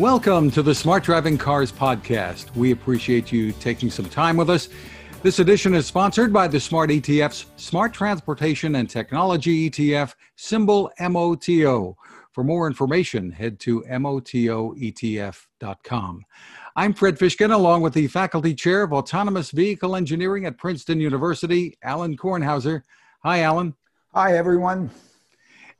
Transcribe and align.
Welcome 0.00 0.50
to 0.52 0.62
the 0.62 0.74
Smart 0.74 1.04
Driving 1.04 1.36
Cars 1.36 1.70
podcast. 1.70 2.56
We 2.56 2.70
appreciate 2.70 3.30
you 3.30 3.52
taking 3.52 3.90
some 3.90 4.06
time 4.06 4.38
with 4.38 4.48
us. 4.48 4.70
This 5.22 5.40
edition 5.40 5.74
is 5.74 5.84
sponsored 5.84 6.32
by 6.32 6.48
the 6.48 6.58
Smart 6.58 6.88
ETF's 6.88 7.44
Smart 7.56 7.92
Transportation 7.92 8.76
and 8.76 8.88
Technology 8.88 9.68
ETF, 9.68 10.14
symbol 10.36 10.90
MOTO. 10.98 11.98
For 12.32 12.42
more 12.42 12.66
information, 12.66 13.30
head 13.30 13.60
to 13.60 13.82
motoetf.com. 13.82 15.44
I'm 16.76 16.94
Fred 16.94 17.18
Fishkin, 17.18 17.52
along 17.52 17.82
with 17.82 17.92
the 17.92 18.06
Faculty 18.06 18.54
Chair 18.54 18.82
of 18.84 18.94
Autonomous 18.94 19.50
Vehicle 19.50 19.94
Engineering 19.96 20.46
at 20.46 20.56
Princeton 20.56 20.98
University, 20.98 21.76
Alan 21.82 22.16
Kornhauser. 22.16 22.80
Hi, 23.22 23.40
Alan. 23.42 23.74
Hi, 24.14 24.34
everyone. 24.38 24.88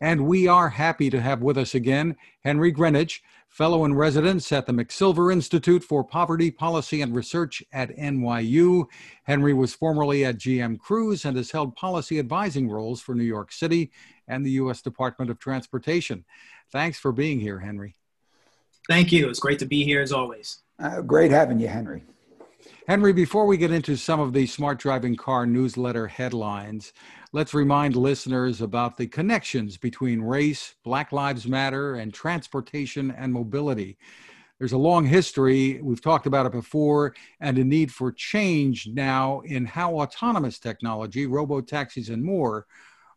And 0.02 0.27
we 0.27 0.46
are 0.46 0.68
happy 0.68 1.09
to 1.09 1.23
have 1.23 1.41
with 1.41 1.57
us 1.57 1.75
again 1.75 2.17
Henry 2.45 2.71
Greenidge, 2.71 3.21
fellow 3.50 3.85
in 3.85 3.93
residence 3.93 4.50
at 4.53 4.64
the 4.64 4.72
McSilver 4.72 5.32
Institute 5.32 5.82
for 5.82 6.04
Poverty 6.04 6.50
Policy 6.53 7.03
and 7.03 7.14
Research 7.14 7.63
at 7.73 7.95
NYU. 7.96 8.86
Henry 9.25 9.53
was 9.53 9.75
formerly 9.75 10.25
at 10.25 10.39
GM 10.39 10.79
Cruise 10.79 11.25
and 11.25 11.36
has 11.36 11.50
held 11.50 11.75
policy 11.75 12.21
advising 12.21 12.71
roles 12.71 13.00
for 13.00 13.14
New 13.14 13.25
York 13.25 13.50
City 13.53 13.90
and 14.29 14.46
the 14.46 14.53
U.S. 14.53 14.81
Department 14.81 15.32
of 15.32 15.40
Transportation. 15.40 16.25
Thanks 16.71 16.99
for 16.99 17.11
being 17.11 17.40
here, 17.40 17.59
Henry. 17.59 17.96
Thank 18.89 19.11
you. 19.11 19.29
It's 19.29 19.40
great 19.40 19.59
to 19.59 19.67
be 19.67 19.85
here 19.85 20.01
as 20.01 20.12
always. 20.12 20.62
Uh, 20.79 21.01
great 21.03 21.32
having 21.32 21.59
you, 21.59 21.68
Henry. 21.68 22.04
Henry, 22.87 23.12
before 23.12 23.46
we 23.46 23.57
get 23.57 23.73
into 23.73 23.96
some 23.96 24.21
of 24.21 24.32
the 24.32 24.46
Smart 24.46 24.79
Driving 24.79 25.17
Car 25.17 25.45
newsletter 25.45 26.07
headlines, 26.07 26.93
let's 27.32 27.54
remind 27.54 27.94
listeners 27.94 28.61
about 28.61 28.96
the 28.96 29.07
connections 29.07 29.76
between 29.76 30.20
race, 30.20 30.75
Black 30.84 31.12
Lives 31.12 31.46
Matter, 31.46 31.94
and 31.94 32.12
transportation 32.12 33.11
and 33.12 33.33
mobility. 33.33 33.98
There's 34.59 34.72
a 34.72 34.78
long 34.78 35.06
history, 35.06 35.81
we've 35.81 36.03
talked 36.03 36.27
about 36.27 36.47
it 36.47 36.53
before, 36.53 37.14
and 37.41 37.56
a 37.56 37.64
need 37.64 37.92
for 37.92 38.12
change 38.12 38.89
now 38.89 39.41
in 39.41 39.64
how 39.64 40.00
autonomous 40.00 40.59
technology, 40.59 41.27
robo 41.27 41.61
taxis, 41.61 42.11
and 42.11 42.22
more 42.22 42.67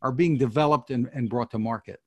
are 0.01 0.11
being 0.11 0.37
developed 0.37 0.89
and, 0.89 1.09
and 1.13 1.29
brought 1.29 1.51
to 1.51 1.59
market. 1.59 1.99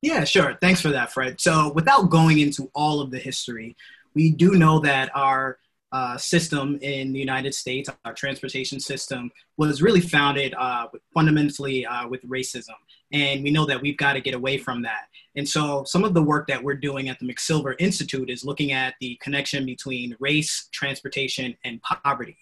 Yeah, 0.00 0.24
sure. 0.24 0.56
Thanks 0.60 0.80
for 0.80 0.90
that, 0.90 1.12
Fred. 1.12 1.40
So, 1.40 1.72
without 1.72 2.10
going 2.10 2.38
into 2.38 2.70
all 2.74 3.00
of 3.00 3.10
the 3.10 3.18
history, 3.18 3.76
we 4.14 4.30
do 4.30 4.52
know 4.52 4.80
that 4.80 5.10
our 5.14 5.58
uh, 5.92 6.16
system 6.16 6.78
in 6.82 7.12
the 7.12 7.18
United 7.18 7.54
States, 7.54 7.88
our 8.04 8.12
transportation 8.12 8.78
system, 8.78 9.30
was 9.56 9.82
really 9.82 10.00
founded 10.00 10.54
uh, 10.54 10.86
fundamentally 11.14 11.86
uh, 11.86 12.06
with 12.08 12.22
racism. 12.28 12.74
And 13.12 13.42
we 13.42 13.50
know 13.50 13.64
that 13.66 13.80
we've 13.80 13.96
got 13.96 14.12
to 14.12 14.20
get 14.20 14.34
away 14.34 14.58
from 14.58 14.82
that. 14.82 15.06
And 15.34 15.48
so, 15.48 15.84
some 15.84 16.04
of 16.04 16.12
the 16.12 16.22
work 16.22 16.46
that 16.48 16.62
we're 16.62 16.74
doing 16.74 17.08
at 17.08 17.18
the 17.18 17.26
McSilver 17.26 17.74
Institute 17.78 18.28
is 18.28 18.44
looking 18.44 18.72
at 18.72 18.94
the 19.00 19.18
connection 19.22 19.64
between 19.64 20.14
race, 20.20 20.68
transportation, 20.72 21.56
and 21.64 21.80
poverty. 21.82 22.36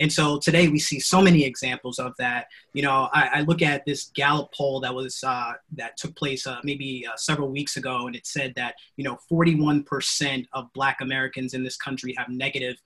And 0.00 0.10
so 0.10 0.38
today 0.38 0.68
we 0.68 0.78
see 0.78 0.98
so 0.98 1.20
many 1.20 1.44
examples 1.44 1.98
of 1.98 2.14
that. 2.18 2.46
You 2.72 2.82
know, 2.82 3.08
I, 3.12 3.30
I 3.34 3.40
look 3.42 3.60
at 3.60 3.84
this 3.84 4.10
Gallup 4.14 4.50
poll 4.56 4.80
that 4.80 4.94
was 4.94 5.22
uh, 5.22 5.52
that 5.76 5.98
took 5.98 6.16
place 6.16 6.46
uh, 6.46 6.58
maybe 6.64 7.06
uh, 7.06 7.16
several 7.16 7.50
weeks 7.50 7.76
ago, 7.76 8.06
and 8.06 8.16
it 8.16 8.26
said 8.26 8.54
that 8.56 8.74
you 8.96 9.04
know 9.04 9.18
41% 9.30 10.46
of 10.54 10.72
Black 10.72 11.02
Americans 11.02 11.52
in 11.52 11.62
this 11.62 11.76
country 11.76 12.14
have 12.16 12.28
negative 12.30 12.76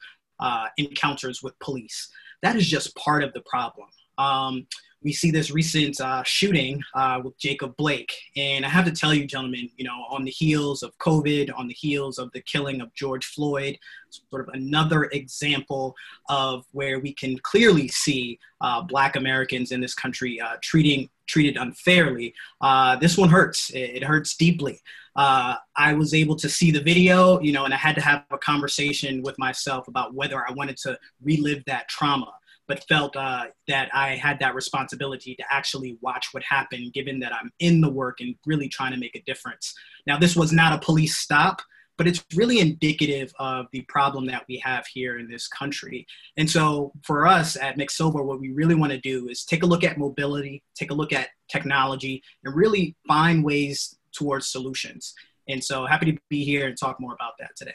uh, 0.40 0.66
encounters 0.76 1.42
with 1.42 1.58
police. 1.60 2.10
That 2.42 2.56
is 2.56 2.68
just 2.68 2.94
part 2.96 3.22
of 3.22 3.32
the 3.32 3.42
problem. 3.42 3.88
Um, 4.18 4.66
we 5.04 5.12
see 5.12 5.30
this 5.30 5.50
recent 5.50 6.00
uh, 6.00 6.22
shooting 6.24 6.82
uh, 6.94 7.20
with 7.22 7.38
Jacob 7.38 7.76
Blake. 7.76 8.12
And 8.36 8.64
I 8.64 8.68
have 8.70 8.86
to 8.86 8.90
tell 8.90 9.12
you, 9.12 9.26
gentlemen, 9.26 9.68
you 9.76 9.84
know, 9.84 10.06
on 10.10 10.24
the 10.24 10.30
heels 10.30 10.82
of 10.82 10.96
COVID, 10.98 11.52
on 11.56 11.68
the 11.68 11.74
heels 11.74 12.18
of 12.18 12.32
the 12.32 12.40
killing 12.40 12.80
of 12.80 12.92
George 12.94 13.26
Floyd, 13.26 13.78
sort 14.08 14.48
of 14.48 14.54
another 14.54 15.04
example 15.04 15.94
of 16.30 16.64
where 16.72 17.00
we 17.00 17.12
can 17.12 17.38
clearly 17.40 17.86
see 17.88 18.38
uh, 18.62 18.80
Black 18.80 19.14
Americans 19.16 19.72
in 19.72 19.80
this 19.80 19.94
country 19.94 20.40
uh, 20.40 20.56
treating 20.62 21.08
treated 21.26 21.56
unfairly. 21.56 22.34
Uh, 22.60 22.96
this 22.96 23.16
one 23.16 23.30
hurts. 23.30 23.70
It, 23.70 23.96
it 23.96 24.04
hurts 24.04 24.36
deeply. 24.36 24.80
Uh, 25.16 25.56
I 25.76 25.94
was 25.94 26.12
able 26.12 26.36
to 26.36 26.48
see 26.48 26.70
the 26.70 26.82
video, 26.82 27.40
you 27.40 27.52
know, 27.52 27.64
and 27.64 27.72
I 27.72 27.76
had 27.76 27.94
to 27.94 28.02
have 28.02 28.24
a 28.30 28.38
conversation 28.38 29.22
with 29.22 29.38
myself 29.38 29.88
about 29.88 30.12
whether 30.12 30.38
I 30.46 30.52
wanted 30.52 30.76
to 30.78 30.98
relive 31.22 31.62
that 31.66 31.88
trauma 31.88 32.32
but 32.66 32.84
felt 32.84 33.16
uh, 33.16 33.46
that 33.68 33.90
I 33.94 34.10
had 34.16 34.38
that 34.40 34.54
responsibility 34.54 35.34
to 35.34 35.44
actually 35.50 35.98
watch 36.00 36.28
what 36.32 36.42
happened, 36.42 36.92
given 36.92 37.20
that 37.20 37.32
I'm 37.32 37.50
in 37.58 37.80
the 37.80 37.90
work 37.90 38.20
and 38.20 38.34
really 38.46 38.68
trying 38.68 38.92
to 38.92 38.98
make 38.98 39.14
a 39.14 39.22
difference. 39.22 39.74
Now, 40.06 40.18
this 40.18 40.36
was 40.36 40.52
not 40.52 40.72
a 40.72 40.84
police 40.84 41.16
stop, 41.16 41.60
but 41.96 42.06
it's 42.06 42.24
really 42.34 42.58
indicative 42.58 43.32
of 43.38 43.66
the 43.72 43.82
problem 43.82 44.26
that 44.26 44.44
we 44.48 44.58
have 44.64 44.86
here 44.86 45.18
in 45.18 45.28
this 45.28 45.46
country. 45.46 46.06
And 46.36 46.50
so, 46.50 46.92
for 47.02 47.26
us 47.26 47.56
at 47.56 47.78
McSilver, 47.78 48.24
what 48.24 48.40
we 48.40 48.50
really 48.50 48.74
want 48.74 48.92
to 48.92 48.98
do 48.98 49.28
is 49.28 49.44
take 49.44 49.62
a 49.62 49.66
look 49.66 49.84
at 49.84 49.98
mobility, 49.98 50.62
take 50.74 50.90
a 50.90 50.94
look 50.94 51.12
at 51.12 51.28
technology, 51.48 52.22
and 52.44 52.54
really 52.54 52.96
find 53.06 53.44
ways 53.44 53.96
towards 54.12 54.46
solutions. 54.48 55.14
And 55.48 55.62
so, 55.62 55.86
happy 55.86 56.12
to 56.12 56.18
be 56.28 56.44
here 56.44 56.66
and 56.66 56.76
talk 56.76 57.00
more 57.00 57.14
about 57.14 57.34
that 57.38 57.54
today. 57.56 57.74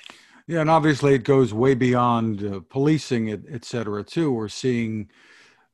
Yeah, 0.49 0.61
and 0.61 0.69
obviously 0.71 1.13
it 1.13 1.25
goes 1.25 1.53
way 1.53 1.75
beyond 1.75 2.43
uh, 2.43 2.61
policing, 2.69 3.29
et, 3.29 3.41
et 3.51 3.63
cetera, 3.63 4.03
too. 4.03 4.31
We're 4.31 4.47
seeing 4.47 5.07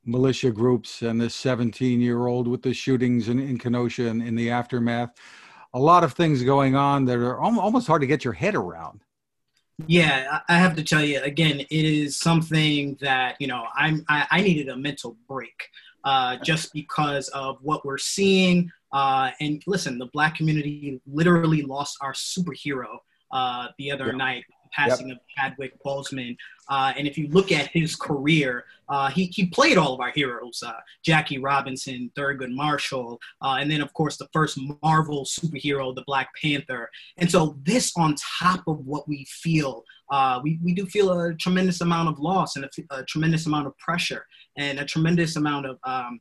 militia 0.04 0.50
groups 0.50 1.00
and 1.00 1.18
this 1.18 1.34
17 1.34 1.98
year 1.98 2.26
old 2.26 2.46
with 2.46 2.60
the 2.60 2.74
shootings 2.74 3.30
in, 3.30 3.38
in 3.38 3.56
Kenosha 3.56 4.06
and 4.06 4.22
in 4.22 4.34
the 4.34 4.50
aftermath. 4.50 5.14
A 5.72 5.78
lot 5.78 6.04
of 6.04 6.12
things 6.12 6.42
going 6.42 6.76
on 6.76 7.06
that 7.06 7.16
are 7.16 7.40
almost 7.40 7.86
hard 7.86 8.02
to 8.02 8.06
get 8.06 8.22
your 8.22 8.34
head 8.34 8.54
around. 8.54 9.00
Yeah, 9.86 10.40
I 10.46 10.58
have 10.58 10.76
to 10.76 10.84
tell 10.84 11.02
you 11.02 11.22
again, 11.22 11.60
it 11.60 11.66
is 11.70 12.16
something 12.18 12.98
that 13.00 13.36
you 13.40 13.46
know 13.46 13.64
I'm 13.74 14.04
I, 14.10 14.26
I 14.30 14.40
needed 14.42 14.68
a 14.68 14.76
mental 14.76 15.16
break 15.26 15.70
uh, 16.04 16.36
just 16.44 16.74
because 16.74 17.28
of 17.28 17.56
what 17.62 17.82
we're 17.86 17.96
seeing. 17.96 18.70
Uh, 18.92 19.30
and 19.40 19.62
listen, 19.66 19.96
the 19.96 20.10
black 20.12 20.34
community 20.34 21.00
literally 21.06 21.62
lost 21.62 21.96
our 22.02 22.12
superhero 22.12 22.98
uh, 23.30 23.68
the 23.78 23.90
other 23.90 24.08
yeah. 24.08 24.12
night 24.12 24.44
passing 24.76 25.08
yep. 25.08 25.16
of 25.16 25.22
Chadwick 25.36 25.82
Boseman. 25.82 26.36
Uh, 26.68 26.92
and 26.96 27.06
if 27.06 27.16
you 27.16 27.28
look 27.28 27.52
at 27.52 27.68
his 27.68 27.96
career, 27.96 28.64
uh, 28.88 29.08
he, 29.10 29.26
he 29.26 29.46
played 29.46 29.78
all 29.78 29.94
of 29.94 30.00
our 30.00 30.10
heroes 30.10 30.62
uh, 30.64 30.72
Jackie 31.04 31.38
Robinson, 31.38 32.10
Thurgood 32.16 32.54
Marshall, 32.54 33.18
uh, 33.42 33.56
and 33.60 33.70
then, 33.70 33.80
of 33.80 33.92
course, 33.94 34.16
the 34.16 34.28
first 34.32 34.58
Marvel 34.82 35.24
superhero, 35.24 35.94
the 35.94 36.04
Black 36.06 36.28
Panther. 36.40 36.88
And 37.16 37.30
so, 37.30 37.56
this 37.62 37.92
on 37.96 38.14
top 38.40 38.62
of 38.66 38.78
what 38.86 39.08
we 39.08 39.26
feel, 39.28 39.84
uh, 40.10 40.40
we, 40.42 40.58
we 40.62 40.74
do 40.74 40.86
feel 40.86 41.18
a 41.20 41.34
tremendous 41.34 41.80
amount 41.80 42.08
of 42.08 42.18
loss 42.18 42.56
and 42.56 42.64
a, 42.64 42.68
a 42.96 43.04
tremendous 43.04 43.46
amount 43.46 43.66
of 43.66 43.76
pressure 43.78 44.24
and 44.56 44.78
a 44.78 44.84
tremendous 44.84 45.36
amount 45.36 45.66
of 45.66 45.78
um, 45.84 46.20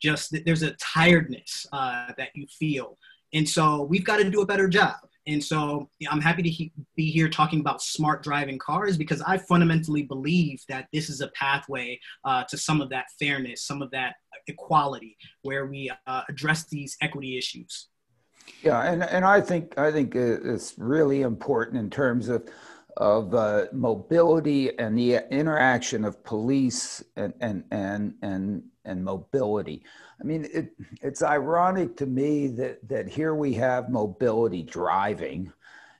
just 0.00 0.34
there's 0.46 0.62
a 0.62 0.72
tiredness 0.72 1.66
uh, 1.72 2.06
that 2.16 2.30
you 2.34 2.46
feel. 2.58 2.98
And 3.32 3.48
so, 3.48 3.82
we've 3.82 4.04
got 4.04 4.16
to 4.16 4.28
do 4.28 4.40
a 4.40 4.46
better 4.46 4.68
job. 4.68 4.96
And 5.30 5.42
so 5.42 5.88
I'm 6.10 6.20
happy 6.20 6.42
to 6.42 6.50
he- 6.50 6.72
be 6.96 7.10
here 7.10 7.28
talking 7.28 7.60
about 7.60 7.80
smart 7.80 8.22
driving 8.22 8.58
cars 8.58 8.96
because 8.96 9.22
I 9.22 9.38
fundamentally 9.38 10.02
believe 10.02 10.60
that 10.68 10.88
this 10.92 11.08
is 11.08 11.20
a 11.20 11.28
pathway 11.28 12.00
uh, 12.24 12.44
to 12.48 12.56
some 12.56 12.80
of 12.80 12.90
that 12.90 13.06
fairness, 13.18 13.64
some 13.64 13.80
of 13.80 13.90
that 13.92 14.14
equality, 14.48 15.16
where 15.42 15.66
we 15.66 15.90
uh, 16.06 16.22
address 16.28 16.68
these 16.68 16.96
equity 17.00 17.38
issues. 17.38 17.88
Yeah, 18.62 18.82
and, 18.82 19.04
and 19.04 19.24
I 19.24 19.40
think 19.40 19.78
I 19.78 19.92
think 19.92 20.16
it's 20.16 20.74
really 20.76 21.22
important 21.22 21.78
in 21.78 21.90
terms 21.90 22.28
of 22.28 22.48
of 22.96 23.34
uh, 23.34 23.66
mobility 23.72 24.76
and 24.78 24.98
the 24.98 25.24
interaction 25.30 26.04
of 26.04 26.24
police 26.24 27.04
and 27.16 27.32
and 27.40 27.64
and 27.70 28.14
and, 28.22 28.62
and 28.84 29.04
mobility. 29.04 29.82
I 30.20 30.24
mean, 30.24 30.48
it, 30.52 30.72
it's 31.02 31.22
ironic 31.22 31.96
to 31.98 32.06
me 32.06 32.48
that, 32.48 32.86
that 32.88 33.08
here 33.08 33.34
we 33.34 33.54
have 33.54 33.90
mobility 33.90 34.62
driving 34.62 35.52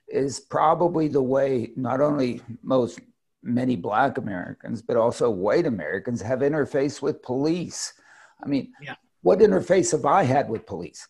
is 0.07 0.39
probably 0.39 1.07
the 1.07 1.21
way 1.21 1.71
not 1.75 2.01
only 2.01 2.41
most 2.63 2.99
many 3.43 3.75
black 3.75 4.17
Americans, 4.17 4.81
but 4.81 4.97
also 4.97 5.29
white 5.29 5.65
Americans 5.65 6.21
have 6.21 6.39
interfaced 6.39 7.01
with 7.01 7.21
police. 7.23 7.93
I 8.43 8.47
mean, 8.47 8.73
yeah. 8.81 8.95
what 9.21 9.39
interface 9.39 9.91
have 9.91 10.05
I 10.05 10.23
had 10.23 10.49
with 10.49 10.65
police? 10.65 11.07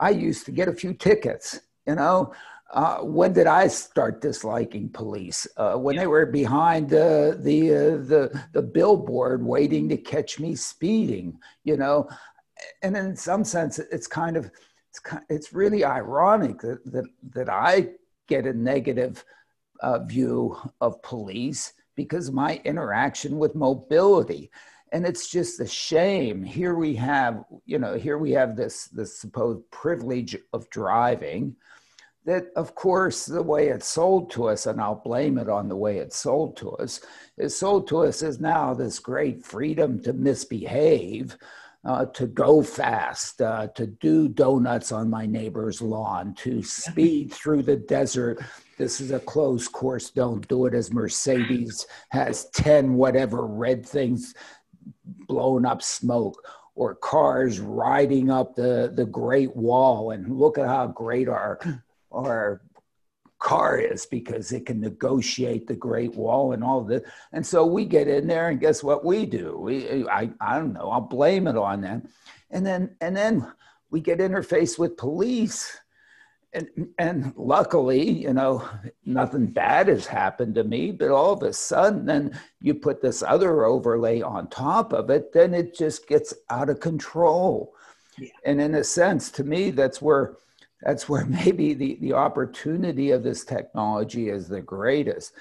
I 0.00 0.10
used 0.10 0.46
to 0.46 0.52
get 0.52 0.68
a 0.68 0.72
few 0.72 0.94
tickets, 0.94 1.60
you 1.86 1.94
know. 1.94 2.32
Uh, 2.72 2.98
when 2.98 3.32
did 3.32 3.46
I 3.46 3.68
start 3.68 4.20
disliking 4.20 4.88
police? 4.88 5.46
Uh, 5.56 5.74
when 5.74 5.94
yeah. 5.94 6.02
they 6.02 6.06
were 6.06 6.26
behind 6.26 6.92
uh, 6.92 7.32
the 7.38 7.70
uh, 7.70 7.96
the 7.98 8.42
the 8.52 8.62
billboard 8.62 9.44
waiting 9.44 9.88
to 9.90 9.96
catch 9.96 10.40
me 10.40 10.56
speeding, 10.56 11.38
you 11.62 11.76
know 11.76 12.08
and 12.82 12.96
in 12.96 13.16
some 13.16 13.44
sense, 13.44 13.78
it's 13.78 14.06
kind 14.06 14.36
of 14.36 14.50
it's 14.90 14.98
kind, 14.98 15.24
it's 15.28 15.52
really 15.52 15.84
ironic 15.84 16.60
that 16.60 16.84
that 16.92 17.06
that 17.34 17.48
I 17.48 17.90
get 18.28 18.46
a 18.46 18.52
negative 18.52 19.24
uh, 19.80 20.00
view 20.00 20.56
of 20.80 21.02
police 21.02 21.72
because 21.94 22.30
my 22.30 22.60
interaction 22.64 23.38
with 23.38 23.54
mobility 23.54 24.50
and 24.92 25.04
it's 25.04 25.28
just 25.28 25.60
a 25.60 25.66
shame 25.66 26.42
here 26.42 26.74
we 26.74 26.94
have 26.94 27.44
you 27.66 27.78
know 27.78 27.94
here 27.94 28.16
we 28.16 28.30
have 28.30 28.56
this 28.56 28.86
this 28.86 29.18
supposed 29.18 29.68
privilege 29.70 30.36
of 30.52 30.70
driving 30.70 31.54
that, 32.24 32.46
of 32.56 32.74
course, 32.74 33.26
the 33.26 33.42
way 33.42 33.68
it's 33.68 33.86
sold 33.86 34.30
to 34.32 34.48
us, 34.48 34.66
and 34.66 34.80
I'll 34.80 35.02
blame 35.04 35.38
it 35.38 35.48
on 35.48 35.68
the 35.68 35.76
way 35.76 35.98
it's 35.98 36.16
sold 36.16 36.56
to 36.58 36.70
us, 36.72 37.00
is 37.36 37.56
sold 37.56 37.86
to 37.88 37.98
us 37.98 38.22
as 38.22 38.40
now 38.40 38.72
this 38.72 38.98
great 38.98 39.44
freedom 39.44 40.02
to 40.02 40.12
misbehave, 40.14 41.36
uh, 41.84 42.06
to 42.06 42.26
go 42.26 42.62
fast, 42.62 43.42
uh, 43.42 43.66
to 43.74 43.86
do 43.86 44.28
donuts 44.28 44.90
on 44.90 45.10
my 45.10 45.26
neighbor's 45.26 45.82
lawn, 45.82 46.34
to 46.34 46.62
speed 46.62 47.30
through 47.30 47.62
the 47.62 47.76
desert. 47.76 48.42
This 48.78 49.02
is 49.02 49.10
a 49.10 49.20
closed 49.20 49.72
course. 49.72 50.08
Don't 50.08 50.48
do 50.48 50.64
it 50.64 50.72
as 50.72 50.92
Mercedes 50.92 51.86
has 52.08 52.48
10 52.50 52.94
whatever 52.94 53.46
red 53.46 53.84
things 53.84 54.34
blowing 55.04 55.66
up 55.66 55.82
smoke 55.82 56.42
or 56.74 56.94
cars 56.94 57.60
riding 57.60 58.30
up 58.30 58.54
the, 58.54 58.90
the 58.94 59.04
Great 59.04 59.54
Wall. 59.54 60.10
And 60.12 60.38
look 60.38 60.56
at 60.56 60.66
how 60.66 60.86
great 60.86 61.28
our 61.28 61.60
our 62.14 62.62
car 63.38 63.78
is 63.78 64.06
because 64.06 64.52
it 64.52 64.66
can 64.66 64.80
negotiate 64.80 65.66
the 65.66 65.74
Great 65.74 66.14
Wall 66.14 66.52
and 66.52 66.64
all 66.64 66.82
this. 66.82 67.02
And 67.32 67.46
so 67.46 67.66
we 67.66 67.84
get 67.84 68.08
in 68.08 68.26
there, 68.26 68.48
and 68.48 68.60
guess 68.60 68.82
what 68.82 69.04
we 69.04 69.26
do? 69.26 69.58
We, 69.58 70.08
I, 70.08 70.30
I 70.40 70.58
don't 70.58 70.72
know. 70.72 70.90
I'll 70.90 71.00
blame 71.00 71.46
it 71.46 71.56
on 71.56 71.82
them, 71.82 72.08
and 72.50 72.64
then 72.64 72.96
and 73.00 73.14
then 73.16 73.52
we 73.90 74.00
get 74.00 74.18
interfaced 74.18 74.78
with 74.78 74.96
police. 74.96 75.78
And, 76.56 76.68
and 76.98 77.32
luckily, 77.36 78.08
you 78.08 78.32
know, 78.32 78.64
nothing 79.04 79.46
bad 79.46 79.88
has 79.88 80.06
happened 80.06 80.54
to 80.54 80.62
me, 80.62 80.92
but 80.92 81.10
all 81.10 81.32
of 81.32 81.42
a 81.42 81.52
sudden, 81.52 82.06
then 82.06 82.40
you 82.60 82.74
put 82.74 83.02
this 83.02 83.24
other 83.24 83.64
overlay 83.64 84.22
on 84.22 84.48
top 84.48 84.92
of 84.92 85.10
it, 85.10 85.32
then 85.32 85.52
it 85.52 85.76
just 85.76 86.06
gets 86.06 86.32
out 86.50 86.70
of 86.70 86.78
control. 86.78 87.74
Yeah. 88.16 88.28
And 88.44 88.60
in 88.60 88.76
a 88.76 88.84
sense, 88.84 89.32
to 89.32 89.42
me, 89.42 89.72
that's 89.72 90.00
where 90.00 90.36
that's 90.84 91.08
where 91.08 91.24
maybe 91.44 91.74
the, 91.74 91.96
the 92.00 92.12
opportunity 92.12 93.10
of 93.10 93.22
this 93.22 93.44
technology 93.44 94.28
is 94.28 94.46
the 94.46 94.60
greatest 94.60 95.32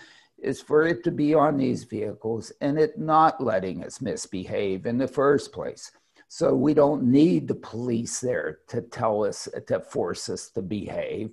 is 0.41 0.61
for 0.61 0.85
it 0.85 1.03
to 1.05 1.11
be 1.11 1.33
on 1.33 1.57
these 1.57 1.85
vehicles 1.85 2.51
and 2.59 2.77
it 2.77 2.99
not 2.99 3.41
letting 3.41 3.83
us 3.83 4.01
misbehave 4.01 4.85
in 4.85 4.97
the 4.97 5.07
first 5.07 5.53
place. 5.53 5.91
So 6.27 6.53
we 6.53 6.73
don't 6.73 7.03
need 7.03 7.47
the 7.47 7.55
police 7.55 8.19
there 8.19 8.59
to 8.67 8.81
tell 8.81 9.23
us 9.23 9.47
to 9.67 9.79
force 9.79 10.27
us 10.29 10.49
to 10.49 10.61
behave. 10.61 11.31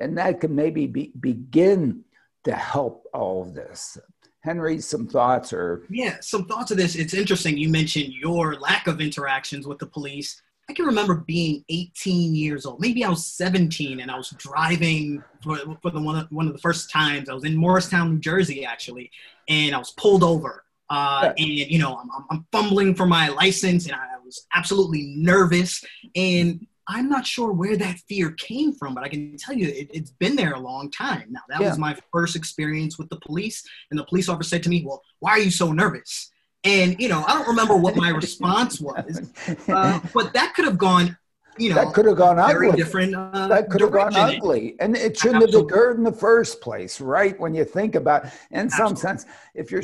And 0.00 0.18
that 0.18 0.40
can 0.40 0.54
maybe 0.54 0.86
be, 0.86 1.12
begin 1.20 2.02
to 2.44 2.52
help 2.52 3.06
all 3.12 3.42
of 3.42 3.54
this. 3.54 3.98
Henry 4.40 4.80
some 4.80 5.06
thoughts 5.06 5.52
or? 5.52 5.84
Yeah 5.90 6.16
some 6.20 6.46
thoughts 6.46 6.70
of 6.70 6.78
this. 6.78 6.96
It's 6.96 7.14
interesting 7.14 7.58
you 7.58 7.68
mentioned 7.68 8.12
your 8.12 8.56
lack 8.56 8.88
of 8.88 9.00
interactions 9.00 9.68
with 9.68 9.78
the 9.78 9.86
police 9.86 10.42
I 10.68 10.74
can 10.74 10.84
remember 10.84 11.14
being 11.14 11.64
18 11.70 12.34
years 12.34 12.66
old. 12.66 12.80
Maybe 12.80 13.02
I 13.02 13.08
was 13.08 13.24
17, 13.24 14.00
and 14.00 14.10
I 14.10 14.16
was 14.16 14.30
driving 14.30 15.22
for, 15.42 15.56
for 15.80 15.90
the 15.90 16.00
one 16.00 16.16
of, 16.16 16.26
one 16.30 16.46
of 16.46 16.52
the 16.52 16.58
first 16.58 16.90
times. 16.90 17.30
I 17.30 17.34
was 17.34 17.44
in 17.44 17.56
Morristown, 17.56 18.14
New 18.14 18.20
Jersey, 18.20 18.66
actually, 18.66 19.10
and 19.48 19.74
I 19.74 19.78
was 19.78 19.92
pulled 19.92 20.22
over. 20.22 20.64
Uh, 20.90 21.32
and 21.38 21.48
you 21.48 21.78
know, 21.78 21.96
I'm, 21.96 22.08
I'm 22.30 22.46
fumbling 22.52 22.94
for 22.94 23.06
my 23.06 23.28
license, 23.28 23.86
and 23.86 23.94
I 23.94 24.18
was 24.24 24.46
absolutely 24.54 25.14
nervous. 25.16 25.82
And 26.14 26.66
I'm 26.86 27.08
not 27.08 27.26
sure 27.26 27.52
where 27.52 27.76
that 27.76 27.98
fear 28.08 28.32
came 28.32 28.72
from, 28.74 28.94
but 28.94 29.04
I 29.04 29.08
can 29.08 29.36
tell 29.38 29.54
you 29.54 29.68
it, 29.68 29.94
has 29.94 30.10
been 30.10 30.36
there 30.36 30.52
a 30.52 30.60
long 30.60 30.90
time. 30.90 31.28
Now, 31.30 31.40
that 31.48 31.60
yeah. 31.60 31.68
was 31.68 31.78
my 31.78 31.96
first 32.12 32.36
experience 32.36 32.98
with 32.98 33.08
the 33.08 33.20
police, 33.20 33.62
and 33.90 33.98
the 33.98 34.04
police 34.04 34.28
officer 34.28 34.50
said 34.50 34.62
to 34.64 34.70
me, 34.70 34.84
"Well, 34.84 35.02
why 35.20 35.32
are 35.32 35.38
you 35.38 35.50
so 35.50 35.72
nervous?" 35.72 36.30
And 36.64 36.98
you 36.98 37.08
know, 37.08 37.24
I 37.26 37.34
don't 37.34 37.48
remember 37.48 37.76
what 37.76 37.96
my 37.96 38.10
response 38.10 38.80
was, 38.80 39.30
uh, 39.68 40.00
but 40.12 40.32
that 40.32 40.54
could 40.54 40.64
have 40.64 40.78
gone. 40.78 41.16
You 41.56 41.70
know, 41.70 41.74
that 41.76 41.92
could 41.92 42.06
have 42.06 42.16
gone 42.16 42.36
very 42.36 42.68
ugly. 42.68 42.82
different. 42.82 43.14
Uh, 43.14 43.48
that 43.48 43.68
could 43.68 43.80
have 43.80 43.92
gone 43.92 44.14
ugly, 44.14 44.76
and 44.80 44.96
it 44.96 45.16
shouldn't 45.16 45.42
Absolutely. 45.42 45.58
have 45.58 45.64
occurred 45.64 45.98
in 45.98 46.04
the 46.04 46.12
first 46.12 46.60
place, 46.60 47.00
right? 47.00 47.38
When 47.38 47.54
you 47.54 47.64
think 47.64 47.94
about, 47.94 48.24
in 48.50 48.66
Absolutely. 48.66 48.68
some 48.76 48.96
sense, 48.96 49.26
if 49.54 49.70
you're 49.70 49.82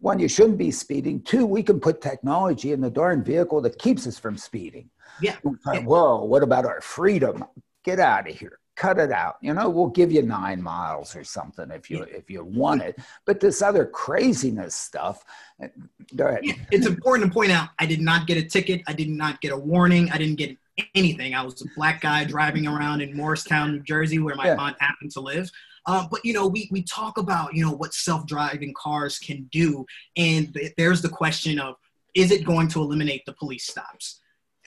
one, 0.00 0.18
you 0.18 0.28
shouldn't 0.28 0.56
be 0.56 0.70
speeding. 0.70 1.20
Two, 1.22 1.44
we 1.44 1.62
can 1.62 1.78
put 1.78 2.00
technology 2.00 2.72
in 2.72 2.80
the 2.80 2.90
darn 2.90 3.22
vehicle 3.22 3.60
that 3.62 3.78
keeps 3.78 4.06
us 4.06 4.18
from 4.18 4.38
speeding. 4.38 4.88
Yeah. 5.20 5.36
Whoa, 5.42 6.24
what 6.24 6.42
about 6.42 6.64
our 6.64 6.80
freedom? 6.80 7.44
Get 7.84 8.00
out 8.00 8.28
of 8.28 8.38
here 8.38 8.58
cut 8.80 8.98
it 8.98 9.12
out. 9.12 9.36
You 9.42 9.52
know, 9.52 9.68
we'll 9.68 9.88
give 9.88 10.10
you 10.10 10.22
nine 10.22 10.62
miles 10.62 11.14
or 11.14 11.22
something 11.22 11.70
if 11.70 11.90
you 11.90 12.02
if 12.04 12.30
you 12.30 12.42
want 12.42 12.80
it. 12.80 12.98
But 13.26 13.38
this 13.38 13.60
other 13.60 13.84
craziness 13.84 14.74
stuff. 14.74 15.22
Eh, 15.60 15.68
go 16.16 16.26
ahead. 16.28 16.44
It's 16.70 16.86
important 16.86 17.28
to 17.28 17.34
point 17.34 17.52
out. 17.52 17.68
I 17.78 17.84
did 17.84 18.00
not 18.00 18.26
get 18.26 18.38
a 18.38 18.42
ticket. 18.42 18.80
I 18.86 18.94
did 18.94 19.10
not 19.10 19.42
get 19.42 19.52
a 19.52 19.56
warning. 19.56 20.10
I 20.10 20.16
didn't 20.16 20.36
get 20.36 20.56
anything. 20.94 21.34
I 21.34 21.42
was 21.42 21.60
a 21.60 21.66
black 21.76 22.00
guy 22.00 22.24
driving 22.24 22.66
around 22.66 23.02
in 23.02 23.14
Morristown, 23.14 23.72
New 23.72 23.82
Jersey, 23.82 24.18
where 24.18 24.34
my 24.34 24.46
yeah. 24.46 24.56
aunt 24.56 24.76
happened 24.80 25.10
to 25.12 25.20
live. 25.20 25.50
Uh, 25.84 26.06
but 26.10 26.24
you 26.24 26.32
know, 26.32 26.46
we 26.46 26.66
we 26.72 26.82
talk 26.82 27.18
about 27.18 27.54
you 27.54 27.62
know 27.62 27.72
what 27.72 27.92
self-driving 27.92 28.72
cars 28.74 29.18
can 29.18 29.46
do, 29.52 29.84
and 30.16 30.58
there's 30.78 31.02
the 31.02 31.08
question 31.08 31.60
of 31.60 31.76
is 32.14 32.30
it 32.30 32.44
going 32.44 32.68
to 32.68 32.80
eliminate 32.80 33.24
the 33.26 33.34
police 33.34 33.66
stops? 33.66 34.20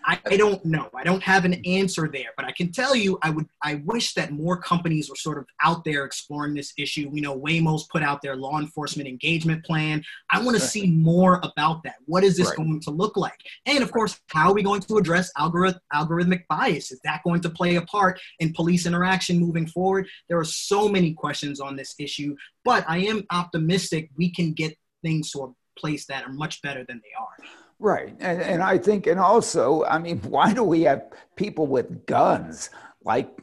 I, 0.06 0.20
I, 0.26 0.38
don't 0.38 0.64
know. 0.66 0.90
I 0.96 1.04
don't 1.04 1.24
have 1.24 1.46
an 1.46 1.54
answer 1.66 2.10
there, 2.12 2.30
but 2.36 2.46
I 2.46 2.52
can 2.52 2.72
tell 2.72 2.96
you, 2.96 3.18
I 3.22 3.30
would, 3.30 3.48
I 3.62 3.76
wish 3.86 4.14
that 4.16 4.32
more 4.32 4.58
companies 4.58 5.10
were 5.10 5.16
sort 5.16 5.38
of 5.38 5.46
out 5.64 5.84
there 5.84 6.04
exploring 6.06 6.54
this 6.54 6.74
issue. 6.78 7.10
We 7.10 7.22
know 7.22 7.40
Waymo's 7.40 7.88
put 7.92 8.04
out 8.04 8.22
their 8.22 8.36
law 8.36 8.60
enforcement 8.60 9.08
engagement 9.08 9.64
plan. 9.66 10.04
I 10.30 10.42
want 10.42 10.58
to 10.58 10.62
see 10.62 10.88
more 10.88 11.40
about 11.44 11.84
that. 11.84 11.96
What 12.06 12.24
is 12.24 12.38
this 12.38 12.48
right. 12.48 12.58
going 12.58 12.82
to 12.82 12.92
look 12.92 13.18
like? 13.18 13.40
And 13.66 13.84
of 13.84 13.92
course, 13.92 14.20
how 14.28 14.50
are 14.50 14.54
we 14.54 14.64
going 14.64 14.82
to 14.82 14.98
address 14.98 15.32
algorithm, 15.38 15.80
algorithmic 15.94 16.44
bias? 16.50 16.92
Is 16.92 17.00
that 17.04 17.22
going 17.24 17.42
to 17.42 17.50
play 17.50 17.76
a 17.76 17.82
part 17.84 18.20
in 18.40 18.54
police 18.54 18.86
interaction 18.86 19.40
moving 19.40 19.68
forward? 19.68 20.08
There 20.28 20.40
are 20.40 20.46
so 20.46 20.90
many 20.90 21.14
questions 21.14 21.60
on 21.60 21.76
this 21.76 21.96
issue, 22.00 22.36
but 22.66 22.84
I 22.88 23.00
am 23.00 23.24
optimistic 23.32 24.10
we 24.18 24.32
can 24.32 24.54
get 24.54 24.78
things 25.02 25.32
to 25.32 25.44
a 25.44 25.80
place 25.80 26.06
that 26.08 26.26
are 26.26 26.34
much 26.34 26.62
better 26.62 26.86
than 26.88 27.02
they 27.04 27.12
are. 27.20 27.63
Right. 27.84 28.16
And, 28.22 28.42
and 28.42 28.64
I 28.64 28.78
think, 28.78 29.08
and 29.08 29.20
also, 29.20 29.84
I 29.84 30.00
mean, 30.00 30.20
why 30.30 30.54
do 30.54 30.64
we 30.64 30.84
have 30.84 31.04
people 31.36 31.68
with 31.68 32.06
guns 32.06 32.70
like 33.04 33.38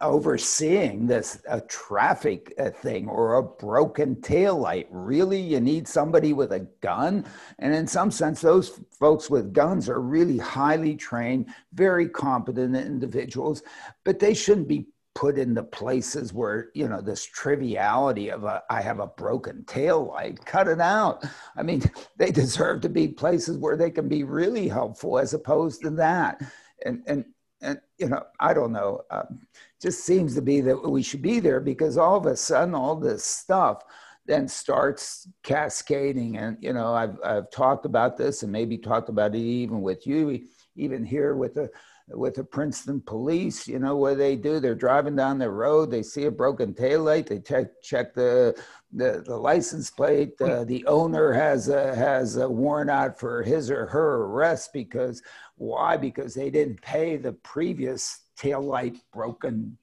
overseeing 0.00 1.06
this 1.06 1.42
a 1.46 1.60
traffic 1.60 2.54
uh, 2.58 2.70
thing 2.70 3.06
or 3.06 3.34
a 3.34 3.42
broken 3.42 4.18
tail 4.22 4.56
light? 4.56 4.88
Really? 4.90 5.42
You 5.42 5.60
need 5.60 5.86
somebody 5.86 6.32
with 6.32 6.52
a 6.52 6.60
gun? 6.80 7.26
And 7.58 7.74
in 7.74 7.86
some 7.86 8.10
sense, 8.10 8.40
those 8.40 8.80
folks 8.98 9.28
with 9.28 9.52
guns 9.52 9.90
are 9.90 10.00
really 10.00 10.38
highly 10.38 10.96
trained, 10.96 11.48
very 11.74 12.08
competent 12.08 12.74
individuals, 12.74 13.62
but 14.04 14.20
they 14.20 14.32
shouldn't 14.32 14.68
be 14.68 14.86
put 15.14 15.38
in 15.38 15.54
the 15.54 15.62
places 15.62 16.32
where 16.32 16.70
you 16.74 16.88
know 16.88 17.00
this 17.00 17.24
triviality 17.24 18.30
of 18.30 18.44
a 18.44 18.62
I 18.70 18.80
have 18.80 19.00
a 19.00 19.06
broken 19.06 19.64
tail 19.64 20.06
light. 20.06 20.44
Cut 20.44 20.68
it 20.68 20.80
out. 20.80 21.24
I 21.56 21.62
mean, 21.62 21.82
they 22.16 22.30
deserve 22.30 22.80
to 22.82 22.88
be 22.88 23.08
places 23.08 23.58
where 23.58 23.76
they 23.76 23.90
can 23.90 24.08
be 24.08 24.24
really 24.24 24.68
helpful, 24.68 25.18
as 25.18 25.34
opposed 25.34 25.82
to 25.82 25.90
that. 25.90 26.40
And 26.84 27.02
and 27.06 27.24
and 27.60 27.80
you 27.98 28.08
know, 28.08 28.24
I 28.40 28.54
don't 28.54 28.72
know. 28.72 29.02
Um, 29.10 29.40
just 29.80 30.04
seems 30.04 30.34
to 30.34 30.42
be 30.42 30.60
that 30.60 30.88
we 30.88 31.02
should 31.02 31.22
be 31.22 31.40
there 31.40 31.60
because 31.60 31.96
all 31.96 32.16
of 32.16 32.26
a 32.26 32.36
sudden, 32.36 32.74
all 32.74 32.96
this 32.96 33.24
stuff 33.24 33.82
then 34.26 34.46
starts 34.46 35.28
cascading. 35.42 36.36
And 36.36 36.56
you 36.60 36.72
know, 36.72 36.94
I've 36.94 37.18
I've 37.24 37.50
talked 37.50 37.86
about 37.86 38.16
this 38.16 38.42
and 38.42 38.52
maybe 38.52 38.78
talked 38.78 39.08
about 39.08 39.34
it 39.34 39.38
even 39.38 39.82
with 39.82 40.06
you, 40.06 40.42
even 40.76 41.04
here 41.04 41.34
with 41.34 41.54
the 41.54 41.70
with 42.14 42.34
the 42.34 42.44
Princeton 42.44 43.00
police, 43.00 43.66
you 43.66 43.78
know, 43.78 43.96
what 43.96 44.18
they 44.18 44.36
do, 44.36 44.60
they're 44.60 44.74
driving 44.74 45.16
down 45.16 45.38
the 45.38 45.50
road, 45.50 45.90
they 45.90 46.02
see 46.02 46.24
a 46.24 46.30
broken 46.30 46.74
taillight, 46.74 47.26
they 47.26 47.38
check 47.38 47.82
check 47.82 48.14
the 48.14 48.54
the, 48.92 49.22
the 49.26 49.36
license 49.36 49.90
plate. 49.90 50.40
Uh, 50.40 50.64
the 50.64 50.84
owner 50.86 51.32
has 51.32 51.68
a, 51.68 51.94
has 51.94 52.36
a 52.36 52.48
warrant 52.48 52.90
out 52.90 53.18
for 53.18 53.42
his 53.42 53.70
or 53.70 53.86
her 53.86 54.24
arrest 54.24 54.72
because 54.72 55.22
why? 55.56 55.96
Because 55.96 56.34
they 56.34 56.50
didn't 56.50 56.82
pay 56.82 57.16
the 57.16 57.32
previous 57.32 58.20
taillight 58.38 59.00
broken 59.12 59.76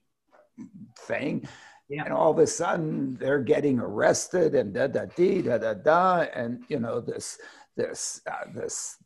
thing. 0.98 1.48
Yeah. 1.88 2.04
And 2.04 2.12
all 2.12 2.30
of 2.30 2.38
a 2.38 2.46
sudden 2.46 3.16
they're 3.16 3.42
getting 3.42 3.80
arrested 3.80 4.54
and 4.54 4.72
da 4.72 4.86
da 4.86 5.06
dee 5.16 5.42
da 5.42 5.58
da 5.58 5.74
da 5.74 6.26
and 6.32 6.62
you 6.68 6.78
know 6.78 7.00
this 7.00 7.38
this 7.76 8.20
uh, 8.30 8.44
this 8.54 8.96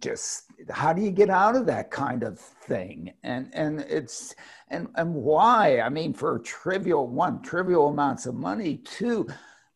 just 0.00 0.44
how 0.70 0.92
do 0.92 1.02
you 1.02 1.10
get 1.10 1.30
out 1.30 1.56
of 1.56 1.66
that 1.66 1.90
kind 1.90 2.22
of 2.22 2.38
thing? 2.38 3.12
And 3.22 3.50
and 3.52 3.80
it's 3.80 4.34
and 4.68 4.88
and 4.96 5.14
why? 5.14 5.80
I 5.80 5.88
mean 5.88 6.12
for 6.12 6.36
a 6.36 6.42
trivial 6.42 7.06
one 7.06 7.42
trivial 7.42 7.88
amounts 7.88 8.26
of 8.26 8.34
money. 8.34 8.78
Two 8.78 9.26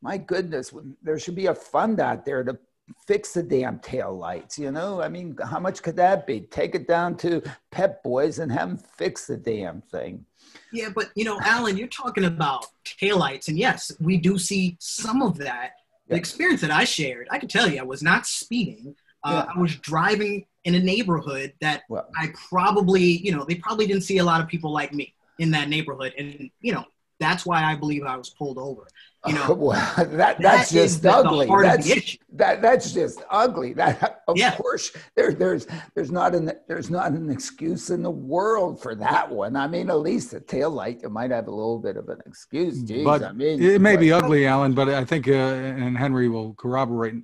my 0.00 0.18
goodness 0.18 0.72
there 1.02 1.18
should 1.18 1.36
be 1.36 1.46
a 1.46 1.54
fund 1.54 2.00
out 2.00 2.24
there 2.24 2.44
to 2.44 2.58
fix 3.06 3.32
the 3.32 3.42
damn 3.42 3.78
tail 3.78 4.16
lights 4.16 4.58
you 4.58 4.70
know? 4.70 5.00
I 5.00 5.08
mean 5.08 5.36
how 5.44 5.60
much 5.60 5.82
could 5.82 5.96
that 5.96 6.26
be? 6.26 6.40
Take 6.40 6.74
it 6.74 6.86
down 6.86 7.16
to 7.18 7.42
pep 7.70 8.02
boys 8.02 8.38
and 8.38 8.52
have 8.52 8.68
them 8.68 8.78
fix 8.78 9.26
the 9.26 9.36
damn 9.36 9.80
thing. 9.80 10.26
Yeah 10.72 10.90
but 10.94 11.10
you 11.14 11.24
know 11.24 11.40
alan 11.42 11.76
you're 11.78 11.88
talking 11.88 12.24
about 12.24 12.66
tail 12.84 13.18
lights 13.18 13.48
and 13.48 13.58
yes 13.58 13.92
we 14.00 14.18
do 14.18 14.38
see 14.38 14.76
some 14.78 15.22
of 15.22 15.38
that 15.38 15.72
the 16.08 16.16
experience 16.16 16.60
that 16.60 16.70
i 16.70 16.84
shared. 16.84 17.28
I 17.30 17.38
can 17.38 17.48
tell 17.48 17.70
you 17.70 17.80
i 17.80 17.84
was 17.84 18.02
not 18.02 18.26
speeding 18.26 18.94
uh, 19.24 19.44
yeah. 19.46 19.52
I 19.54 19.58
was 19.60 19.76
driving 19.76 20.46
in 20.64 20.74
a 20.74 20.80
neighborhood 20.80 21.52
that 21.60 21.82
well, 21.88 22.08
I 22.16 22.28
probably, 22.48 23.02
you 23.02 23.32
know, 23.32 23.44
they 23.44 23.56
probably 23.56 23.86
didn't 23.86 24.02
see 24.02 24.18
a 24.18 24.24
lot 24.24 24.40
of 24.40 24.48
people 24.48 24.72
like 24.72 24.92
me. 24.92 25.14
in 25.38 25.50
that 25.50 25.68
neighborhood, 25.68 26.12
and 26.18 26.50
you 26.60 26.72
know 26.72 26.84
that's 27.22 27.46
why 27.46 27.62
I 27.62 27.74
believe 27.76 28.04
I 28.04 28.16
was 28.16 28.30
pulled 28.30 28.58
over. 28.58 28.86
You 29.26 29.34
know, 29.34 29.52
well, 29.58 29.94
that 29.96 30.40
that's 30.40 30.40
that 30.40 30.68
just 30.70 31.06
ugly. 31.06 31.46
The 31.46 31.62
that's 31.62 32.18
that 32.32 32.62
that's 32.62 32.92
just 32.92 33.22
ugly. 33.30 33.72
That 33.74 34.22
of 34.26 34.36
yeah. 34.36 34.56
course 34.56 34.92
there 35.14 35.32
there's 35.32 35.66
there's 35.94 36.10
not 36.10 36.34
an 36.34 36.52
there's 36.66 36.90
not 36.90 37.12
an 37.12 37.30
excuse 37.30 37.90
in 37.90 38.02
the 38.02 38.10
world 38.10 38.82
for 38.82 38.94
that 38.96 39.30
one. 39.30 39.54
I 39.54 39.68
mean, 39.68 39.90
at 39.90 40.00
least 40.00 40.32
the 40.32 40.40
tail 40.40 40.70
light 40.70 41.00
you 41.02 41.08
might 41.08 41.30
have 41.30 41.46
a 41.46 41.50
little 41.50 41.78
bit 41.78 41.96
of 41.96 42.08
an 42.08 42.18
excuse. 42.26 42.82
Jeez, 42.82 43.04
but 43.04 43.22
I 43.22 43.32
mean, 43.32 43.62
it 43.62 43.80
may 43.80 43.94
but, 43.94 44.00
be 44.00 44.12
ugly, 44.12 44.46
Alan, 44.46 44.74
but 44.74 44.88
I 44.88 45.04
think 45.04 45.28
uh, 45.28 45.32
and 45.32 45.96
Henry 45.96 46.28
will 46.28 46.54
corroborate. 46.54 47.14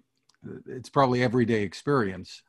It's 0.67 0.89
probably 0.89 1.23
everyday 1.23 1.63
experience. 1.63 2.43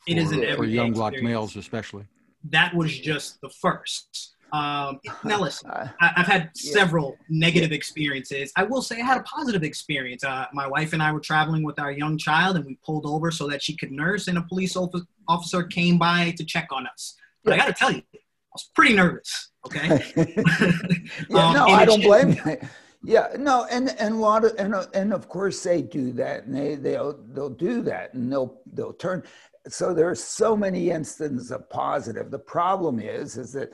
For, 0.00 0.12
it 0.12 0.18
is 0.18 0.30
an 0.32 0.44
everyday 0.44 0.56
for 0.56 0.64
young 0.64 0.92
black 0.92 1.20
males, 1.22 1.56
especially. 1.56 2.04
That 2.44 2.74
was 2.74 2.98
just 2.98 3.40
the 3.40 3.50
first. 3.50 4.34
Um, 4.52 5.00
now 5.24 5.40
listen, 5.40 5.70
I, 5.70 5.90
have 6.16 6.26
had 6.26 6.50
several 6.56 7.16
negative 7.28 7.72
experiences. 7.72 8.52
I 8.56 8.64
will 8.64 8.82
say 8.82 9.00
I 9.00 9.04
had 9.04 9.18
a 9.18 9.22
positive 9.22 9.62
experience. 9.62 10.24
Uh, 10.24 10.46
my 10.52 10.66
wife 10.66 10.92
and 10.92 11.02
I 11.02 11.12
were 11.12 11.20
traveling 11.20 11.62
with 11.62 11.78
our 11.78 11.92
young 11.92 12.16
child, 12.18 12.56
and 12.56 12.64
we 12.64 12.78
pulled 12.84 13.06
over 13.06 13.30
so 13.30 13.46
that 13.48 13.62
she 13.62 13.76
could 13.76 13.92
nurse, 13.92 14.28
and 14.28 14.38
a 14.38 14.42
police 14.42 14.76
officer 15.28 15.62
came 15.64 15.98
by 15.98 16.32
to 16.36 16.44
check 16.44 16.68
on 16.72 16.86
us. 16.86 17.16
But 17.44 17.54
I 17.54 17.56
got 17.56 17.66
to 17.66 17.72
tell 17.72 17.92
you, 17.92 18.02
I 18.14 18.18
was 18.52 18.70
pretty 18.74 18.94
nervous. 18.94 19.50
Okay. 19.66 19.88
yeah, 20.16 21.38
um, 21.46 21.54
no, 21.54 21.66
I 21.66 21.84
don't 21.84 22.02
blame 22.02 22.32
you. 22.32 22.58
Yeah, 23.02 23.28
no, 23.38 23.66
and 23.70 23.94
and 23.98 24.14
a 24.14 24.18
lot 24.18 24.44
of 24.44 24.54
and 24.58 24.74
and 24.92 25.12
of 25.12 25.28
course 25.28 25.62
they 25.62 25.82
do 25.82 26.12
that, 26.12 26.44
and 26.44 26.54
they 26.54 26.74
they'll 26.74 27.18
they'll 27.28 27.48
do 27.48 27.80
that, 27.82 28.14
and 28.14 28.30
they'll 28.30 28.60
they'll 28.72 28.92
turn. 28.92 29.22
So 29.68 29.94
there 29.94 30.08
are 30.08 30.16
so 30.16 30.56
many 30.56 30.90
instances 30.90 31.50
of 31.52 31.68
positive. 31.70 32.30
The 32.30 32.38
problem 32.38 32.98
is, 32.98 33.36
is 33.36 33.52
that 33.52 33.70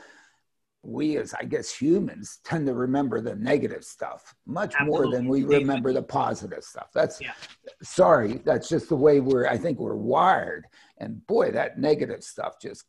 we 0.83 1.17
as 1.17 1.33
I 1.33 1.45
guess 1.45 1.75
humans 1.75 2.41
tend 2.45 2.67
to 2.67 2.75
remember 2.75 3.23
the 3.23 3.35
negative 3.37 3.85
stuff 3.85 4.35
much 4.47 4.75
Absolutely. 4.75 5.07
more 5.07 5.11
than 5.11 5.29
we 5.29 5.45
remember 5.45 5.95
the 5.95 6.03
positive 6.03 6.63
stuff. 6.63 6.89
That's 6.93 7.21
yeah. 7.21 7.33
sorry, 7.83 8.43
that's 8.45 8.69
just 8.69 8.91
the 8.91 8.97
way 8.97 9.21
we're 9.21 9.47
I 9.47 9.57
think 9.57 9.79
we're 9.79 9.97
wired. 9.97 10.67
And 10.99 11.27
boy, 11.27 11.51
that 11.53 11.79
negative 11.79 12.23
stuff 12.23 12.61
just 12.61 12.85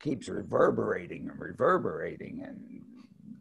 keeps 0.00 0.28
reverberating 0.28 1.30
and 1.30 1.40
reverberating 1.40 2.42
and 2.44 2.82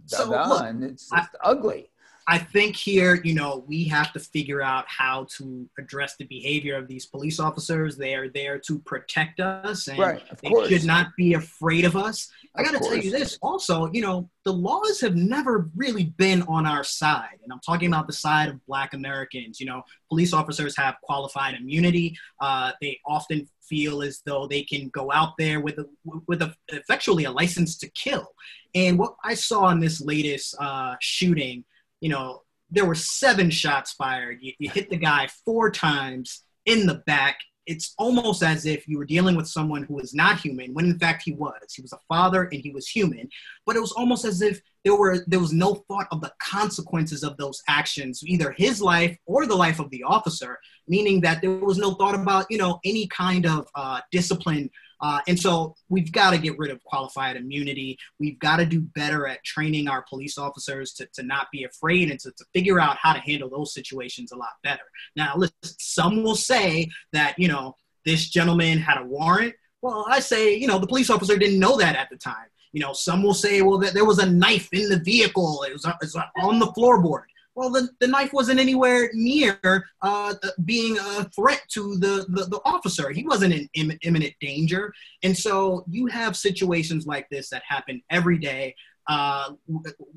so, 0.08 0.30
look, 0.30 0.66
it's 0.89 1.10
just 1.10 1.30
I, 1.44 1.50
ugly. 1.50 1.89
I 2.29 2.38
think 2.38 2.75
here, 2.75 3.22
you 3.24 3.34
know, 3.34 3.63
we 3.67 3.86
have 3.86 4.12
to 4.12 4.19
figure 4.19 4.62
out 4.62 4.84
how 4.89 5.27
to 5.38 5.69
address 5.79 6.17
the 6.17 6.25
behavior 6.25 6.75
of 6.75 6.89
these 6.89 7.05
police 7.05 7.39
officers. 7.39 7.96
They 7.96 8.15
are 8.15 8.27
there 8.27 8.60
to 8.60 8.79
protect 8.79 9.39
us, 9.39 9.88
and 9.88 9.98
right, 9.98 10.22
they 10.41 10.50
course. 10.50 10.67
should 10.67 10.84
not 10.84 11.15
be 11.15 11.36
afraid 11.36 11.86
of 11.86 11.96
us. 11.96 12.29
I 12.53 12.63
got 12.63 12.74
to 12.74 12.79
tell 12.79 12.98
you 12.98 13.12
this 13.12 13.38
also, 13.41 13.89
you 13.93 14.01
know, 14.01 14.29
the 14.43 14.51
laws 14.51 15.00
have 15.00 15.15
never 15.15 15.69
really 15.75 16.05
been 16.17 16.41
on 16.43 16.65
our 16.65 16.84
side. 16.84 17.39
And 17.43 17.53
I'm 17.53 17.62
talking 17.62 17.88
about 17.88 18.07
the 18.07 18.13
side 18.13 18.50
of 18.50 18.65
Black 18.65 18.93
Americans. 18.93 19.62
You 19.62 19.67
know, 19.67 19.84
police 20.10 20.34
officers 20.34 20.75
have 20.75 20.96
qualified 21.03 21.55
immunity. 21.55 22.17
Uh, 22.41 22.72
they 22.81 23.00
often 23.05 23.48
feel 23.62 24.01
as 24.01 24.22
though 24.25 24.48
they 24.48 24.63
can 24.63 24.89
go 24.89 25.12
out 25.13 25.38
there 25.38 25.62
with 25.62 25.77
a, 25.77 25.86
with 26.27 26.41
a, 26.41 26.53
effectually 26.69 27.25
a 27.25 27.31
license 27.31 27.77
to 27.77 27.89
kill. 27.91 28.27
And 28.75 28.98
what 29.00 29.15
I 29.24 29.34
saw 29.34 29.69
in 29.69 29.79
this 29.79 30.01
latest 30.01 30.57
uh, 30.60 30.98
shooting– 31.00 31.63
you 32.01 32.10
know, 32.10 32.44
there 32.70 32.86
were 32.86 32.96
seven 32.96 33.50
shots 33.50 33.94
fired. 33.94 34.39
You, 34.42 34.54
you 34.60 34.70
hit 34.70 34.89
the 34.89 34.98
guy 34.98 35.27
four 35.46 35.72
times 35.72 36.44
in 36.66 36.86
the 36.86 36.96
back. 37.06 37.39
It's 37.66 37.94
almost 37.98 38.44
as 38.44 38.66
if 38.66 38.88
you 38.88 38.98
were 38.98 39.06
dealing 39.06 39.36
with 39.36 39.48
someone 39.48 39.84
who 39.84 39.96
was 39.96 40.13
not 40.13 40.39
human, 40.39 40.74
when 40.74 40.86
in 40.86 41.00
fact 41.00 41.24
he 41.24 41.34
was. 41.34 41.74
He 41.75 41.82
was 41.82 41.92
a 41.92 42.00
father 42.08 42.44
and 42.44 42.62
he 42.62 42.72
was 42.72 42.88
human. 42.88 43.27
But 43.66 43.75
it 43.75 43.82
was 43.82 43.92
almost 43.92 44.24
as 44.24 44.42
if 44.42 44.62
there 44.86 44.96
were 44.96 45.25
there 45.27 45.42
was 45.42 45.51
no 45.51 45.84
thought 45.89 46.08
of 46.12 46.22
the 46.22 46.32
consequences 46.39 47.24
of 47.24 47.36
those 47.36 47.62
actions, 47.68 48.24
either 48.25 48.56
his 48.58 48.82
life 48.82 49.18
or 49.25 49.46
the 49.46 49.56
life 49.56 49.80
of 49.80 49.89
the 49.89 50.04
officer. 50.04 50.58
Meaning 50.88 51.20
that 51.22 51.42
there 51.42 51.51
was 51.51 51.77
no 51.77 51.96
thought 51.96 52.16
about 52.16 52.46
you 52.50 52.58
know 52.58 52.80
any 52.86 53.08
kind 53.08 53.46
of 53.46 53.68
uh, 53.75 54.00
discipline 54.12 54.70
uh, 55.01 55.20
and 55.27 55.39
so 55.39 55.75
we've 55.89 56.12
got 56.12 56.32
to 56.32 56.38
get 56.38 56.58
rid 56.58 56.72
of 56.72 56.84
qualified 56.84 57.36
immunity. 57.36 57.98
We've 58.20 58.39
got 58.39 58.58
to 58.58 58.66
do 58.66 58.82
better 58.82 59.27
at 59.27 59.44
training 59.44 59.88
our 59.88 60.04
police 60.10 60.38
officers 60.38 60.94
to, 60.94 61.08
to 61.13 61.24
not 61.24 61.48
be 61.51 61.63
afraid 61.63 62.10
and 62.10 62.20
to, 62.22 62.32
to 62.32 62.46
figure 62.54 62.80
out 62.80 62.98
how 62.98 63.13
to 63.13 63.20
handle 63.20 63.50
those 63.50 63.74
situations 63.74 64.32
a 64.32 64.36
lot 64.38 64.54
better. 64.63 64.84
Now, 65.16 65.34
listen, 65.36 65.56
some 65.63 66.24
will 66.24 66.36
say 66.36 66.89
that, 67.13 67.36
you 67.38 67.48
know, 67.48 67.75
this 68.06 68.30
gentleman 68.30 68.80
had 68.80 69.01
a 69.01 69.06
warrant. 69.06 69.54
Well, 69.82 70.06
I 70.10 70.20
say, 70.20 70.56
you 70.56 70.68
know, 70.68 70.80
the 70.80 70.88
police 70.88 71.10
officer 71.10 71.38
didn't 71.38 71.60
know 71.60 71.77
that 71.77 71.96
at 71.96 72.10
the 72.10 72.18
time. 72.18 72.48
You 72.74 72.82
know, 72.82 72.94
some 72.94 73.24
will 73.24 73.34
say, 73.34 73.62
well, 73.62 73.77
that 73.80 73.94
there 73.94 74.06
was 74.06 74.20
a 74.20 74.30
knife 74.30 74.70
in 74.74 74.89
the 74.89 75.00
vehicle. 75.00 75.63
It 75.63 75.74
was, 75.74 75.86
it 75.86 75.96
was 76.01 76.16
on 76.42 76.60
the 76.60 76.68
floorboard. 76.68 77.25
Well, 77.58 77.72
the, 77.72 77.90
the 78.00 78.06
knife 78.06 78.34
wasn't 78.34 78.60
anywhere 78.60 79.10
near 79.16 79.84
uh, 80.04 80.36
being 80.64 80.96
a 81.00 81.24
threat 81.36 81.64
to 81.70 81.98
the, 81.98 82.28
the, 82.30 82.44
the, 82.46 82.62
officer. 82.66 83.10
He 83.10 83.26
wasn't 83.26 83.52
in 83.56 83.68
Im- 83.74 83.98
imminent 84.04 84.36
danger. 84.40 84.94
And 85.24 85.36
so 85.36 85.84
you 85.90 86.06
have 86.06 86.38
situations 86.38 87.08
like 87.08 87.28
this 87.32 87.50
that 87.50 87.64
happen 87.68 88.04
every 88.12 88.38
day. 88.38 88.76
Uh, 89.08 89.54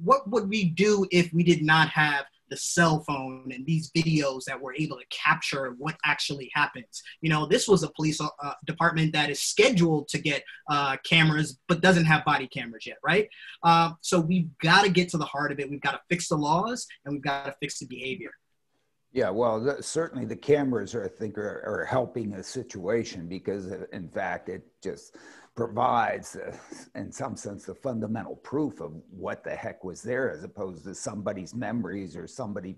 what 0.04 0.28
would 0.28 0.50
we 0.50 0.64
do 0.64 1.06
if 1.10 1.32
we 1.32 1.42
did 1.42 1.62
not 1.62 1.88
have 1.88 2.26
the 2.50 2.58
cell 2.58 3.04
phone 3.04 3.29
and 3.50 3.66
these 3.66 3.90
videos 3.96 4.44
that 4.44 4.60
were 4.60 4.74
able 4.74 4.96
to 4.96 5.04
capture 5.10 5.74
what 5.78 5.96
actually 6.04 6.50
happens. 6.54 7.02
You 7.20 7.30
know, 7.30 7.46
this 7.46 7.68
was 7.68 7.82
a 7.82 7.90
police 7.90 8.20
uh, 8.20 8.52
department 8.66 9.12
that 9.12 9.30
is 9.30 9.42
scheduled 9.42 10.08
to 10.08 10.18
get 10.18 10.42
uh, 10.68 10.96
cameras, 11.04 11.58
but 11.68 11.80
doesn't 11.80 12.04
have 12.04 12.24
body 12.24 12.48
cameras 12.48 12.86
yet, 12.86 12.98
right? 13.04 13.28
Uh, 13.62 13.92
so 14.00 14.20
we've 14.20 14.48
got 14.58 14.84
to 14.84 14.90
get 14.90 15.08
to 15.10 15.18
the 15.18 15.24
heart 15.24 15.52
of 15.52 15.60
it. 15.60 15.70
We've 15.70 15.80
got 15.80 15.92
to 15.92 16.00
fix 16.08 16.28
the 16.28 16.36
laws 16.36 16.86
and 17.04 17.14
we've 17.14 17.22
got 17.22 17.46
to 17.46 17.54
fix 17.60 17.78
the 17.78 17.86
behavior. 17.86 18.30
Yeah, 19.12 19.30
well, 19.30 19.60
the, 19.60 19.82
certainly 19.82 20.24
the 20.24 20.36
cameras 20.36 20.94
are, 20.94 21.04
I 21.04 21.08
think, 21.08 21.36
are, 21.36 21.64
are 21.66 21.84
helping 21.84 22.30
the 22.30 22.44
situation 22.44 23.26
because, 23.26 23.66
uh, 23.66 23.86
in 23.92 24.08
fact, 24.08 24.48
it 24.48 24.62
just 24.82 25.16
provides, 25.56 26.36
uh, 26.36 26.56
in 26.94 27.10
some 27.10 27.36
sense, 27.36 27.64
the 27.64 27.74
fundamental 27.74 28.36
proof 28.36 28.80
of 28.80 28.92
what 29.10 29.42
the 29.42 29.54
heck 29.54 29.82
was 29.82 30.00
there, 30.00 30.30
as 30.30 30.44
opposed 30.44 30.84
to 30.84 30.94
somebody's 30.94 31.54
memories 31.54 32.16
or 32.16 32.28
somebody 32.28 32.76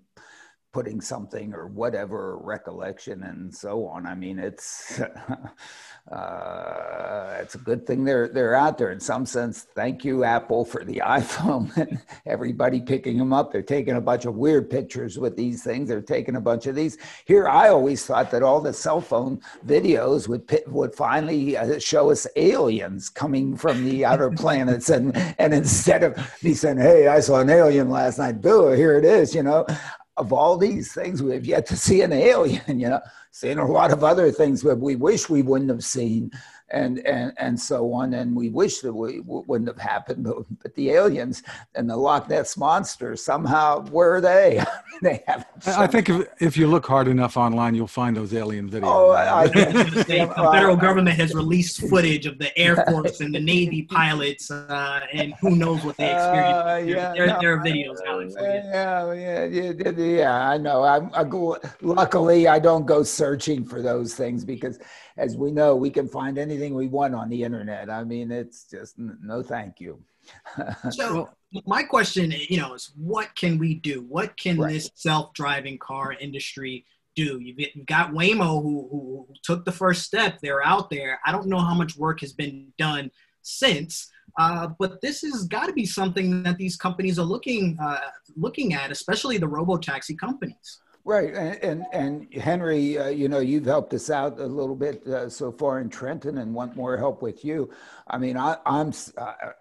putting 0.72 1.00
something 1.00 1.52
or 1.52 1.66
whatever 1.66 2.38
recollection 2.38 3.22
and 3.24 3.54
so 3.54 3.86
on. 3.86 4.06
I 4.06 4.14
mean, 4.14 4.38
it's 4.38 5.00
uh, 6.10 7.38
it's 7.40 7.54
a 7.54 7.58
good 7.58 7.86
thing 7.86 8.04
they're 8.04 8.28
they're 8.28 8.54
out 8.54 8.78
there 8.78 8.90
in 8.90 8.98
some 8.98 9.26
sense. 9.26 9.66
Thank 9.74 10.04
you, 10.04 10.24
Apple, 10.24 10.64
for 10.64 10.82
the 10.84 11.02
iPhone 11.04 11.76
and 11.76 12.00
everybody 12.26 12.80
picking 12.80 13.18
them 13.18 13.32
up. 13.32 13.52
They're 13.52 13.62
taking 13.62 13.96
a 13.96 14.00
bunch 14.00 14.24
of 14.24 14.34
weird 14.34 14.70
pictures 14.70 15.18
with 15.18 15.36
these 15.36 15.62
things. 15.62 15.88
They're 15.88 16.00
taking 16.00 16.36
a 16.36 16.40
bunch 16.40 16.66
of 16.66 16.74
these. 16.74 16.96
Here, 17.26 17.48
I 17.48 17.68
always 17.68 18.04
thought 18.06 18.30
that 18.30 18.42
all 18.42 18.60
the 18.60 18.72
cell 18.72 19.00
phone 19.00 19.40
videos 19.66 20.26
would 20.26 20.50
would 20.66 20.94
finally 20.94 21.56
uh, 21.56 21.78
show 21.78 22.10
us 22.10 22.26
aliens 22.36 23.10
coming 23.10 23.56
from 23.56 23.84
the 23.84 24.06
outer 24.06 24.30
planets, 24.42 24.88
and 24.88 25.14
and 25.38 25.52
instead 25.52 26.02
of 26.02 26.16
me 26.42 26.54
saying, 26.54 26.78
"Hey, 26.78 27.08
I 27.08 27.20
saw 27.20 27.40
an 27.40 27.50
alien 27.50 27.90
last 27.90 28.18
night," 28.18 28.40
Bill, 28.40 28.72
here 28.72 28.96
it 28.96 29.04
is. 29.04 29.34
You 29.34 29.42
know, 29.42 29.66
of 30.16 30.32
all 30.32 30.56
these 30.56 30.92
things, 30.92 31.22
we 31.22 31.32
have 31.32 31.46
yet 31.46 31.66
to 31.66 31.76
see 31.76 32.02
an 32.02 32.12
alien, 32.12 32.62
you 32.80 32.88
know, 32.88 33.00
seen 33.30 33.58
a 33.58 33.66
lot 33.66 33.92
of 33.92 34.04
other 34.04 34.30
things 34.30 34.62
that 34.62 34.78
we 34.78 34.96
wish 34.96 35.28
we 35.28 35.42
wouldn't 35.42 35.70
have 35.70 35.84
seen 35.84 36.30
and, 36.72 36.98
and, 37.06 37.32
and 37.36 37.58
so 37.58 37.92
on. 37.92 38.14
And 38.14 38.34
we 38.34 38.48
wish 38.48 38.80
that 38.80 38.92
we 38.92 39.18
w- 39.18 39.44
wouldn't 39.46 39.68
have 39.68 39.78
happened, 39.78 40.24
but, 40.24 40.44
but, 40.62 40.74
the 40.74 40.90
aliens 40.90 41.42
and 41.74 41.88
the 41.88 41.96
Loch 41.96 42.28
Ness 42.28 42.56
monster, 42.56 43.14
somehow, 43.14 43.84
where 43.86 44.14
are 44.14 44.20
they? 44.20 44.64
they 45.02 45.22
have 45.26 45.46
I 45.66 45.86
think 45.86 46.08
if, 46.08 46.26
if 46.40 46.56
you 46.56 46.66
look 46.66 46.86
hard 46.86 47.08
enough 47.08 47.36
online, 47.36 47.74
you'll 47.74 47.86
find 47.86 48.16
those 48.16 48.34
alien 48.34 48.70
videos. 48.70 48.84
Oh, 48.84 49.10
I, 49.10 49.42
I, 49.42 49.46
the 49.48 50.50
federal 50.52 50.76
government 50.76 51.16
has 51.16 51.34
released 51.34 51.88
footage 51.88 52.26
of 52.26 52.38
the 52.38 52.56
Air 52.58 52.84
Force 52.88 53.20
and 53.20 53.34
the 53.34 53.40
Navy 53.40 53.82
pilots, 53.82 54.50
uh, 54.50 55.00
and 55.12 55.34
who 55.40 55.56
knows 55.56 55.84
what 55.84 55.96
they 55.96 56.10
experienced. 56.10 56.60
Uh, 56.60 56.80
yeah, 56.84 57.12
there, 57.12 57.26
no, 57.26 57.40
there, 57.40 57.54
are 57.54 57.58
videos, 57.58 57.98
Alan, 58.06 58.30
for. 58.30 58.46
Yeah, 58.48 59.12
yeah, 59.12 59.44
yeah, 59.44 59.90
yeah, 59.90 60.48
I 60.48 60.56
know. 60.56 60.82
I'm, 60.82 61.10
I 61.14 61.24
go, 61.24 61.58
luckily, 61.80 62.48
I 62.48 62.58
don't 62.58 62.86
go 62.86 63.02
searching 63.02 63.64
for 63.64 63.82
those 63.82 64.14
things 64.14 64.44
because 64.44 64.78
as 65.16 65.36
we 65.36 65.50
know, 65.50 65.76
we 65.76 65.90
can 65.90 66.08
find 66.08 66.38
anything 66.38 66.74
we 66.74 66.88
want 66.88 67.14
on 67.14 67.28
the 67.28 67.42
internet. 67.42 67.90
I 67.90 68.04
mean, 68.04 68.30
it's 68.30 68.64
just 68.64 68.98
no 68.98 69.42
thank 69.42 69.80
you. 69.80 70.02
so 70.90 71.30
my 71.66 71.82
question, 71.82 72.32
you 72.48 72.58
know, 72.58 72.74
is 72.74 72.92
what 72.96 73.34
can 73.34 73.58
we 73.58 73.74
do? 73.74 74.02
What 74.08 74.36
can 74.36 74.58
right. 74.58 74.72
this 74.72 74.90
self-driving 74.94 75.78
car 75.78 76.12
industry 76.12 76.84
do? 77.14 77.40
You've 77.40 77.86
got 77.86 78.12
Waymo 78.12 78.62
who, 78.62 78.88
who 78.90 79.26
took 79.42 79.64
the 79.64 79.72
first 79.72 80.02
step. 80.02 80.38
They're 80.40 80.64
out 80.64 80.90
there. 80.90 81.20
I 81.26 81.32
don't 81.32 81.46
know 81.46 81.58
how 81.58 81.74
much 81.74 81.96
work 81.96 82.20
has 82.20 82.32
been 82.32 82.72
done 82.78 83.10
since. 83.42 84.08
Uh, 84.38 84.68
but 84.78 85.00
this 85.00 85.20
has 85.20 85.44
got 85.44 85.66
to 85.66 85.72
be 85.72 85.84
something 85.84 86.42
that 86.42 86.56
these 86.56 86.76
companies 86.76 87.18
are 87.18 87.24
looking 87.24 87.76
uh, 87.82 87.98
looking 88.36 88.72
at, 88.72 88.90
especially 88.90 89.36
the 89.36 89.48
robo 89.48 89.76
taxi 89.76 90.14
companies. 90.14 90.80
Right, 91.04 91.34
and 91.34 91.64
and, 91.64 91.86
and 91.92 92.34
Henry, 92.34 92.96
uh, 92.96 93.08
you 93.08 93.28
know, 93.28 93.40
you've 93.40 93.64
helped 93.64 93.92
us 93.92 94.08
out 94.08 94.38
a 94.38 94.46
little 94.46 94.76
bit 94.76 95.04
uh, 95.06 95.28
so 95.28 95.50
far 95.50 95.80
in 95.80 95.88
Trenton, 95.88 96.38
and 96.38 96.54
want 96.54 96.76
more 96.76 96.96
help 96.96 97.22
with 97.22 97.44
you. 97.44 97.70
I 98.06 98.18
mean, 98.18 98.36
I, 98.36 98.56
I'm 98.64 98.92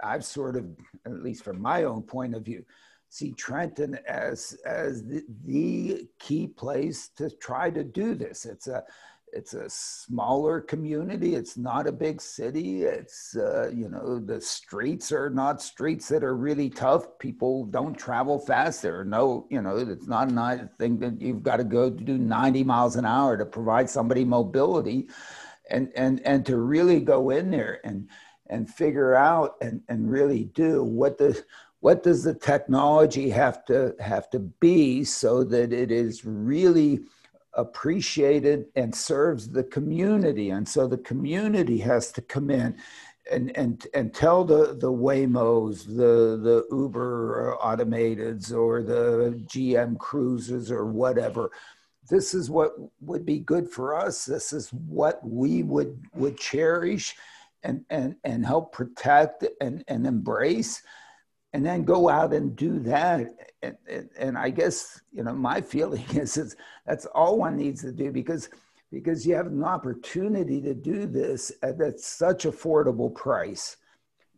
I've 0.04 0.24
sort 0.24 0.56
of, 0.56 0.66
at 1.06 1.24
least 1.24 1.44
from 1.44 1.60
my 1.60 1.86
own 1.86 2.04
point 2.04 2.36
of 2.36 2.46
view, 2.46 2.64
see 3.10 3.32
Trenton 3.32 3.98
as 4.08 4.56
as 4.68 5.04
the, 5.04 5.24
the 5.46 6.08
key 6.20 6.46
place 6.46 7.10
to 7.18 7.32
try 7.38 7.72
to 7.72 7.84
do 7.84 8.14
this. 8.14 8.46
It's 8.46 8.68
a 8.68 8.84
it's 9.34 9.54
a 9.54 9.70
smaller 9.70 10.60
community 10.60 11.36
it's 11.36 11.58
not 11.58 11.88
a 11.88 11.92
big 11.92 12.22
city 12.22 12.84
it's 12.84 13.36
uh, 13.36 13.70
you 13.74 13.90
know 13.90 14.20
the 14.20 14.40
streets 14.40 15.12
are 15.12 15.30
not 15.30 15.62
streets 15.62 16.08
that 16.08 16.24
are 16.24 16.36
really 16.36 16.70
tough 16.70 17.18
people 17.20 17.66
don't 17.66 17.98
travel 17.98 18.40
fast 18.40 18.82
there 18.82 19.00
are 19.00 19.06
no 19.06 19.46
you 19.50 19.62
know 19.62 19.78
it's 19.78 20.08
not 20.08 20.30
a 20.30 20.34
nice 20.34 20.62
thing 20.78 21.00
that 21.00 21.22
you've 21.22 21.44
got 21.44 21.58
to 21.58 21.64
go 21.64 21.90
to 21.90 22.04
do 22.04 22.18
90 22.18 22.64
miles 22.64 22.96
an 22.96 23.06
hour 23.06 23.38
to 23.38 23.46
provide 23.46 23.90
somebody 23.90 24.26
mobility 24.26 25.08
and 25.70 25.92
and 25.96 26.22
and 26.22 26.46
to 26.46 26.58
really 26.58 27.00
go 27.00 27.30
in 27.30 27.50
there 27.52 27.80
and 27.84 28.08
and 28.48 28.70
figure 28.70 29.16
out 29.16 29.56
and 29.62 29.82
and 29.88 30.12
really 30.12 30.46
do 30.54 30.84
what 30.84 31.18
the 31.18 31.44
what 31.80 32.04
does 32.04 32.24
the 32.24 32.34
technology 32.34 33.30
have 33.30 33.66
to 33.66 33.96
have 34.00 34.30
to 34.30 34.40
be 34.40 35.04
so 35.04 35.44
that 35.44 35.74
it 35.74 35.92
is 35.92 36.26
really 36.26 37.02
appreciated 37.54 38.66
and 38.76 38.94
serves 38.94 39.50
the 39.50 39.64
community. 39.64 40.52
And 40.52 40.68
so 40.68 40.88
the 40.88 40.98
community 40.98 41.78
has 41.80 42.12
to 42.14 42.22
come 42.22 42.50
in 42.50 42.78
and, 43.30 43.56
and, 43.56 43.86
and 43.94 44.14
tell 44.14 44.44
the, 44.44 44.76
the 44.80 44.92
Waymos, 44.92 45.86
the, 45.86 46.38
the 46.38 46.66
Uber 46.72 47.58
automateds 47.62 48.54
or 48.54 48.82
the 48.82 49.42
GM 49.46 49.98
cruises 49.98 50.72
or 50.72 50.86
whatever, 50.86 51.52
this 52.10 52.34
is 52.34 52.50
what 52.50 52.74
would 53.00 53.26
be 53.26 53.40
good 53.40 53.70
for 53.70 53.96
us. 53.96 54.26
This 54.26 54.54
is 54.54 54.70
what 54.72 55.20
we 55.26 55.64
would, 55.64 56.04
would 56.16 56.38
cherish 56.38 57.16
and, 57.64 57.86
and, 57.90 58.16
and 58.24 58.46
help 58.46 58.74
protect 58.74 59.46
and, 59.62 59.84
and 59.88 60.08
embrace 60.08 60.82
and 61.54 61.66
then 61.66 61.84
go 61.84 62.10
out 62.10 62.34
and 62.34 62.56
do 62.56 62.80
that. 62.80 63.51
And, 63.64 63.78
and, 64.18 64.38
I 64.38 64.50
guess, 64.50 65.02
you 65.12 65.24
know, 65.24 65.34
my 65.34 65.62
feeling 65.62 66.04
is, 66.14 66.38
is 66.38 66.56
that's 66.86 67.06
all 67.08 67.38
one 67.38 67.58
needs 67.58 67.82
to 67.82 67.92
do 67.92 68.12
because, 68.12 68.50
because 68.92 69.26
you 69.26 69.36
have 69.36 69.48
an 69.48 69.64
opportunity 69.64 70.62
to 70.62 70.74
do 70.74 71.06
this 71.06 71.52
at 71.62 72.00
such 72.00 72.46
affordable 72.46 73.14
price 73.14 73.78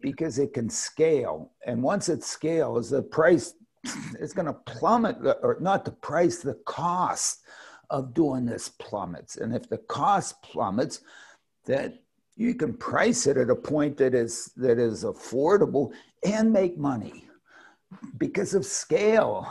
because 0.01 0.38
it 0.39 0.53
can 0.53 0.70
scale. 0.70 1.51
And 1.65 1.82
once 1.82 2.10
it 2.10 2.24
scales, 2.24 2.89
the 2.89 3.01
price 3.01 3.53
is 4.20 4.34
going 4.34 4.48
to 4.48 4.53
plummet, 4.53 5.18
or 5.42 5.58
not 5.62 5.86
the 5.86 5.92
price, 5.92 6.39
the 6.39 6.60
cost 6.65 7.44
of 7.89 8.13
doing 8.13 8.46
this 8.46 8.70
plummets. 8.70 9.38
And 9.38 9.56
if 9.56 9.70
the 9.70 9.77
cost 9.77 10.42
plummets, 10.42 11.01
that 11.65 12.03
you 12.36 12.56
can 12.56 12.74
price 12.74 13.27
it 13.27 13.38
at 13.38 13.50
a 13.50 13.56
point 13.56 13.98
that 13.98 14.13
is 14.13 14.51
that 14.58 14.80
is 14.80 15.03
affordable 15.03 15.94
and 16.24 16.51
make 16.51 16.77
money 16.77 17.25
because 18.17 18.53
of 18.53 18.65
scale 18.65 19.47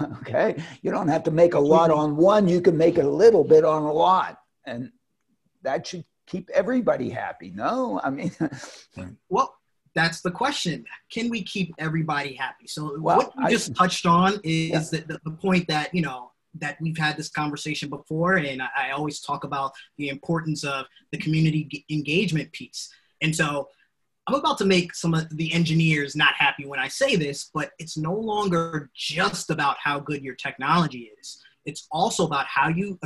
okay? 0.20 0.56
You 0.82 0.90
don't 0.90 1.08
have 1.08 1.22
to 1.24 1.30
make 1.30 1.54
a 1.54 1.60
lot 1.60 1.90
on 1.90 2.16
one 2.16 2.48
you 2.48 2.60
can 2.60 2.76
make 2.76 2.98
a 2.98 3.06
little 3.06 3.44
bit 3.44 3.64
on 3.64 3.82
a 3.82 3.92
lot 3.92 4.38
and 4.66 4.90
that 5.62 5.86
should 5.86 6.04
keep 6.26 6.50
everybody 6.52 7.10
happy 7.10 7.52
no? 7.54 8.00
I 8.02 8.10
mean 8.10 8.32
well 9.28 9.56
that's 9.96 10.20
the 10.20 10.30
question. 10.30 10.84
Can 11.10 11.30
we 11.30 11.42
keep 11.42 11.74
everybody 11.78 12.34
happy? 12.34 12.66
So 12.66 12.98
well, 13.00 13.16
what 13.16 13.32
you 13.38 13.48
just 13.48 13.74
touched 13.74 14.04
on 14.04 14.34
is 14.44 14.70
yeah. 14.70 15.00
the, 15.00 15.14
the, 15.14 15.20
the 15.24 15.30
point 15.30 15.66
that 15.68 15.92
you 15.92 16.02
know 16.02 16.32
that 16.60 16.76
we've 16.80 16.96
had 16.96 17.16
this 17.16 17.30
conversation 17.30 17.88
before, 17.88 18.34
and 18.34 18.62
I, 18.62 18.68
I 18.76 18.90
always 18.90 19.20
talk 19.20 19.44
about 19.44 19.72
the 19.96 20.10
importance 20.10 20.64
of 20.64 20.86
the 21.12 21.18
community 21.18 21.84
engagement 21.90 22.52
piece. 22.52 22.92
And 23.22 23.34
so 23.34 23.68
I'm 24.26 24.34
about 24.34 24.58
to 24.58 24.64
make 24.64 24.94
some 24.94 25.14
of 25.14 25.28
the 25.36 25.52
engineers 25.52 26.16
not 26.16 26.34
happy 26.34 26.66
when 26.66 26.80
I 26.80 26.88
say 26.88 27.14
this, 27.14 27.50
but 27.54 27.70
it's 27.78 27.96
no 27.96 28.12
longer 28.12 28.90
just 28.94 29.50
about 29.50 29.76
how 29.82 30.00
good 30.00 30.22
your 30.22 30.34
technology 30.34 31.10
is. 31.20 31.40
It's 31.64 31.86
also 31.92 32.26
about 32.26 32.46
how 32.46 32.68
you 32.68 32.98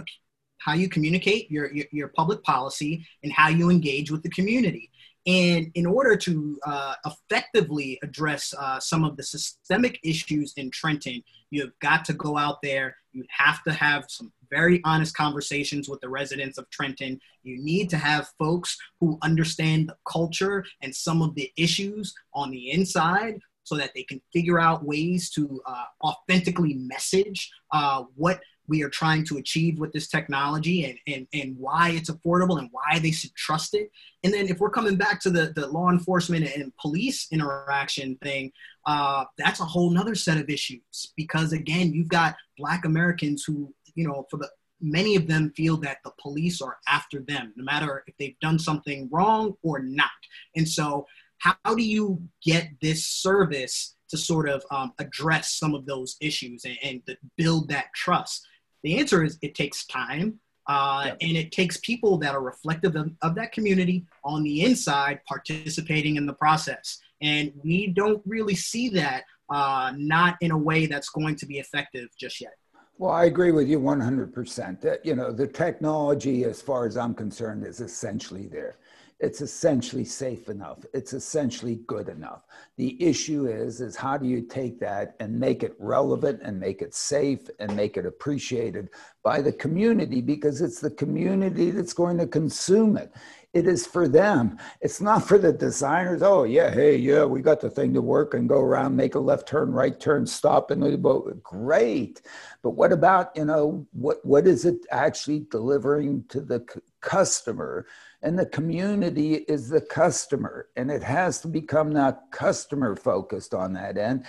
how 0.59 0.75
you 0.75 0.89
communicate 0.89 1.51
your, 1.51 1.73
your, 1.73 1.87
your 1.91 2.09
public 2.09 2.43
policy 2.43 3.07
and 3.23 3.33
how 3.33 3.49
you 3.49 3.71
engage 3.71 4.11
with 4.11 4.23
the 4.23 4.29
community. 4.31 4.91
And 5.27 5.71
in 5.75 5.87
order 5.87 6.17
to 6.17 6.59
uh, 6.67 6.95
effectively 7.07 7.99
address 8.03 8.55
uh, 8.59 8.81
some 8.81 9.05
of 9.05 9.17
the 9.17 9.23
systemic 9.23 9.99
issues 10.03 10.55
in 10.57 10.71
Trenton, 10.71 11.23
you've 11.51 11.79
got 11.81 12.05
to 12.07 12.13
go 12.15 12.37
out 12.37 12.63
there. 12.63 12.97
You 13.13 13.25
have 13.31 13.63
to 13.65 13.73
have 13.73 14.05
some 14.09 14.33
very 14.51 14.81
honest 14.85 15.17
conversations 15.17 15.89
with 15.89 16.01
the 16.01 16.09
residents 16.09 16.59
of 16.59 16.69
Trenton. 16.71 17.21
You 17.43 17.63
need 17.63 17.91
to 17.91 17.97
have 17.97 18.33
folks 18.39 18.77
who 19.01 19.19
understand 19.23 19.89
the 19.89 19.97
culture 20.11 20.65
and 20.83 20.95
some 20.95 21.23
of 21.23 21.35
the 21.35 21.51
issues 21.57 22.15
on 22.35 22.51
the 22.51 22.71
inside 22.71 23.39
so 23.65 23.77
that 23.77 23.93
they 23.95 24.03
can 24.03 24.21
figure 24.33 24.59
out 24.59 24.85
ways 24.85 25.31
to 25.31 25.61
uh, 25.67 25.85
authentically 26.03 26.75
message 26.75 27.51
uh, 27.73 28.05
what 28.17 28.41
we 28.71 28.83
are 28.83 28.89
trying 28.89 29.25
to 29.27 29.37
achieve 29.37 29.79
with 29.79 29.93
this 29.93 30.09
technology 30.09 30.85
and, 30.85 30.99
and, 31.07 31.27
and 31.35 31.59
why 31.59 31.91
it's 31.91 32.09
affordable 32.09 32.59
and 32.59 32.69
why 32.71 33.01
they 33.01 33.11
should 33.11 33.35
trust 33.35 33.75
it. 33.75 33.91
And 34.23 34.33
then 34.33 34.47
if 34.47 34.61
we're 34.61 34.71
coming 34.71 34.97
back 34.97 35.21
to 35.23 35.31
the, 35.31 35.53
the 35.55 35.67
law 35.67 35.91
enforcement 35.91 36.49
and 36.57 36.73
police 36.81 37.27
interaction 37.33 38.17
thing, 38.23 38.53
uh, 38.87 39.25
that's 39.37 39.61
a 39.61 39.65
whole 39.65 39.91
nother 39.91 40.15
set 40.15 40.39
of 40.39 40.49
issues 40.49 41.13
because 41.17 41.53
again, 41.53 41.93
you've 41.93 42.09
got 42.09 42.37
black 42.57 42.85
Americans 42.85 43.45
who, 43.45 43.75
you 43.97 44.07
know, 44.07 44.27
for 44.31 44.39
the 44.39 44.49
many 44.81 45.17
of 45.17 45.27
them 45.27 45.53
feel 45.57 45.77
that 45.77 45.99
the 46.05 46.13
police 46.23 46.63
are 46.63 46.79
after 46.89 47.21
them, 47.21 47.53
no 47.57 47.65
matter 47.65 48.03
if 48.07 48.17
they've 48.19 48.39
done 48.41 48.59
something 48.59 49.09
wrong 49.13 49.55
or 49.63 49.81
not. 49.81 50.09
And 50.57 50.67
so 50.67 51.07
how 51.39 51.75
do 51.75 51.83
you 51.83 52.23
get 52.45 52.69
this 52.81 53.05
service 53.05 53.97
to 54.11 54.17
sort 54.17 54.49
of 54.49 54.63
um, 54.71 54.93
address 54.99 55.55
some 55.55 55.75
of 55.75 55.87
those 55.87 56.17
issues 56.21 56.65
and, 56.65 56.79
and 56.83 57.17
build 57.37 57.69
that 57.69 57.87
trust? 57.95 58.47
The 58.83 58.99
answer 58.99 59.25
is 59.25 59.39
it 59.43 59.55
takes 59.55 59.87
time. 59.87 60.41
Uh, 60.67 61.05
yep. 61.07 61.17
And 61.21 61.37
it 61.37 61.51
takes 61.51 61.79
people 61.79 62.17
that 62.19 62.35
are 62.35 62.43
reflective 62.43 62.95
of, 62.95 63.11
of, 63.23 63.35
that 63.35 63.51
community 63.51 64.05
on 64.25 64.45
the 64.45 64.63
inside 64.63 65.19
participating 65.27 66.15
in 66.15 66.27
the 66.27 66.33
process. 66.35 67.01
And 67.21 67.53
we 67.65 67.89
don't 67.89 68.23
really 68.25 68.55
see 68.55 68.89
that, 68.91 69.25
uh, 69.49 69.93
not 69.97 70.37
in 70.43 70.53
a 70.53 70.57
way 70.57 70.87
that's 70.87 71.09
going 71.09 71.35
to 71.37 71.47
be 71.47 71.59
effective 71.59 72.09
just 72.17 72.41
yet. 72.41 72.53
Well, 72.99 73.11
I 73.11 73.25
agree 73.25 73.51
with 73.51 73.67
you 73.67 73.81
100%. 73.81 74.81
That, 74.83 75.05
you 75.05 75.17
know, 75.17 75.33
the 75.33 75.47
technology, 75.47 76.45
as 76.45 76.61
far 76.61 76.87
as 76.87 76.97
I'm 76.97 77.15
concerned, 77.15 77.67
is 77.67 77.81
essentially 77.81 78.47
there 78.47 78.77
it's 79.21 79.43
essentially 79.43 80.05
safe 80.05 80.49
enough. 80.49 80.79
It's 80.95 81.13
essentially 81.13 81.81
good 81.87 82.09
enough. 82.09 82.47
The 82.79 83.01
issue 83.03 83.47
is 83.47 83.83
is 83.83 83.95
how 83.95 84.17
do 84.17 84.27
you 84.27 84.41
take 84.41 84.81
that 84.81 85.15
and 85.21 85.39
make 85.39 85.63
it 85.63 85.77
relevant 85.79 86.41
and 86.43 86.59
make 86.59 86.81
it 86.81 86.95
safe 86.95 87.49
and 87.59 87.77
make 87.77 87.99
it 87.99 88.07
appreciated 88.07 88.89
by 89.23 89.43
the 89.43 89.53
community? 89.53 90.23
Because 90.23 90.63
it's 90.63 90.81
the 90.81 90.91
community 90.91 91.71
that's 91.71 91.93
going 91.93 92.17
to 92.17 92.27
consume 92.27 92.97
it. 92.97 93.13
It 93.53 93.67
is 93.67 93.87
for 93.87 94.09
them. 94.09 94.59
It's 94.81 95.01
not 95.01 95.27
for 95.27 95.37
the 95.37 95.53
designers. 95.53 96.23
Oh 96.23 96.45
yeah 96.45 96.71
hey 96.71 96.97
yeah 96.97 97.25
we 97.25 97.43
got 97.43 97.61
the 97.61 97.69
thing 97.69 97.93
to 97.95 98.01
work 98.01 98.33
and 98.33 98.49
go 98.49 98.61
around 98.61 98.97
make 98.97 99.17
a 99.17 99.21
left 99.21 99.47
turn 99.47 99.71
right 99.73 99.99
turn 100.01 100.25
stop 100.25 100.71
and 100.71 101.03
boat 101.03 101.43
great. 101.43 102.23
But 102.63 102.71
what 102.71 102.93
about 102.93 103.37
you 103.37 103.45
know 103.45 103.87
what 103.93 104.25
what 104.25 104.47
is 104.47 104.65
it 104.65 104.87
actually 104.91 105.47
delivering 105.51 106.25
to 106.29 106.41
the 106.41 106.65
customer 107.01 107.87
and 108.23 108.39
the 108.39 108.47
community 108.47 109.35
is 109.49 109.69
the 109.69 109.81
customer 109.81 110.69
and 110.77 110.91
it 110.91 111.03
has 111.03 111.41
to 111.41 111.49
become 111.49 111.91
not 111.91 112.31
customer 112.31 112.95
focused 112.95 113.55
on 113.55 113.73
that 113.73 113.97
end. 113.97 114.25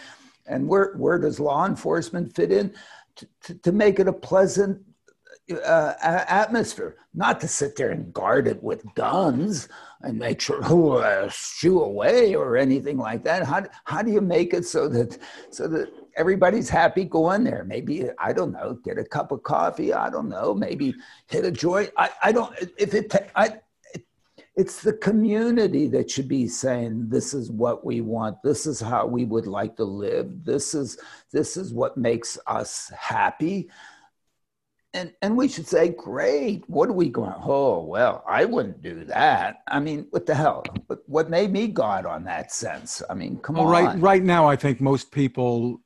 And 0.47 0.67
where, 0.67 0.93
where 0.93 1.19
does 1.19 1.39
law 1.39 1.65
enforcement 1.65 2.35
fit 2.35 2.51
in? 2.51 2.73
To, 3.43 3.53
to, 3.55 3.71
make 3.73 3.99
it 3.99 4.07
a 4.07 4.13
pleasant 4.13 4.81
uh, 5.51 5.93
atmosphere. 6.01 6.95
Not 7.13 7.41
to 7.41 7.47
sit 7.47 7.75
there 7.75 7.91
and 7.91 8.13
guard 8.13 8.47
it 8.47 8.63
with 8.63 8.85
guns 8.95 9.67
and 10.01 10.17
make 10.17 10.39
sure 10.39 10.61
who 10.63 10.93
uh, 10.93 11.29
shoo 11.29 11.81
away 11.81 12.33
or 12.33 12.55
anything 12.55 12.97
like 12.97 13.23
that. 13.25 13.43
How, 13.43 13.65
how 13.83 14.01
do 14.01 14.11
you 14.11 14.21
make 14.21 14.53
it 14.53 14.65
so 14.65 14.87
that 14.87 15.17
so 15.51 15.67
that 15.67 15.91
everybody's 16.15 16.69
happy 16.69 17.03
going 17.03 17.43
there? 17.43 17.65
Maybe 17.65 18.09
i 18.17 18.31
don't 18.31 18.53
know 18.53 18.79
get 18.83 18.97
a 18.97 19.03
cup 19.03 19.31
of 19.31 19.43
coffee 19.43 19.93
i 19.93 20.09
don't 20.09 20.29
know 20.29 20.53
maybe 20.53 20.95
hit 21.27 21.45
a 21.45 21.51
joint. 21.51 21.91
I, 21.97 22.09
I 22.23 22.31
don't 22.31 22.53
if 22.77 22.93
it 22.93 23.13
I, 23.35 23.59
it's 24.55 24.81
the 24.81 24.93
community 24.93 25.87
that 25.87 26.11
should 26.11 26.27
be 26.27 26.47
saying 26.47 27.07
this 27.07 27.33
is 27.33 27.49
what 27.49 27.85
we 27.85 28.01
want. 28.01 28.37
This 28.43 28.65
is 28.65 28.81
how 28.81 29.05
we 29.05 29.23
would 29.23 29.47
like 29.47 29.77
to 29.77 29.85
live. 29.85 30.43
This 30.43 30.73
is 30.73 30.97
this 31.31 31.55
is 31.55 31.73
what 31.73 31.97
makes 31.97 32.37
us 32.47 32.91
happy. 32.97 33.69
And 34.93 35.13
and 35.21 35.37
we 35.37 35.47
should 35.47 35.67
say 35.67 35.89
great. 35.89 36.69
What 36.69 36.89
are 36.89 36.93
we 36.93 37.07
going 37.07 37.33
oh 37.43 37.83
well 37.85 38.23
i 38.27 38.43
wouldn't 38.43 38.81
do 38.81 39.05
that. 39.05 39.61
I 39.67 39.79
mean 39.79 40.07
what 40.09 40.25
the 40.25 40.35
hell? 40.35 40.63
What 41.05 41.29
made 41.29 41.51
me 41.51 41.67
god 41.67 42.05
on 42.05 42.25
that 42.25 42.51
sense? 42.51 43.01
I 43.09 43.13
mean 43.13 43.37
come 43.37 43.55
well, 43.55 43.67
on. 43.67 43.71
right 43.71 43.99
right 44.01 44.23
now 44.23 44.47
i 44.47 44.57
think 44.57 44.81
most 44.81 45.11
people 45.11 45.81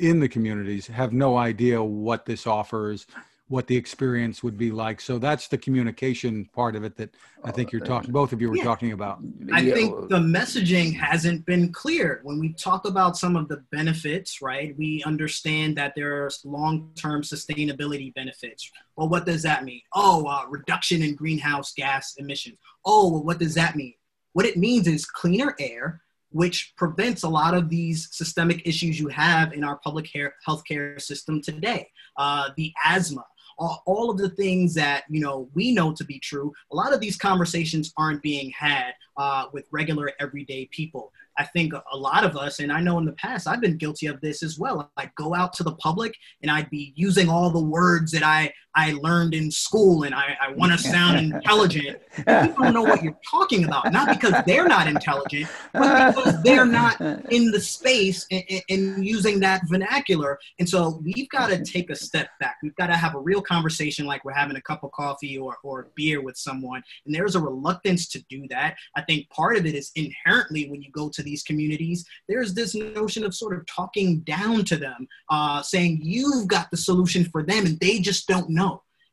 in 0.00 0.18
the 0.18 0.28
communities 0.28 0.86
have 0.86 1.12
no 1.12 1.36
idea 1.36 1.82
what 1.82 2.24
this 2.24 2.46
offers, 2.46 3.06
what 3.50 3.66
the 3.66 3.76
experience 3.76 4.44
would 4.44 4.56
be 4.56 4.70
like. 4.70 5.00
So 5.00 5.18
that's 5.18 5.48
the 5.48 5.58
communication 5.58 6.44
part 6.54 6.76
of 6.76 6.84
it 6.84 6.96
that 6.98 7.16
I 7.42 7.50
think 7.50 7.72
you're 7.72 7.80
talking, 7.80 8.12
both 8.12 8.32
of 8.32 8.40
you 8.40 8.48
were 8.48 8.56
Yeah. 8.56 8.62
talking 8.62 8.92
about. 8.92 9.18
I 9.52 9.68
think 9.72 10.08
the 10.08 10.20
messaging 10.20 10.94
hasn't 10.94 11.44
been 11.46 11.72
clear. 11.72 12.20
When 12.22 12.38
we 12.38 12.52
talk 12.52 12.86
about 12.86 13.16
some 13.16 13.34
of 13.34 13.48
the 13.48 13.56
benefits, 13.72 14.40
right, 14.40 14.78
we 14.78 15.02
understand 15.04 15.76
that 15.78 15.94
there's 15.96 16.44
long 16.44 16.92
term 16.94 17.22
sustainability 17.22 18.14
benefits. 18.14 18.70
Well, 18.94 19.08
what 19.08 19.26
does 19.26 19.42
that 19.42 19.64
mean? 19.64 19.82
Oh, 19.92 20.26
uh, 20.26 20.46
reduction 20.48 21.02
in 21.02 21.16
greenhouse 21.16 21.72
gas 21.72 22.14
emissions. 22.18 22.56
Oh, 22.84 23.10
well, 23.10 23.24
what 23.24 23.40
does 23.40 23.54
that 23.56 23.74
mean? 23.74 23.94
What 24.32 24.46
it 24.46 24.56
means 24.56 24.86
is 24.86 25.04
cleaner 25.06 25.56
air, 25.58 26.02
which 26.30 26.72
prevents 26.76 27.24
a 27.24 27.28
lot 27.28 27.54
of 27.54 27.68
these 27.68 28.08
systemic 28.12 28.64
issues 28.64 29.00
you 29.00 29.08
have 29.08 29.52
in 29.52 29.64
our 29.64 29.78
public 29.78 30.08
health 30.14 30.62
care, 30.64 30.94
healthcare 30.94 31.00
system 31.00 31.42
today. 31.42 31.90
Uh, 32.16 32.50
the 32.56 32.72
asthma, 32.84 33.24
all, 33.60 34.10
of 34.10 34.18
the 34.18 34.30
things 34.30 34.74
that 34.74 35.04
you 35.08 35.20
know 35.20 35.48
we 35.54 35.72
know 35.72 35.92
to 35.92 36.04
be 36.04 36.18
true 36.18 36.52
a 36.72 36.76
lot 36.76 36.92
of 36.92 37.00
these 37.00 37.16
conversations 37.16 37.92
aren't 37.96 38.22
being 38.22 38.50
had 38.50 38.92
uh, 39.16 39.44
with 39.52 39.66
regular 39.70 40.12
everyday 40.18 40.66
people. 40.66 41.12
I 41.36 41.44
think 41.44 41.72
a 41.74 41.96
lot 41.96 42.24
of 42.24 42.36
us 42.36 42.58
and 42.58 42.70
i 42.70 42.80
know 42.80 42.98
in 42.98 43.06
the 43.06 43.12
past 43.12 43.46
i've 43.46 43.62
been 43.62 43.78
guilty 43.78 44.06
of 44.06 44.20
this 44.20 44.42
as 44.42 44.58
well 44.58 44.90
i'd 44.98 45.14
go 45.14 45.34
out 45.34 45.54
to 45.54 45.62
the 45.62 45.74
public 45.76 46.14
and 46.42 46.50
i'd 46.50 46.68
be 46.68 46.92
using 46.96 47.30
all 47.30 47.48
the 47.48 47.62
words 47.62 48.12
that 48.12 48.22
i 48.22 48.52
i 48.74 48.92
learned 48.92 49.34
in 49.34 49.50
school 49.50 50.04
and 50.04 50.14
i, 50.14 50.36
I 50.40 50.52
want 50.52 50.72
to 50.72 50.78
sound 50.78 51.18
intelligent 51.18 51.98
people 52.16 52.64
don't 52.64 52.74
know 52.74 52.82
what 52.82 53.02
you're 53.02 53.18
talking 53.28 53.64
about 53.64 53.92
not 53.92 54.08
because 54.08 54.34
they're 54.46 54.68
not 54.68 54.86
intelligent 54.86 55.48
but 55.72 56.14
because 56.14 56.42
they're 56.42 56.66
not 56.66 57.00
in 57.30 57.50
the 57.50 57.60
space 57.60 58.26
and- 58.30 58.44
and 58.68 59.06
using 59.06 59.40
that 59.40 59.62
vernacular. 59.68 60.38
And 60.58 60.68
so 60.68 61.00
we've 61.04 61.28
got 61.30 61.48
to 61.50 61.62
take 61.64 61.90
a 61.90 61.94
step 61.96 62.28
back. 62.40 62.56
We've 62.62 62.74
got 62.76 62.88
to 62.88 62.96
have 62.96 63.14
a 63.14 63.18
real 63.20 63.40
conversation 63.42 64.06
like 64.06 64.24
we're 64.24 64.32
having 64.32 64.56
a 64.56 64.60
cup 64.62 64.82
of 64.84 64.92
coffee 64.92 65.38
or, 65.38 65.56
or 65.62 65.90
beer 65.94 66.20
with 66.22 66.36
someone. 66.36 66.82
And 67.06 67.14
there's 67.14 67.34
a 67.36 67.40
reluctance 67.40 68.08
to 68.08 68.22
do 68.28 68.46
that. 68.50 68.76
I 68.96 69.02
think 69.02 69.28
part 69.30 69.56
of 69.56 69.66
it 69.66 69.74
is 69.74 69.90
inherently 69.94 70.68
when 70.70 70.82
you 70.82 70.90
go 70.92 71.08
to 71.10 71.22
these 71.22 71.42
communities, 71.42 72.04
there's 72.28 72.54
this 72.54 72.74
notion 72.74 73.24
of 73.24 73.34
sort 73.34 73.56
of 73.56 73.66
talking 73.66 74.20
down 74.20 74.64
to 74.66 74.76
them, 74.76 75.06
uh, 75.30 75.62
saying 75.62 76.00
you've 76.02 76.48
got 76.48 76.70
the 76.70 76.76
solution 76.76 77.24
for 77.24 77.42
them 77.42 77.66
and 77.66 77.78
they 77.80 77.98
just 77.98 78.26
don't 78.28 78.48
know. 78.48 78.59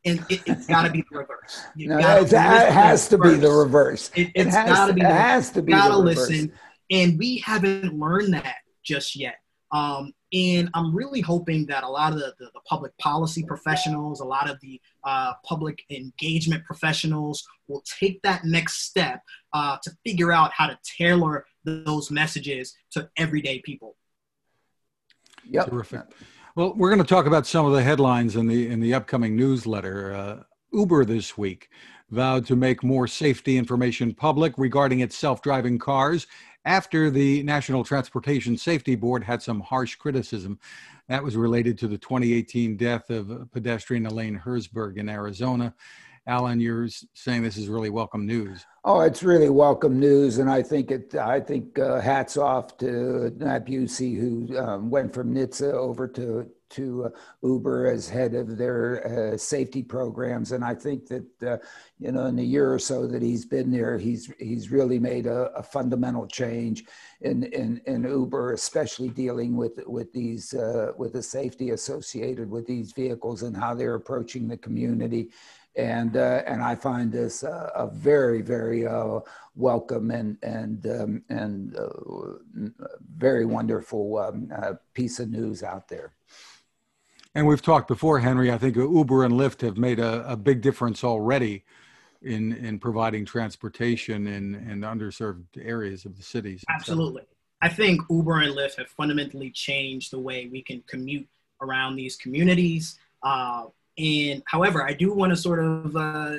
And 0.08 0.26
it, 0.30 0.42
it's 0.46 0.68
got 0.68 0.84
to 0.84 0.92
be 0.92 1.04
the 1.12 1.18
reverse. 1.18 1.64
You 1.76 1.90
No, 1.90 2.00
gotta 2.00 2.22
it 2.24 2.72
has 2.72 3.08
to 3.10 3.18
be 3.18 3.36
the 3.36 3.52
reverse. 3.52 4.10
It, 4.16 4.32
It 4.34 4.46
has 4.46 4.56
has, 4.56 4.70
got 4.70 4.88
to 4.88 4.94
be 4.94 5.02
it 5.02 5.06
has 5.06 5.52
to 5.52 5.62
be 5.62 5.72
gotta 5.74 5.98
listen 5.98 6.52
and 6.90 7.18
we 7.18 7.38
haven't 7.40 7.94
learned 7.94 8.34
that 8.34 8.58
just 8.84 9.16
yet 9.16 9.36
um, 9.72 10.14
and 10.34 10.70
i'm 10.74 10.96
really 10.96 11.22
hoping 11.22 11.66
that 11.66 11.84
a 11.84 11.88
lot 11.88 12.14
of 12.14 12.20
the, 12.20 12.34
the, 12.40 12.46
the 12.54 12.60
public 12.66 12.98
policy 12.98 13.44
professionals 13.44 14.20
a 14.20 14.26
lot 14.26 14.50
of 14.50 14.60
the 14.62 14.80
uh, 15.04 15.34
public 15.44 15.84
engagement 15.90 16.64
professionals 16.66 17.46
will 17.68 17.84
take 18.00 18.22
that 18.22 18.46
next 18.46 18.84
step 18.86 19.22
uh, 19.54 19.78
to 19.84 19.92
figure 20.06 20.32
out 20.32 20.52
how 20.54 20.68
to 20.68 20.78
tailor 20.98 21.46
those 21.66 22.10
messages 22.12 22.74
to 22.92 23.10
everyday 23.18 23.60
people 23.60 23.96
Yep. 25.50 25.70
Terrific. 25.70 26.02
Well, 26.58 26.74
we're 26.76 26.90
going 26.90 27.04
to 27.04 27.08
talk 27.08 27.28
about 27.28 27.46
some 27.46 27.68
of 27.68 27.74
the 27.74 27.84
headlines 27.84 28.36
in 28.36 28.48
the 28.48 28.68
in 28.68 28.80
the 28.80 28.96
upcoming 28.96 29.36
newsletter. 29.36 30.16
Uh, 30.16 30.44
Uber 30.74 31.06
this 31.06 31.38
week 31.38 31.70
vowed 32.10 32.48
to 32.48 32.56
make 32.56 32.84
more 32.84 33.06
safety 33.06 33.58
information 33.58 34.12
public 34.12 34.56
regarding 34.58 35.02
its 35.02 35.16
self-driving 35.16 35.78
cars 35.78 36.26
after 36.66 37.12
the 37.12 37.44
National 37.44 37.84
Transportation 37.84 38.58
Safety 38.58 38.96
Board 38.96 39.24
had 39.24 39.44
some 39.44 39.60
harsh 39.60 39.98
criticism. 39.98 40.58
That 41.10 41.24
was 41.24 41.38
related 41.38 41.78
to 41.78 41.88
the 41.88 42.00
2018 42.00 42.76
death 42.76 43.12
of 43.12 43.52
pedestrian 43.52 44.08
Elaine 44.08 44.42
Herzberg 44.44 44.98
in 44.98 45.10
Arizona. 45.10 45.76
Alan, 46.28 46.60
you're 46.60 46.90
saying 47.14 47.42
this 47.42 47.56
is 47.56 47.70
really 47.70 47.90
welcome 47.90 48.26
news. 48.26 48.66
Oh, 48.84 49.00
it's 49.00 49.24
really 49.24 49.50
welcome 49.50 49.98
news, 49.98 50.40
and 50.40 50.50
I 50.50 50.62
think 50.62 50.92
it. 50.92 51.16
I 51.16 51.40
think 51.40 51.80
uh, 51.80 52.02
hats 52.02 52.36
off 52.36 52.78
to 52.78 53.34
Nat 53.38 53.66
Beuse, 53.66 54.18
who 54.18 54.58
um, 54.58 54.90
went 54.90 55.14
from 55.14 55.34
NHTSA 55.34 55.72
over 55.74 56.06
to 56.10 56.50
to 56.70 57.06
uh, 57.06 57.10
Uber 57.44 57.88
as 57.90 58.10
head 58.10 58.34
of 58.34 58.58
their 58.58 59.34
uh, 59.34 59.38
safety 59.38 59.82
programs, 59.82 60.52
and 60.52 60.66
I 60.66 60.76
think 60.76 61.08
that 61.08 61.44
uh, 61.44 61.58
you 61.98 62.12
know 62.12 62.26
in 62.26 62.36
the 62.36 62.44
year 62.44 62.74
or 62.74 62.80
so 62.80 63.08
that 63.08 63.22
he's 63.22 63.46
been 63.46 63.72
there, 63.72 63.98
he's 63.98 64.30
he's 64.38 64.70
really 64.70 65.00
made 65.00 65.28
a, 65.28 65.50
a 65.56 65.64
fundamental 65.64 66.28
change 66.28 66.84
in, 67.22 67.44
in 67.44 67.82
in 67.86 68.04
Uber, 68.04 68.52
especially 68.52 69.10
dealing 69.10 69.56
with 69.56 69.80
with 69.86 70.12
these 70.12 70.54
uh, 70.54 70.92
with 70.98 71.14
the 71.14 71.24
safety 71.24 71.70
associated 71.70 72.50
with 72.50 72.68
these 72.68 72.92
vehicles 72.92 73.44
and 73.44 73.56
how 73.56 73.74
they're 73.74 73.96
approaching 73.96 74.48
the 74.48 74.58
community 74.58 75.30
and 75.78 76.18
uh, 76.18 76.42
and 76.46 76.62
I 76.62 76.76
find 76.76 77.12
this 77.12 77.44
uh, 77.44 77.70
a 77.76 77.88
very 77.88 78.42
very 78.42 78.86
uh, 78.86 79.20
welcome 79.56 80.12
and 80.12 80.38
and 80.44 80.86
um, 80.88 81.24
and 81.30 81.76
uh, 81.76 82.82
very 83.16 83.46
wonderful 83.46 84.18
um, 84.18 84.52
uh, 84.56 84.74
piece 84.94 85.20
of 85.20 85.30
news 85.30 85.64
out 85.64 85.88
there. 85.88 86.14
And 87.36 87.46
we've 87.46 87.62
talked 87.62 87.88
before, 87.88 88.20
Henry. 88.20 88.52
I 88.52 88.58
think 88.58 88.76
Uber 88.76 89.24
and 89.24 89.36
Lyft 89.36 89.62
have 89.62 89.78
made 89.78 90.00
a, 90.00 90.28
a 90.28 90.36
big 90.36 90.62
difference 90.62 91.04
already 91.04 91.64
in 92.24 92.54
in 92.54 92.80
providing 92.80 93.26
transportation 93.26 94.26
in, 94.28 94.56
in 94.56 94.82
underserved 94.82 95.46
areas 95.62 96.06
of 96.06 96.18
the 96.18 96.24
cities. 96.24 96.64
Absolutely. 96.70 97.24
I 97.62 97.70
think 97.70 98.02
Uber 98.10 98.42
and 98.42 98.56
Lyft 98.56 98.78
have 98.78 98.90
fundamentally 98.90 99.52
changed 99.52 100.12
the 100.12 100.20
way 100.20 100.48
we 100.52 100.62
can 100.62 100.84
commute 100.88 101.28
around 101.62 101.96
these 101.96 102.16
communities. 102.16 103.00
Uh, 103.24 103.66
and 103.98 104.44
however, 104.46 104.86
I 104.86 104.94
do 104.94 105.14
want 105.14 105.32
to 105.32 105.36
sort 105.36 105.60
of 105.60 105.96
uh, 105.96 106.38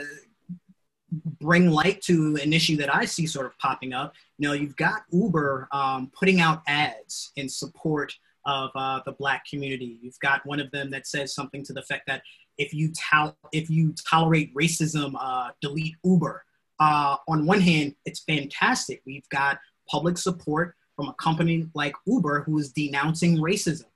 bring 1.41 1.71
light 1.71 2.01
to 2.03 2.39
an 2.43 2.53
issue 2.53 2.77
that 2.77 2.95
I 2.95 3.05
see 3.05 3.27
sort 3.27 3.47
of 3.47 3.59
popping 3.59 3.93
up. 3.93 4.15
You 4.39 4.49
know, 4.49 4.55
you've 4.55 4.77
got 4.77 5.03
Uber 5.11 5.69
um, 5.73 6.11
putting 6.19 6.41
out 6.41 6.63
ads 6.67 7.33
in 7.37 7.49
support 7.49 8.15
of 8.47 8.71
uh, 8.75 9.01
the 9.05 9.13
Black 9.13 9.45
community. 9.49 9.99
You've 10.03 10.19
got 10.21 10.45
one 10.47 10.61
of 10.61 10.71
them 10.71 10.91
that 10.91 11.07
says 11.07 11.35
something 11.35 11.65
to 11.65 11.73
the 11.73 11.81
effect 11.81 12.07
that 12.07 12.23
if 12.59 12.73
you 12.73 12.93
tol- 12.93 13.37
if 13.53 13.71
you 13.71 13.95
tolerate 14.09 14.55
racism, 14.55 15.15
uh, 15.19 15.51
delete 15.61 15.95
Uber. 16.05 16.45
Uh, 16.81 17.17
on 17.27 17.45
one 17.45 17.61
hand, 17.61 17.95
it's 18.05 18.21
fantastic. 18.21 19.03
We've 19.05 19.29
got 19.31 19.59
public 19.91 20.17
support 20.17 20.77
from 20.95 21.09
a 21.09 21.15
company 21.15 21.67
like 21.75 21.95
Uber 22.07 22.43
who 22.45 22.59
is 22.59 22.73
denouncing 22.73 23.39
racism. 23.39 23.87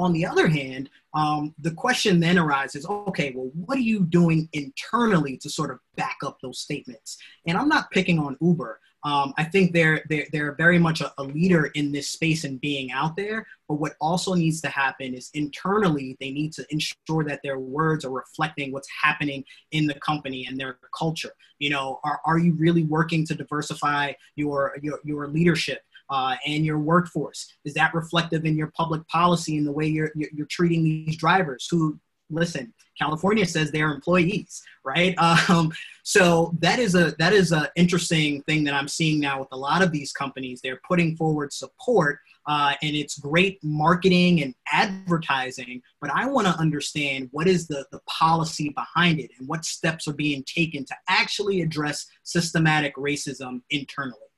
On 0.00 0.14
the 0.14 0.24
other 0.24 0.48
hand, 0.48 0.88
um, 1.12 1.54
the 1.58 1.72
question 1.72 2.20
then 2.20 2.38
arises 2.38 2.86
okay, 2.86 3.34
well, 3.36 3.50
what 3.66 3.76
are 3.76 3.82
you 3.82 4.00
doing 4.00 4.48
internally 4.54 5.36
to 5.36 5.50
sort 5.50 5.70
of 5.70 5.78
back 5.94 6.16
up 6.24 6.38
those 6.40 6.58
statements? 6.58 7.18
And 7.46 7.58
I'm 7.58 7.68
not 7.68 7.90
picking 7.90 8.18
on 8.18 8.38
Uber. 8.40 8.80
Um, 9.04 9.34
I 9.36 9.44
think 9.44 9.72
they're, 9.72 10.02
they're, 10.08 10.26
they're 10.32 10.54
very 10.54 10.78
much 10.78 11.02
a, 11.02 11.12
a 11.18 11.22
leader 11.22 11.66
in 11.74 11.92
this 11.92 12.08
space 12.08 12.44
and 12.44 12.58
being 12.62 12.92
out 12.92 13.14
there. 13.14 13.46
But 13.68 13.74
what 13.74 13.92
also 14.00 14.32
needs 14.32 14.62
to 14.62 14.68
happen 14.68 15.12
is 15.12 15.30
internally, 15.34 16.16
they 16.18 16.30
need 16.30 16.54
to 16.54 16.66
ensure 16.70 17.24
that 17.24 17.40
their 17.42 17.58
words 17.58 18.06
are 18.06 18.10
reflecting 18.10 18.72
what's 18.72 18.88
happening 19.02 19.44
in 19.72 19.86
the 19.86 20.00
company 20.00 20.46
and 20.46 20.58
their 20.58 20.78
culture. 20.98 21.32
You 21.58 21.70
know, 21.70 22.00
are, 22.04 22.20
are 22.24 22.38
you 22.38 22.54
really 22.54 22.84
working 22.84 23.26
to 23.26 23.34
diversify 23.34 24.12
your, 24.36 24.78
your, 24.82 25.00
your 25.04 25.28
leadership? 25.28 25.82
Uh, 26.10 26.36
and 26.46 26.66
your 26.66 26.78
workforce? 26.78 27.52
Is 27.64 27.74
that 27.74 27.94
reflective 27.94 28.44
in 28.44 28.56
your 28.56 28.72
public 28.76 29.06
policy 29.08 29.56
and 29.56 29.66
the 29.66 29.72
way 29.72 29.86
you're, 29.86 30.10
you're, 30.14 30.30
you're 30.34 30.46
treating 30.46 30.84
these 30.84 31.16
drivers 31.16 31.68
who, 31.70 31.98
listen, 32.28 32.74
California 33.00 33.46
says 33.46 33.70
they're 33.70 33.92
employees, 33.92 34.62
right? 34.84 35.16
Um, 35.48 35.72
so 36.02 36.52
that 36.60 36.78
is 36.78 36.94
a 36.94 37.14
that 37.18 37.32
is 37.32 37.52
a 37.52 37.70
interesting 37.76 38.42
thing 38.42 38.64
that 38.64 38.74
I'm 38.74 38.88
seeing 38.88 39.20
now 39.20 39.40
with 39.40 39.48
a 39.52 39.56
lot 39.56 39.82
of 39.82 39.90
these 39.90 40.12
companies. 40.12 40.60
They're 40.60 40.80
putting 40.86 41.16
forward 41.16 41.52
support, 41.52 42.18
uh, 42.46 42.74
and 42.82 42.96
it's 42.96 43.18
great 43.18 43.58
marketing 43.62 44.42
and 44.42 44.54
advertising. 44.72 45.82
But 46.00 46.10
I 46.10 46.26
want 46.26 46.46
to 46.46 46.54
understand 46.54 47.28
what 47.32 47.48
is 47.48 47.66
the 47.66 47.86
the 47.90 48.00
policy 48.06 48.70
behind 48.70 49.20
it 49.20 49.30
and 49.38 49.48
what 49.48 49.64
steps 49.64 50.06
are 50.08 50.12
being 50.12 50.44
taken 50.44 50.84
to 50.84 50.94
actually 51.08 51.62
address 51.62 52.06
systematic 52.22 52.94
racism 52.96 53.62
internally. 53.70 54.29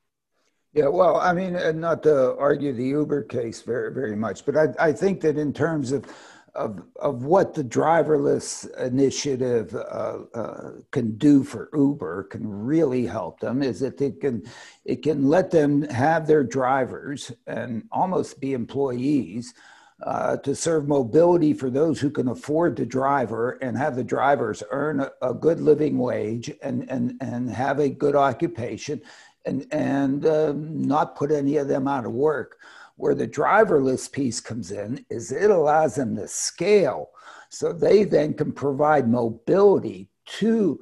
Yeah, 0.74 0.88
well, 0.88 1.16
I 1.16 1.34
mean, 1.34 1.52
not 1.80 2.02
to 2.04 2.34
argue 2.36 2.72
the 2.72 2.86
Uber 2.86 3.24
case 3.24 3.60
very, 3.60 3.92
very 3.92 4.16
much, 4.16 4.46
but 4.46 4.56
I, 4.56 4.68
I 4.78 4.92
think 4.92 5.20
that 5.20 5.36
in 5.36 5.52
terms 5.52 5.92
of 5.92 6.06
of, 6.54 6.82
of 6.96 7.24
what 7.24 7.54
the 7.54 7.64
driverless 7.64 8.70
initiative 8.78 9.74
uh, 9.74 10.18
uh, 10.34 10.70
can 10.90 11.16
do 11.16 11.42
for 11.42 11.70
Uber 11.72 12.24
can 12.24 12.46
really 12.46 13.06
help 13.06 13.40
them 13.40 13.62
is 13.62 13.80
that 13.80 13.98
it 14.02 14.20
can 14.20 14.42
it 14.84 15.02
can 15.02 15.28
let 15.28 15.50
them 15.50 15.80
have 15.84 16.26
their 16.26 16.44
drivers 16.44 17.32
and 17.46 17.84
almost 17.90 18.38
be 18.38 18.52
employees 18.52 19.54
uh, 20.02 20.36
to 20.38 20.54
serve 20.54 20.88
mobility 20.88 21.54
for 21.54 21.70
those 21.70 22.00
who 22.00 22.10
can 22.10 22.28
afford 22.28 22.76
the 22.76 22.84
driver 22.84 23.52
and 23.62 23.78
have 23.78 23.96
the 23.96 24.04
drivers 24.04 24.62
earn 24.70 25.00
a, 25.00 25.10
a 25.22 25.32
good 25.32 25.60
living 25.60 25.96
wage 25.96 26.52
and, 26.62 26.90
and, 26.90 27.16
and 27.22 27.48
have 27.48 27.78
a 27.78 27.88
good 27.88 28.16
occupation 28.16 29.00
and, 29.44 29.66
and 29.72 30.26
um, 30.26 30.82
not 30.82 31.16
put 31.16 31.30
any 31.30 31.56
of 31.56 31.68
them 31.68 31.88
out 31.88 32.06
of 32.06 32.12
work. 32.12 32.58
Where 32.96 33.14
the 33.14 33.26
driverless 33.26 34.10
piece 34.10 34.40
comes 34.40 34.70
in 34.70 35.04
is 35.10 35.32
it 35.32 35.50
allows 35.50 35.94
them 35.96 36.14
to 36.16 36.28
scale 36.28 37.10
so 37.48 37.72
they 37.72 38.04
then 38.04 38.34
can 38.34 38.52
provide 38.52 39.08
mobility 39.08 40.08
to 40.38 40.78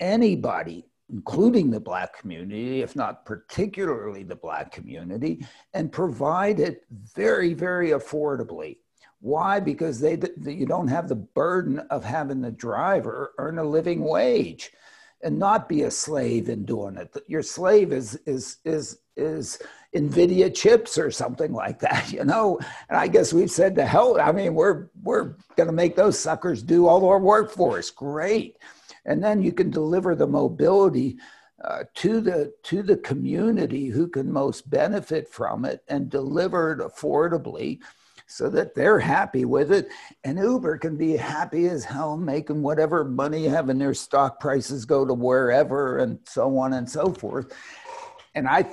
anybody, 0.00 0.86
including 1.10 1.70
the 1.70 1.80
Black 1.80 2.18
community, 2.18 2.82
if 2.82 2.94
not 2.94 3.24
particularly 3.26 4.22
the 4.22 4.36
Black 4.36 4.70
community, 4.70 5.44
and 5.74 5.92
provide 5.92 6.60
it 6.60 6.84
very, 7.14 7.54
very 7.54 7.90
affordably. 7.90 8.78
Why? 9.20 9.60
Because 9.60 9.98
they, 9.98 10.18
you 10.44 10.66
don't 10.66 10.88
have 10.88 11.08
the 11.08 11.16
burden 11.16 11.80
of 11.90 12.04
having 12.04 12.40
the 12.40 12.50
driver 12.50 13.32
earn 13.38 13.58
a 13.58 13.64
living 13.64 14.04
wage 14.04 14.72
and 15.26 15.40
not 15.40 15.68
be 15.68 15.82
a 15.82 15.90
slave 15.90 16.48
in 16.48 16.64
doing 16.64 16.96
it. 16.96 17.12
Your 17.26 17.42
slave 17.42 17.92
is 17.92 18.14
is 18.26 18.58
is 18.64 19.00
is 19.16 19.58
Nvidia 19.92 20.54
chips 20.54 20.96
or 20.96 21.10
something 21.10 21.52
like 21.52 21.80
that, 21.80 22.12
you 22.16 22.24
know. 22.24 22.60
And 22.88 22.96
I 22.96 23.08
guess 23.08 23.32
we've 23.32 23.50
said 23.50 23.74
to 23.74 23.84
hell. 23.84 24.20
I 24.20 24.30
mean, 24.30 24.54
we're 24.54 24.86
we're 25.02 25.34
going 25.56 25.66
to 25.66 25.72
make 25.72 25.96
those 25.96 26.16
suckers 26.16 26.62
do 26.62 26.86
all 26.86 27.04
our 27.08 27.18
work 27.18 27.50
for 27.50 27.78
us. 27.78 27.90
Great, 27.90 28.58
and 29.04 29.22
then 29.22 29.42
you 29.42 29.50
can 29.50 29.68
deliver 29.68 30.14
the 30.14 30.28
mobility 30.28 31.18
uh, 31.64 31.82
to 31.94 32.20
the 32.20 32.52
to 32.62 32.84
the 32.84 32.98
community 32.98 33.88
who 33.88 34.06
can 34.06 34.32
most 34.32 34.70
benefit 34.70 35.28
from 35.28 35.64
it 35.64 35.82
and 35.88 36.08
deliver 36.08 36.72
it 36.72 36.78
affordably 36.78 37.80
so 38.26 38.50
that 38.50 38.74
they're 38.74 38.98
happy 38.98 39.44
with 39.44 39.72
it. 39.72 39.88
And 40.24 40.38
Uber 40.38 40.78
can 40.78 40.96
be 40.96 41.16
happy 41.16 41.66
as 41.68 41.84
hell 41.84 42.16
making 42.16 42.62
whatever 42.62 43.04
money, 43.04 43.44
having 43.44 43.78
their 43.78 43.94
stock 43.94 44.40
prices 44.40 44.84
go 44.84 45.04
to 45.04 45.14
wherever 45.14 45.98
and 45.98 46.18
so 46.26 46.58
on 46.58 46.74
and 46.74 46.88
so 46.88 47.12
forth. 47.12 47.52
And 48.34 48.48
I, 48.48 48.66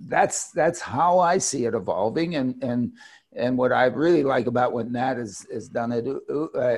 that's 0.00 0.50
that's 0.50 0.80
how 0.80 1.18
I 1.18 1.38
see 1.38 1.64
it 1.64 1.74
evolving. 1.74 2.34
And 2.34 2.62
and 2.62 2.92
and 3.34 3.56
what 3.56 3.72
I 3.72 3.86
really 3.86 4.22
like 4.22 4.46
about 4.46 4.72
what 4.72 4.90
Nat 4.90 5.16
has, 5.16 5.46
has 5.52 5.68
done 5.68 5.92
at, 5.92 6.06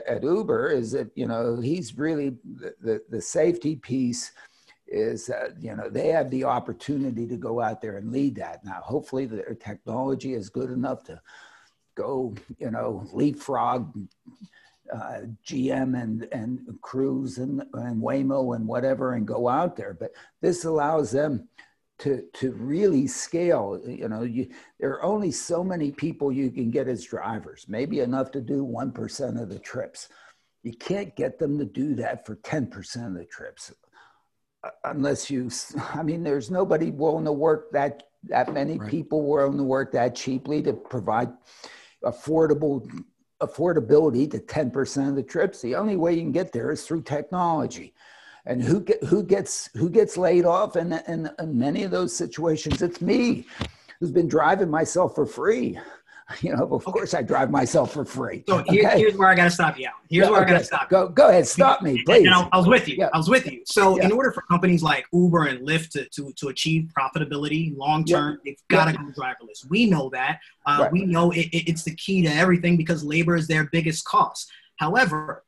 at 0.06 0.22
Uber 0.22 0.68
is 0.68 0.92
that 0.92 1.10
you 1.14 1.26
know 1.26 1.60
he's 1.60 1.96
really 1.96 2.36
the, 2.44 2.74
the, 2.80 3.02
the 3.08 3.20
safety 3.20 3.76
piece 3.76 4.32
is 4.86 5.30
uh, 5.30 5.50
you 5.60 5.74
know 5.74 5.88
they 5.88 6.08
have 6.08 6.30
the 6.30 6.44
opportunity 6.44 7.26
to 7.26 7.36
go 7.36 7.60
out 7.60 7.80
there 7.80 7.96
and 7.96 8.10
lead 8.10 8.34
that 8.34 8.64
now 8.64 8.80
hopefully 8.82 9.24
their 9.24 9.54
technology 9.54 10.34
is 10.34 10.50
good 10.50 10.70
enough 10.70 11.04
to 11.04 11.20
go, 12.00 12.34
you 12.58 12.70
know, 12.70 13.06
leapfrog 13.12 13.92
uh, 14.92 15.20
GM 15.46 16.00
and, 16.00 16.28
and 16.32 16.60
Cruise 16.82 17.38
and, 17.38 17.62
and 17.74 18.02
Waymo 18.02 18.56
and 18.56 18.66
whatever 18.66 19.14
and 19.14 19.26
go 19.26 19.48
out 19.48 19.76
there. 19.76 19.94
But 19.98 20.12
this 20.40 20.64
allows 20.64 21.10
them 21.10 21.48
to, 21.98 22.24
to 22.34 22.52
really 22.52 23.06
scale. 23.06 23.80
You 23.86 24.08
know, 24.08 24.22
you, 24.22 24.48
there 24.78 24.90
are 24.90 25.04
only 25.04 25.30
so 25.30 25.62
many 25.62 25.92
people 25.92 26.32
you 26.32 26.50
can 26.50 26.70
get 26.70 26.88
as 26.88 27.04
drivers, 27.04 27.66
maybe 27.68 28.00
enough 28.00 28.30
to 28.32 28.40
do 28.40 28.66
1% 28.66 29.40
of 29.40 29.48
the 29.48 29.58
trips. 29.58 30.08
You 30.62 30.72
can't 30.72 31.14
get 31.14 31.38
them 31.38 31.58
to 31.58 31.64
do 31.64 31.94
that 31.96 32.26
for 32.26 32.36
10% 32.36 33.06
of 33.06 33.14
the 33.14 33.24
trips 33.24 33.72
uh, 34.62 34.70
unless 34.84 35.30
you, 35.30 35.50
I 35.94 36.02
mean, 36.02 36.22
there's 36.22 36.50
nobody 36.50 36.90
willing 36.90 37.24
to 37.24 37.32
work 37.32 37.70
that, 37.72 38.04
that 38.24 38.52
many 38.52 38.78
right. 38.78 38.90
people 38.90 39.26
willing 39.26 39.58
to 39.58 39.64
work 39.64 39.92
that 39.92 40.14
cheaply 40.14 40.62
to 40.62 40.72
provide 40.72 41.30
affordable 42.04 42.88
affordability 43.40 44.30
to 44.30 44.38
10% 44.38 45.08
of 45.08 45.16
the 45.16 45.22
trips. 45.22 45.62
The 45.62 45.74
only 45.74 45.96
way 45.96 46.12
you 46.12 46.20
can 46.20 46.32
get 46.32 46.52
there 46.52 46.70
is 46.70 46.86
through 46.86 47.02
technology. 47.02 47.94
And 48.46 48.62
who 48.62 48.80
get, 48.80 49.02
who 49.04 49.22
gets 49.22 49.70
who 49.74 49.90
gets 49.90 50.16
laid 50.16 50.44
off? 50.44 50.76
And 50.76 51.02
in, 51.08 51.30
in 51.38 51.58
many 51.58 51.82
of 51.84 51.90
those 51.90 52.14
situations, 52.14 52.82
it's 52.82 53.00
me, 53.00 53.46
who's 53.98 54.10
been 54.10 54.28
driving 54.28 54.70
myself 54.70 55.14
for 55.14 55.26
free. 55.26 55.78
you 56.40 56.54
know, 56.54 56.68
of 56.72 56.84
course 56.84 57.14
I 57.14 57.22
drive 57.22 57.50
myself 57.50 57.92
for 57.92 58.04
free. 58.04 58.44
So 58.48 58.62
here, 58.68 58.86
okay. 58.86 58.98
here's 58.98 59.16
where 59.16 59.28
I 59.28 59.34
got 59.34 59.44
to 59.44 59.50
stop 59.50 59.78
you 59.78 59.88
out. 59.88 59.94
Here's 60.08 60.26
yeah, 60.26 60.30
where 60.30 60.42
okay. 60.42 60.50
I 60.50 60.54
got 60.54 60.58
to 60.60 60.64
stop. 60.64 60.88
Go, 60.88 61.08
go 61.08 61.28
ahead, 61.28 61.46
stop 61.46 61.82
me, 61.82 62.02
please. 62.04 62.26
And 62.26 62.34
I, 62.34 62.48
I 62.52 62.58
was 62.58 62.66
with 62.66 62.88
you. 62.88 62.96
Yeah. 62.96 63.08
I 63.12 63.18
was 63.18 63.28
with 63.28 63.50
you. 63.50 63.62
So 63.64 63.96
yeah. 63.96 64.04
in 64.04 64.12
order 64.12 64.32
for 64.32 64.42
companies 64.42 64.82
like 64.82 65.06
Uber 65.12 65.46
and 65.46 65.66
Lyft 65.66 65.90
to, 65.90 66.08
to, 66.10 66.32
to 66.36 66.48
achieve 66.48 66.90
profitability 66.98 67.76
long 67.76 68.04
term, 68.04 68.38
they've 68.44 68.56
got 68.68 68.86
to 68.86 68.92
go 68.92 69.04
driverless. 69.18 69.68
We 69.68 69.86
know 69.86 70.10
that. 70.10 70.40
Uh, 70.66 70.78
right. 70.82 70.92
We 70.92 71.04
know 71.04 71.30
it, 71.30 71.46
it, 71.52 71.68
it's 71.68 71.84
the 71.84 71.94
key 71.94 72.22
to 72.22 72.28
everything 72.28 72.76
because 72.76 73.02
labor 73.02 73.36
is 73.36 73.46
their 73.46 73.64
biggest 73.64 74.04
cost. 74.04 74.50
However, 74.76 75.44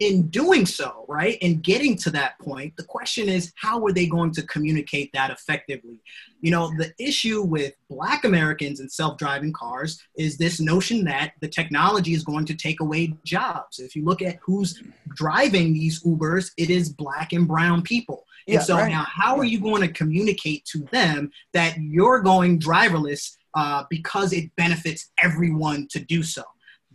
in 0.00 0.28
doing 0.28 0.64
so, 0.64 1.04
right, 1.08 1.36
and 1.42 1.62
getting 1.62 1.94
to 1.98 2.10
that 2.10 2.38
point, 2.38 2.74
the 2.76 2.84
question 2.84 3.28
is 3.28 3.52
how 3.56 3.84
are 3.84 3.92
they 3.92 4.06
going 4.06 4.32
to 4.32 4.42
communicate 4.42 5.10
that 5.12 5.30
effectively? 5.30 6.00
You 6.40 6.50
know, 6.50 6.72
the 6.78 6.92
issue 6.98 7.42
with 7.42 7.74
Black 7.90 8.24
Americans 8.24 8.80
and 8.80 8.90
self 8.90 9.18
driving 9.18 9.52
cars 9.52 10.02
is 10.16 10.38
this 10.38 10.58
notion 10.58 11.04
that 11.04 11.32
the 11.40 11.48
technology 11.48 12.14
is 12.14 12.24
going 12.24 12.46
to 12.46 12.54
take 12.54 12.80
away 12.80 13.14
jobs. 13.24 13.78
If 13.78 13.94
you 13.94 14.04
look 14.04 14.22
at 14.22 14.38
who's 14.42 14.82
driving 15.10 15.74
these 15.74 16.02
Ubers, 16.02 16.50
it 16.56 16.70
is 16.70 16.88
Black 16.88 17.34
and 17.34 17.46
Brown 17.46 17.82
people. 17.82 18.24
And 18.48 18.54
yeah, 18.54 18.60
so 18.60 18.76
right. 18.76 18.90
now, 18.90 19.04
how 19.06 19.36
are 19.36 19.44
you 19.44 19.60
going 19.60 19.82
to 19.82 19.92
communicate 19.92 20.64
to 20.66 20.78
them 20.92 21.30
that 21.52 21.76
you're 21.78 22.20
going 22.20 22.58
driverless 22.58 23.36
uh, 23.54 23.84
because 23.90 24.32
it 24.32 24.50
benefits 24.56 25.10
everyone 25.22 25.88
to 25.90 26.00
do 26.00 26.22
so? 26.22 26.42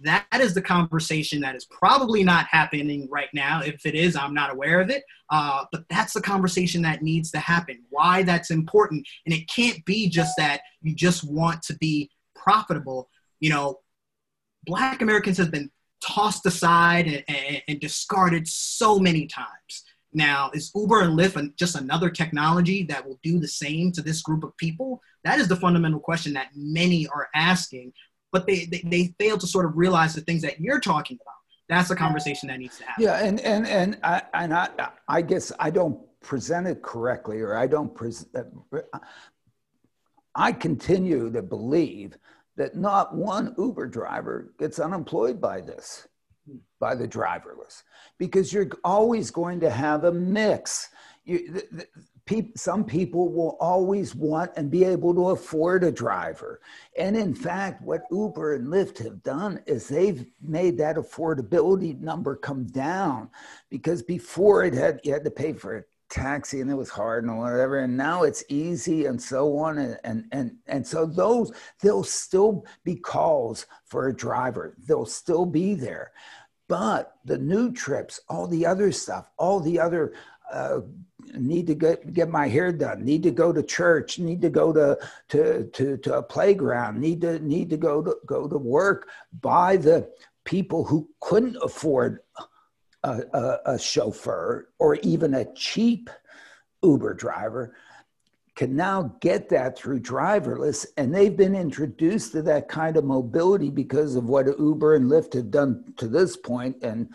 That 0.01 0.27
is 0.39 0.53
the 0.53 0.61
conversation 0.61 1.39
that 1.41 1.55
is 1.55 1.65
probably 1.65 2.23
not 2.23 2.47
happening 2.47 3.07
right 3.09 3.29
now. 3.33 3.61
If 3.61 3.85
it 3.85 3.95
is, 3.95 4.15
I'm 4.15 4.33
not 4.33 4.51
aware 4.51 4.81
of 4.81 4.89
it. 4.89 5.03
Uh, 5.29 5.65
but 5.71 5.85
that's 5.89 6.13
the 6.13 6.21
conversation 6.21 6.81
that 6.81 7.01
needs 7.01 7.31
to 7.31 7.39
happen. 7.39 7.83
Why 7.89 8.23
that's 8.23 8.51
important, 8.51 9.07
and 9.25 9.33
it 9.33 9.47
can't 9.47 9.83
be 9.85 10.09
just 10.09 10.33
that 10.37 10.61
you 10.81 10.93
just 10.93 11.23
want 11.23 11.63
to 11.63 11.75
be 11.77 12.09
profitable. 12.35 13.09
You 13.39 13.51
know, 13.51 13.79
Black 14.65 15.01
Americans 15.01 15.37
have 15.37 15.51
been 15.51 15.71
tossed 16.03 16.45
aside 16.45 17.07
and, 17.07 17.23
and, 17.27 17.61
and 17.67 17.79
discarded 17.79 18.47
so 18.47 18.99
many 18.99 19.27
times. 19.27 19.83
Now, 20.13 20.49
is 20.53 20.71
Uber 20.75 21.01
and 21.01 21.17
Lyft 21.17 21.55
just 21.57 21.75
another 21.75 22.09
technology 22.09 22.83
that 22.83 23.05
will 23.05 23.19
do 23.21 23.39
the 23.39 23.47
same 23.47 23.91
to 23.93 24.01
this 24.01 24.21
group 24.21 24.43
of 24.43 24.55
people? 24.57 25.01
That 25.23 25.39
is 25.39 25.47
the 25.47 25.57
fundamental 25.57 25.99
question 25.99 26.33
that 26.33 26.51
many 26.55 27.07
are 27.07 27.27
asking 27.33 27.91
but 28.35 28.45
they, 28.45 28.65
they, 28.65 28.81
they 28.83 29.15
fail 29.17 29.37
to 29.37 29.47
sort 29.47 29.65
of 29.65 29.77
realize 29.77 30.13
the 30.13 30.19
things 30.19 30.41
that 30.41 30.59
you're 30.59 30.81
talking 30.81 31.17
about. 31.21 31.35
That's 31.69 31.89
a 31.89 31.95
conversation 31.95 32.49
that 32.49 32.59
needs 32.59 32.77
to 32.79 32.83
happen. 32.83 33.05
Yeah, 33.05 33.23
and 33.23 33.39
and 33.39 33.65
and 33.65 33.97
I 34.03 34.21
and 34.33 34.53
I, 34.53 34.67
I 35.07 35.21
guess 35.21 35.53
I 35.57 35.69
don't 35.69 35.97
present 36.19 36.67
it 36.67 36.81
correctly, 36.81 37.39
or 37.39 37.55
I 37.55 37.65
don't 37.65 37.95
present. 37.95 38.45
I 40.35 40.51
continue 40.51 41.31
to 41.31 41.41
believe 41.41 42.17
that 42.57 42.75
not 42.75 43.15
one 43.15 43.55
Uber 43.57 43.87
driver 43.87 44.53
gets 44.59 44.79
unemployed 44.79 45.39
by 45.39 45.61
this, 45.61 46.05
by 46.81 46.93
the 46.93 47.07
driverless, 47.07 47.83
because 48.19 48.51
you're 48.51 48.67
always 48.83 49.31
going 49.31 49.61
to 49.61 49.69
have 49.69 50.03
a 50.03 50.11
mix. 50.11 50.89
You, 51.23 51.53
the, 51.53 51.67
the, 51.71 51.87
some 52.55 52.83
people 52.83 53.31
will 53.31 53.55
always 53.59 54.15
want 54.15 54.51
and 54.55 54.71
be 54.71 54.83
able 54.83 55.13
to 55.13 55.29
afford 55.29 55.83
a 55.83 55.91
driver. 55.91 56.59
And 56.97 57.15
in 57.15 57.35
fact, 57.35 57.83
what 57.83 58.05
Uber 58.11 58.55
and 58.55 58.67
Lyft 58.67 59.03
have 59.03 59.21
done 59.21 59.61
is 59.67 59.87
they've 59.87 60.25
made 60.41 60.77
that 60.79 60.95
affordability 60.95 61.99
number 61.99 62.35
come 62.35 62.65
down 62.65 63.29
because 63.69 64.01
before 64.01 64.63
it 64.63 64.73
had 64.73 64.99
you 65.03 65.13
had 65.13 65.23
to 65.23 65.31
pay 65.31 65.53
for 65.53 65.77
a 65.77 65.83
taxi 66.09 66.61
and 66.61 66.71
it 66.71 66.75
was 66.75 66.89
hard 66.89 67.23
and 67.23 67.37
whatever 67.37 67.79
and 67.79 67.97
now 67.97 68.23
it's 68.23 68.43
easy 68.47 69.05
and 69.05 69.19
so 69.19 69.57
on 69.57 69.79
and 69.79 69.99
and 70.03 70.25
and, 70.31 70.51
and 70.67 70.85
so 70.85 71.03
those 71.03 71.51
there'll 71.81 72.03
still 72.03 72.63
be 72.83 72.95
calls 72.95 73.65
for 73.85 74.07
a 74.07 74.15
driver 74.15 74.75
they'll 74.87 75.05
still 75.05 75.47
be 75.47 75.73
there 75.73 76.11
but 76.67 77.15
the 77.25 77.37
new 77.39 77.71
trips 77.71 78.19
all 78.29 78.47
the 78.47 78.63
other 78.63 78.91
stuff 78.91 79.31
all 79.37 79.59
the 79.59 79.79
other 79.79 80.13
uh, 80.53 80.81
need 81.33 81.67
to 81.67 81.75
get, 81.75 82.13
get 82.13 82.29
my 82.29 82.47
hair 82.47 82.71
done, 82.71 83.03
need 83.03 83.23
to 83.23 83.31
go 83.31 83.51
to 83.51 83.63
church, 83.63 84.19
need 84.19 84.41
to 84.41 84.49
go 84.49 84.71
to, 84.73 84.97
to, 85.29 85.65
to, 85.73 85.97
to 85.97 86.17
a 86.17 86.23
playground, 86.23 86.99
need 86.99 87.21
to, 87.21 87.39
need 87.39 87.69
to 87.69 87.77
go 87.77 88.01
to, 88.01 88.15
go 88.25 88.47
to 88.47 88.57
work 88.57 89.09
by 89.41 89.77
the 89.77 90.09
people 90.43 90.83
who 90.85 91.09
couldn't 91.21 91.57
afford 91.61 92.19
a, 93.03 93.21
a, 93.33 93.59
a 93.73 93.79
chauffeur 93.79 94.69
or 94.79 94.95
even 94.95 95.33
a 95.33 95.53
cheap 95.53 96.09
Uber 96.83 97.13
driver 97.13 97.75
can 98.55 98.75
now 98.75 99.15
get 99.19 99.49
that 99.49 99.77
through 99.77 99.99
driverless. 99.99 100.85
And 100.97 101.13
they've 101.13 101.35
been 101.35 101.55
introduced 101.55 102.31
to 102.31 102.41
that 102.43 102.69
kind 102.69 102.95
of 102.95 103.03
mobility 103.03 103.69
because 103.69 104.15
of 104.15 104.29
what 104.29 104.47
Uber 104.57 104.95
and 104.95 105.11
Lyft 105.11 105.33
have 105.33 105.51
done 105.51 105.93
to 105.97 106.07
this 106.07 106.37
point. 106.37 106.77
And 106.81 107.13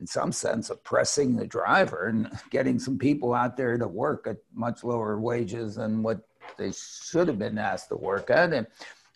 in 0.00 0.06
some 0.06 0.32
sense, 0.32 0.70
oppressing 0.70 1.36
the 1.36 1.46
driver 1.46 2.06
and 2.06 2.30
getting 2.50 2.78
some 2.78 2.98
people 2.98 3.34
out 3.34 3.56
there 3.56 3.78
to 3.78 3.88
work 3.88 4.26
at 4.26 4.36
much 4.54 4.84
lower 4.84 5.18
wages 5.18 5.76
than 5.76 6.02
what 6.02 6.20
they 6.56 6.72
should 6.72 7.28
have 7.28 7.38
been 7.38 7.58
asked 7.58 7.88
to 7.88 7.96
work 7.96 8.30
at. 8.30 8.52
And, 8.52 8.66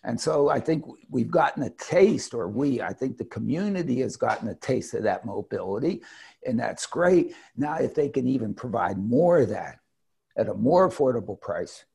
and 0.03 0.19
so 0.19 0.49
I 0.49 0.59
think 0.59 0.85
we've 1.09 1.29
gotten 1.29 1.63
a 1.63 1.69
taste, 1.71 2.33
or 2.33 2.47
we, 2.47 2.81
I 2.81 2.93
think 2.93 3.17
the 3.17 3.25
community 3.25 3.99
has 4.01 4.15
gotten 4.15 4.49
a 4.49 4.55
taste 4.55 4.93
of 4.93 5.03
that 5.03 5.25
mobility, 5.25 6.01
and 6.45 6.59
that's 6.59 6.85
great. 6.87 7.35
Now, 7.55 7.75
if 7.75 7.93
they 7.93 8.09
can 8.09 8.27
even 8.27 8.53
provide 8.53 8.97
more 8.97 9.39
of 9.39 9.49
that 9.49 9.79
at 10.35 10.49
a 10.49 10.53
more 10.53 10.89
affordable 10.89 11.39
price 11.39 11.85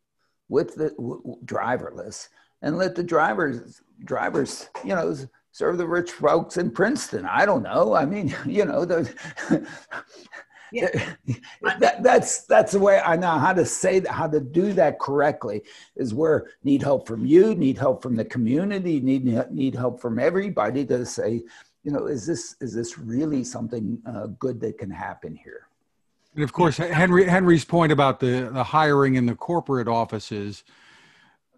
with 0.49 0.77
the 0.77 0.91
w- 0.91 1.37
driverless, 1.45 2.29
and 2.63 2.79
let 2.79 2.95
the 2.95 3.03
drivers 3.03 3.83
drivers 4.05 4.69
you 4.85 4.95
know 4.95 5.17
serve 5.57 5.79
the 5.79 5.89
rich 5.89 6.11
folks 6.11 6.59
in 6.59 6.71
Princeton. 6.71 7.25
I 7.25 7.47
don't 7.47 7.63
know. 7.63 7.95
I 7.95 8.05
mean, 8.05 8.35
you 8.47 8.67
know, 8.67 8.85
the, 8.85 9.11
yeah. 10.71 10.89
that, 11.79 12.03
that's 12.03 12.45
that's 12.45 12.73
the 12.73 12.79
way 12.79 13.01
I 13.01 13.17
know 13.17 13.39
how 13.39 13.55
to 13.55 13.65
say 13.65 14.01
that, 14.01 14.13
how 14.13 14.29
to 14.29 14.39
do 14.39 14.75
that 14.75 14.99
correctly. 14.99 15.63
Is 15.97 16.13
where 16.13 16.51
need 16.63 16.83
help 16.83 17.07
from 17.07 17.25
you, 17.25 17.55
need 17.55 17.79
help 17.79 18.03
from 18.03 18.17
the 18.17 18.25
community, 18.25 19.01
need 19.01 19.25
need 19.51 19.75
help 19.75 19.99
from 19.99 20.19
everybody 20.19 20.85
to 20.87 21.07
say, 21.07 21.43
you 21.85 21.91
know, 21.91 22.07
is 22.07 22.27
this 22.27 22.57
is 22.61 22.75
this 22.75 22.99
really 22.99 23.43
something 23.43 23.99
uh, 24.07 24.27
good 24.39 24.61
that 24.61 24.77
can 24.77 24.91
happen 24.91 25.35
here? 25.35 25.69
And 26.35 26.45
of 26.45 26.53
course, 26.53 26.77
Henry 26.77 27.25
Henry's 27.25 27.65
point 27.65 27.93
about 27.93 28.21
the 28.21 28.51
the 28.53 28.65
hiring 28.65 29.15
in 29.15 29.25
the 29.25 29.35
corporate 29.35 29.89
offices 29.89 30.65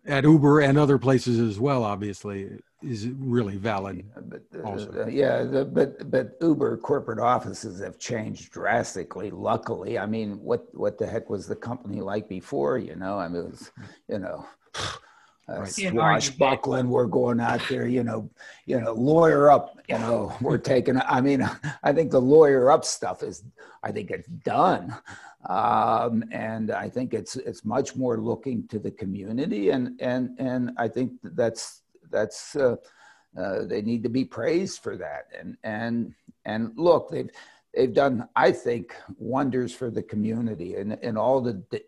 at 0.06 0.22
Uber 0.22 0.60
and 0.60 0.78
other 0.78 0.98
places 0.98 1.40
as 1.40 1.58
well, 1.58 1.82
obviously, 1.82 2.48
is 2.82 3.08
really 3.08 3.56
valid. 3.56 4.04
Yeah, 4.14 4.22
but, 4.22 4.96
uh, 4.96 5.06
yeah 5.06 5.42
the, 5.42 5.64
but 5.64 6.10
but 6.10 6.36
Uber 6.40 6.76
corporate 6.78 7.18
offices 7.18 7.80
have 7.80 7.98
changed 7.98 8.52
drastically. 8.52 9.30
Luckily, 9.30 9.98
I 9.98 10.06
mean, 10.06 10.40
what 10.40 10.66
what 10.74 10.98
the 10.98 11.06
heck 11.06 11.28
was 11.28 11.46
the 11.46 11.56
company 11.56 12.00
like 12.00 12.28
before? 12.28 12.78
You 12.78 12.94
know, 12.94 13.18
I 13.18 13.28
mean, 13.28 13.42
it 13.42 13.50
was, 13.50 13.72
you 14.08 14.18
know. 14.18 14.46
Uh, 15.50 15.60
right. 15.60 15.68
swashbuckling. 15.68 16.90
We're 16.90 17.06
going 17.06 17.40
out 17.40 17.62
there, 17.70 17.88
you 17.88 18.04
know, 18.04 18.28
you 18.66 18.78
know, 18.78 18.92
lawyer 18.92 19.50
up. 19.50 19.78
You 19.88 19.98
know, 19.98 20.36
we're 20.42 20.58
taking. 20.58 21.00
I 21.00 21.22
mean, 21.22 21.48
I 21.82 21.92
think 21.92 22.10
the 22.10 22.20
lawyer 22.20 22.70
up 22.70 22.84
stuff 22.84 23.22
is. 23.22 23.44
I 23.82 23.92
think 23.92 24.10
it's 24.10 24.28
done, 24.28 24.94
um, 25.48 26.24
and 26.32 26.70
I 26.70 26.90
think 26.90 27.14
it's 27.14 27.36
it's 27.36 27.64
much 27.64 27.96
more 27.96 28.18
looking 28.18 28.68
to 28.68 28.78
the 28.78 28.90
community, 28.90 29.70
and 29.70 29.98
and 30.02 30.38
and 30.38 30.72
I 30.76 30.88
think 30.88 31.12
that's 31.22 31.82
that's 32.10 32.56
uh, 32.56 32.76
uh, 33.36 33.64
they 33.64 33.82
need 33.82 34.02
to 34.02 34.08
be 34.08 34.24
praised 34.24 34.82
for 34.82 34.96
that. 34.96 35.26
And 35.38 35.56
and 35.62 36.14
and 36.44 36.72
look, 36.76 37.10
they've 37.10 37.30
they've 37.74 37.92
done, 37.92 38.28
I 38.36 38.52
think, 38.52 38.94
wonders 39.18 39.74
for 39.74 39.90
the 39.90 40.02
community. 40.02 40.76
And 40.76 40.98
and 41.02 41.18
all 41.18 41.40
the 41.40 41.54
d- 41.54 41.82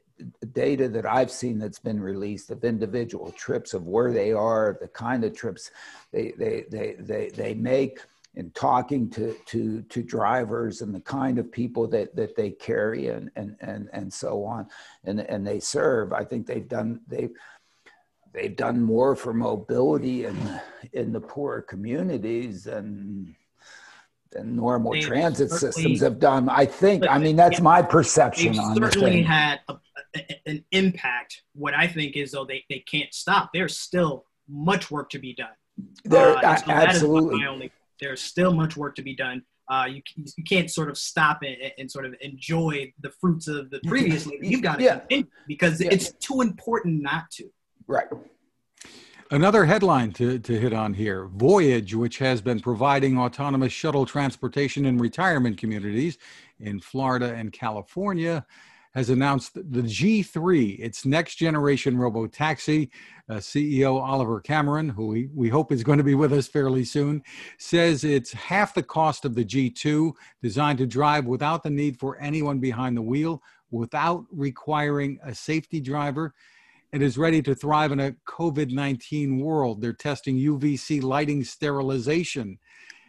data 0.53 0.89
that 0.89 1.07
I've 1.07 1.31
seen 1.31 1.59
that's 1.59 1.79
been 1.79 2.01
released 2.01 2.51
of 2.51 2.65
individual 2.65 3.31
trips 3.33 3.75
of 3.75 3.87
where 3.87 4.13
they 4.13 4.33
are, 4.33 4.77
the 4.81 4.89
kind 4.89 5.25
of 5.25 5.35
trips 5.35 5.71
they 6.13 6.33
they 6.37 6.67
they 6.71 6.97
they, 6.99 7.29
they 7.31 7.55
make 7.55 8.01
and 8.37 8.55
talking 8.55 9.11
to, 9.11 9.35
to, 9.47 9.83
to 9.83 10.03
drivers 10.03 10.83
and 10.83 10.95
the 10.95 11.01
kind 11.01 11.39
of 11.39 11.51
people 11.51 11.89
that, 11.89 12.15
that 12.15 12.37
they 12.37 12.51
carry 12.51 13.09
and, 13.09 13.31
and, 13.35 13.57
and, 13.61 13.89
and 13.93 14.13
so 14.13 14.45
on. 14.45 14.69
And, 15.05 15.21
and 15.21 15.47
they 15.47 15.59
serve, 15.59 16.13
I 16.13 16.25
think 16.25 16.47
they've 16.47 16.69
done, 16.69 17.01
they've, 17.09 17.33
they've 18.33 18.57
done 18.57 18.81
more 18.83 19.17
for 19.17 19.33
mobility 19.33 20.25
in 20.25 20.61
in 20.93 21.13
the 21.13 21.21
poorer 21.21 21.63
communities 21.63 22.65
than 22.65 23.35
than 24.33 24.55
normal 24.55 24.93
they 24.93 25.01
transit 25.01 25.51
systems 25.51 26.01
have 26.01 26.19
done. 26.19 26.49
I 26.49 26.65
think. 26.65 27.05
I 27.09 27.19
mean, 27.19 27.37
that's 27.37 27.61
my 27.61 27.83
perception 27.83 28.59
on 28.59 28.77
certainly 28.77 29.23
had 29.23 29.61
a, 29.69 29.77
a, 30.15 30.41
an 30.47 30.65
impact. 30.71 31.43
What 31.55 31.75
I 31.75 31.87
think 31.89 32.17
is 32.17 32.33
though 32.33 32.45
they, 32.45 32.65
they 32.69 32.81
can't 32.81 33.13
stop. 33.13 33.51
There's 33.53 33.77
still 33.77 34.25
much 34.49 34.91
work 34.91 35.11
to 35.11 35.19
be 35.19 35.35
done. 35.35 35.49
There, 36.05 36.37
uh, 36.37 36.57
so 36.57 36.71
absolutely. 36.71 37.45
Only, 37.47 37.73
there's 38.01 38.21
still 38.21 38.53
much 38.53 38.77
work 38.77 38.95
to 38.97 39.03
be 39.03 39.15
done. 39.15 39.43
Uh, 39.69 39.87
you, 39.89 40.03
you 40.17 40.45
can't 40.45 40.69
sort 40.69 40.91
of 40.91 40.99
stop 40.99 41.43
and, 41.43 41.57
and 41.79 41.91
sort 41.91 42.05
of 42.05 42.15
enjoy 42.21 42.93
the 43.01 43.11
fruits 43.21 43.47
of 43.47 43.71
the 43.71 43.81
previous 43.87 44.27
You've 44.27 44.63
got 44.63 44.79
to 44.79 44.85
yeah. 44.85 44.99
continue 44.99 45.27
because 45.47 45.81
yeah. 45.81 45.91
it's 45.93 46.11
too 46.15 46.41
important 46.41 47.03
not 47.03 47.31
to. 47.33 47.49
Right. 47.91 48.07
Another 49.33 49.65
headline 49.65 50.13
to, 50.13 50.39
to 50.39 50.61
hit 50.61 50.73
on 50.73 50.95
here 50.95 51.25
Voyage, 51.27 51.93
which 51.93 52.19
has 52.19 52.41
been 52.41 52.61
providing 52.61 53.19
autonomous 53.19 53.73
shuttle 53.73 54.07
transportation 54.07 54.87
in 54.87 54.97
retirement 54.97 55.59
communities 55.59 56.17
in 56.61 56.79
Florida 56.79 57.35
and 57.35 57.53
California, 57.53 58.47
has 58.95 59.11
announced 59.11 59.55
the 59.55 59.83
G3, 59.83 60.79
its 60.79 61.05
next 61.05 61.35
generation 61.35 61.99
robo 61.99 62.29
taxi. 62.29 62.93
Uh, 63.29 63.35
CEO 63.35 64.01
Oliver 64.01 64.39
Cameron, 64.39 64.89
who 64.89 65.09
we, 65.09 65.29
we 65.35 65.49
hope 65.49 65.73
is 65.73 65.83
going 65.83 65.99
to 65.99 66.05
be 66.05 66.15
with 66.15 66.33
us 66.33 66.47
fairly 66.47 66.85
soon, 66.85 67.25
says 67.59 68.05
it's 68.05 68.33
half 68.33 68.73
the 68.73 68.85
cost 68.85 69.25
of 69.25 69.35
the 69.35 69.45
G2, 69.45 70.13
designed 70.41 70.79
to 70.79 70.87
drive 70.87 71.27
without 71.27 71.65
the 71.65 71.71
need 71.71 71.99
for 71.99 72.21
anyone 72.21 72.61
behind 72.61 72.97
the 72.97 73.03
wheel, 73.03 73.43
without 73.73 74.27
requiring 74.31 75.19
a 75.25 75.35
safety 75.35 75.81
driver 75.81 76.35
and 76.93 77.03
is 77.03 77.19
ready 77.19 77.43
to 77.43 77.55
thrive 77.55 77.93
in 77.93 78.01
a 78.01 78.15
COVID 78.27 78.73
19 78.73 79.39
world. 79.39 79.81
They're 79.81 79.93
testing 79.93 80.37
UVC 80.37 81.03
lighting 81.03 81.45
sterilization 81.45 82.59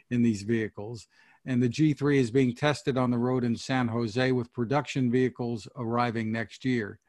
in 0.10 0.22
these 0.22 0.44
vehicles. 0.44 1.08
And 1.46 1.62
the 1.62 1.70
G3 1.70 2.20
is 2.20 2.30
being 2.30 2.56
tested 2.56 2.98
on 2.98 3.10
the 3.10 3.18
road 3.18 3.44
in 3.44 3.56
San 3.56 3.88
Jose 3.88 4.32
with 4.32 4.54
production 4.54 5.12
vehicles 5.12 5.68
arriving 5.76 6.32
next 6.32 6.64
year. 6.64 7.00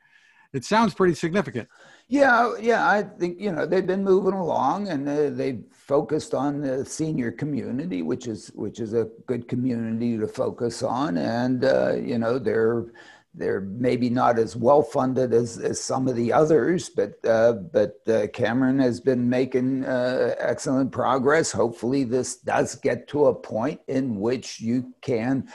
It 0.55 0.65
sounds 0.65 0.93
pretty 0.93 1.15
significant. 1.15 1.69
Yeah, 2.09 2.55
yeah, 2.61 2.87
I 2.87 3.03
think 3.03 3.41
you 3.41 3.53
know 3.53 3.65
they've 3.65 3.87
been 3.87 4.05
moving 4.05 4.35
along, 4.35 4.89
and 4.89 5.09
uh, 5.09 5.31
they've 5.31 5.65
focused 5.71 6.35
on 6.35 6.61
the 6.61 6.85
senior 6.85 7.33
community, 7.33 8.03
which 8.03 8.27
is 8.27 8.49
which 8.49 8.79
is 8.79 8.93
a 8.93 9.09
good 9.27 9.49
community 9.49 10.19
to 10.19 10.29
focus 10.29 10.83
on, 10.83 11.17
and 11.17 11.65
uh, 11.65 11.95
you 11.95 12.19
know 12.19 12.39
they're 12.39 12.85
they're 13.35 13.63
maybe 13.63 14.11
not 14.11 14.39
as 14.39 14.55
well 14.57 14.83
funded 14.83 15.33
as, 15.33 15.59
as 15.59 15.81
some 15.81 16.07
of 16.07 16.17
the 16.17 16.33
others, 16.33 16.91
but 16.91 17.13
uh, 17.25 17.53
but 17.53 17.97
uh, 18.07 18.27
Cameron 18.29 18.79
has 18.79 19.01
been 19.01 19.29
making 19.29 19.85
uh, 19.85 20.35
excellent 20.39 20.93
progress. 20.93 21.51
Hopefully, 21.51 22.05
this 22.05 22.37
does 22.37 22.75
get 22.75 23.09
to 23.09 23.27
a 23.27 23.35
point 23.35 23.81
in 23.89 24.21
which 24.21 24.61
you 24.61 24.93
can 25.01 25.49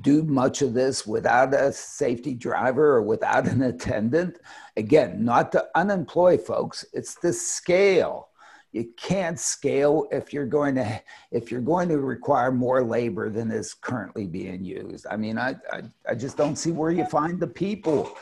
do 0.00 0.22
much 0.24 0.62
of 0.62 0.74
this 0.74 1.06
without 1.06 1.54
a 1.54 1.72
safety 1.72 2.34
driver 2.34 2.96
or 2.96 3.02
without 3.02 3.46
an 3.46 3.62
attendant. 3.62 4.38
Again, 4.76 5.24
not 5.24 5.52
to 5.52 5.64
unemploy 5.76 6.36
folks; 6.36 6.84
it's 6.92 7.14
the 7.14 7.32
scale 7.32 8.29
you 8.72 8.88
can't 8.96 9.38
scale 9.38 10.06
if 10.12 10.32
you're 10.32 10.46
going 10.46 10.74
to 10.76 11.02
if 11.30 11.50
you're 11.50 11.60
going 11.60 11.88
to 11.88 11.98
require 11.98 12.52
more 12.52 12.82
labor 12.82 13.28
than 13.28 13.50
is 13.50 13.74
currently 13.74 14.26
being 14.26 14.64
used. 14.64 15.06
I 15.10 15.16
mean 15.16 15.38
i 15.38 15.54
i, 15.72 15.82
I 16.08 16.14
just 16.14 16.36
don't 16.36 16.56
see 16.56 16.70
where 16.70 16.90
you 16.90 17.04
find 17.06 17.40
the 17.40 17.46
people. 17.46 18.16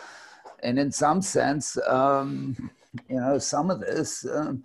And 0.62 0.78
in 0.78 0.90
some 0.90 1.22
sense 1.22 1.78
um, 1.87 2.70
you 3.08 3.20
know 3.20 3.38
some 3.38 3.70
of 3.70 3.80
this 3.80 4.26
um, 4.26 4.64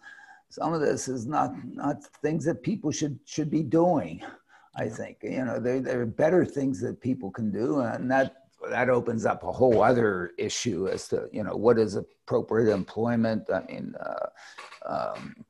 some 0.49 0.73
of 0.73 0.81
this 0.81 1.07
is 1.07 1.25
not 1.25 1.53
not 1.65 2.03
things 2.21 2.45
that 2.45 2.63
people 2.63 2.91
should 2.91 3.19
should 3.25 3.51
be 3.51 3.63
doing 3.63 4.23
i 4.75 4.87
think. 4.87 5.17
You 5.21 5.45
know 5.45 5.59
there, 5.59 5.81
there 5.81 6.01
are 6.01 6.05
better 6.05 6.45
things 6.45 6.79
that 6.81 7.01
people 7.01 7.29
can 7.29 7.51
do 7.51 7.81
and 7.81 8.09
that 8.09 8.37
that 8.69 8.89
opens 8.89 9.25
up 9.25 9.43
a 9.43 9.51
whole 9.51 9.83
other 9.83 10.31
issue 10.37 10.87
as 10.87 11.09
to 11.09 11.27
you 11.33 11.43
know 11.43 11.57
what 11.57 11.77
is 11.77 11.95
appropriate 11.95 12.73
employment. 12.73 13.49
I 13.53 13.61
mean 13.69 13.93
uh, 13.99 14.27
um, 14.85 15.45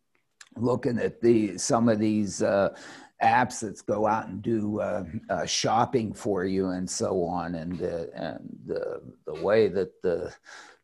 looking 0.57 0.99
at 0.99 1.21
the 1.21 1.57
some 1.57 1.89
of 1.89 1.99
these 1.99 2.41
uh, 2.41 2.75
apps 3.21 3.61
that 3.61 3.85
go 3.85 4.07
out 4.07 4.27
and 4.27 4.41
do 4.41 4.79
uh, 4.79 5.03
uh, 5.29 5.45
shopping 5.45 6.13
for 6.13 6.45
you 6.45 6.69
and 6.69 6.89
so 6.89 7.23
on, 7.23 7.55
and 7.55 7.79
and 7.81 8.57
the 8.65 9.01
the 9.25 9.43
way 9.43 9.67
that 9.67 10.01
the 10.01 10.33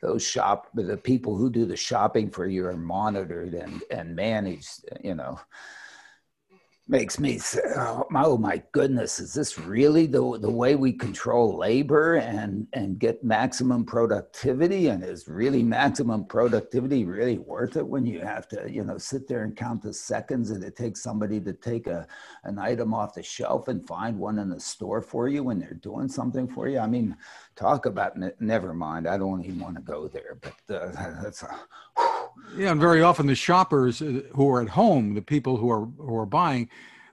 those 0.01 0.25
shop 0.25 0.67
the 0.73 0.97
people 0.97 1.35
who 1.35 1.49
do 1.49 1.65
the 1.65 1.75
shopping 1.75 2.29
for 2.29 2.47
you 2.47 2.65
are 2.65 2.77
monitored 2.77 3.53
and 3.53 3.83
and 3.91 4.15
managed, 4.15 4.85
you 5.03 5.15
know 5.15 5.39
makes 6.89 7.19
me 7.19 7.37
say, 7.37 7.61
oh, 7.75 8.07
uh, 8.13 8.23
oh 8.25 8.37
my 8.37 8.61
goodness, 8.71 9.19
is 9.19 9.31
this 9.33 9.59
really 9.59 10.07
the, 10.07 10.39
the 10.39 10.49
way 10.49 10.75
we 10.75 10.91
control 10.91 11.55
labor 11.55 12.15
and, 12.15 12.67
and 12.73 12.97
get 12.97 13.23
maximum 13.23 13.85
productivity? 13.85 14.87
And 14.87 15.03
is 15.03 15.27
really 15.27 15.61
maximum 15.61 16.25
productivity 16.25 17.05
really 17.05 17.37
worth 17.37 17.77
it 17.77 17.87
when 17.87 18.07
you 18.07 18.21
have 18.21 18.47
to, 18.49 18.69
you 18.69 18.83
know, 18.83 18.97
sit 18.97 19.27
there 19.27 19.43
and 19.43 19.55
count 19.55 19.83
the 19.83 19.93
seconds 19.93 20.49
and 20.49 20.63
it 20.63 20.75
takes 20.75 21.03
somebody 21.03 21.39
to 21.41 21.53
take 21.53 21.85
a, 21.85 22.07
an 22.43 22.57
item 22.57 22.95
off 22.95 23.13
the 23.13 23.21
shelf 23.21 23.67
and 23.67 23.87
find 23.87 24.17
one 24.17 24.39
in 24.39 24.49
the 24.49 24.59
store 24.59 25.01
for 25.01 25.29
you 25.29 25.43
when 25.43 25.59
they're 25.59 25.75
doing 25.75 26.07
something 26.07 26.47
for 26.47 26.67
you? 26.67 26.79
I 26.79 26.87
mean, 26.87 27.15
talk 27.59 27.85
about, 27.85 28.17
never 28.39 28.73
mind, 28.73 29.07
I 29.07 29.17
don't 29.17 29.43
even 29.43 29.59
want 29.59 29.75
to 29.75 29.81
go 29.81 30.07
there, 30.07 30.37
but 30.41 30.75
uh, 30.75 30.91
that's 31.23 31.43
a, 31.43 31.59
yeah, 32.55 32.71
and 32.71 32.79
very 32.79 33.01
often 33.01 33.27
the 33.27 33.35
shoppers 33.35 34.01
uh, 34.01 34.21
who 34.33 34.49
are 34.49 34.61
at 34.61 34.69
home, 34.69 35.13
the 35.13 35.21
people 35.21 35.57
who 35.57 35.69
are 35.69 35.85
who 35.85 36.15
are 36.15 36.25
buying, 36.25 36.69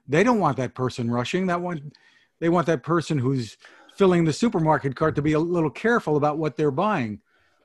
they 0.07 0.23
don't 0.23 0.39
want 0.39 0.57
that 0.57 0.73
person 0.73 1.11
rushing. 1.11 1.47
That 1.47 1.61
one, 1.61 1.91
they 2.39 2.49
want 2.49 2.65
that 2.67 2.83
person 2.83 3.17
who's 3.17 3.57
filling 3.95 4.23
the 4.23 4.33
supermarket 4.33 4.95
cart 4.95 5.15
to 5.15 5.21
be 5.21 5.33
a 5.33 5.39
little 5.39 5.69
careful 5.69 6.15
about 6.15 6.37
what 6.37 6.55
they're 6.55 6.71
buying. 6.71 7.19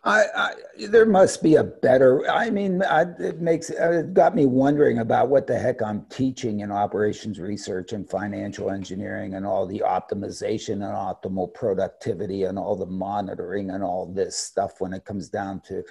I, 0.05 0.25
I, 0.35 0.55
there 0.89 1.07
must 1.07 1.45
be 1.45 1.55
a 1.55 1.63
better. 1.63 2.29
I 2.29 2.51
mean, 2.51 2.83
I, 2.83 3.03
it 3.21 3.41
makes 3.41 3.71
uh, 3.71 4.03
it 4.05 4.15
got 4.15 4.35
me 4.35 4.47
wondering 4.47 4.99
about 4.99 5.29
what 5.29 5.47
the 5.47 5.57
heck 5.57 5.81
I'm 5.81 6.07
teaching 6.07 6.61
in 6.61 6.73
operations 6.73 7.39
research 7.39 7.93
and 7.93 8.09
financial 8.11 8.71
engineering 8.71 9.35
and 9.35 9.47
all 9.47 9.65
the 9.65 9.83
optimization 9.87 10.73
and 10.73 10.83
optimal 10.83 11.55
productivity 11.55 12.45
and 12.45 12.59
all 12.59 12.75
the 12.75 12.87
monitoring 12.87 13.71
and 13.71 13.85
all 13.85 14.07
this 14.07 14.37
stuff 14.37 14.81
when 14.81 14.93
it 14.93 15.05
comes 15.05 15.29
down 15.29 15.61
to 15.69 15.85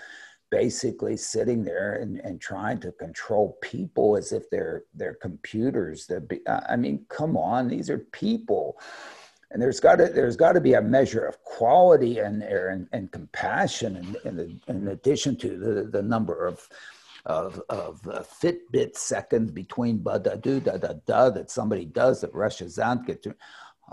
basically 0.50 1.16
sitting 1.16 1.64
there 1.64 1.94
and, 1.94 2.20
and 2.20 2.42
trying 2.42 2.82
to 2.82 2.92
control 2.92 3.58
people 3.62 4.18
as 4.18 4.34
if 4.34 4.50
they're 4.50 4.84
they're 4.94 5.14
computers. 5.16 6.06
That 6.08 6.64
I 6.70 6.76
mean, 6.76 7.06
come 7.08 7.38
on, 7.38 7.70
these 7.70 7.90
are 7.90 8.00
people, 8.00 8.78
and 9.52 9.62
there's 9.62 9.80
got 9.80 9.98
to 9.98 10.08
there's 10.08 10.36
got 10.36 10.54
to 10.54 10.62
be 10.62 10.74
a 10.74 10.82
measure 10.82 11.26
of 11.26 11.44
quality 11.44 12.20
in 12.20 12.40
there 12.40 12.70
and, 12.70 12.88
and 12.92 13.12
compassion, 13.12 14.16
in, 14.26 14.40
in, 14.40 14.62
in 14.68 14.88
addition 14.88 15.36
to 15.38 15.58
the 15.58 15.84
the 15.84 16.02
number 16.02 16.46
of 16.46 16.68
of, 17.26 17.62
of 17.70 18.08
uh, 18.08 18.24
Fitbit 18.24 18.98
seconds 18.98 19.52
between 19.52 20.02
da 20.02 20.18
da 20.18 20.36
do 20.36 20.60
da 20.60 20.78
da 20.78 20.94
da 21.06 21.30
that 21.30 21.52
somebody 21.52 21.86
does 21.86 22.22
that 22.22 22.34
rushes 22.34 22.80
out 22.80 23.06
get 23.06 23.22
to. 23.24 23.36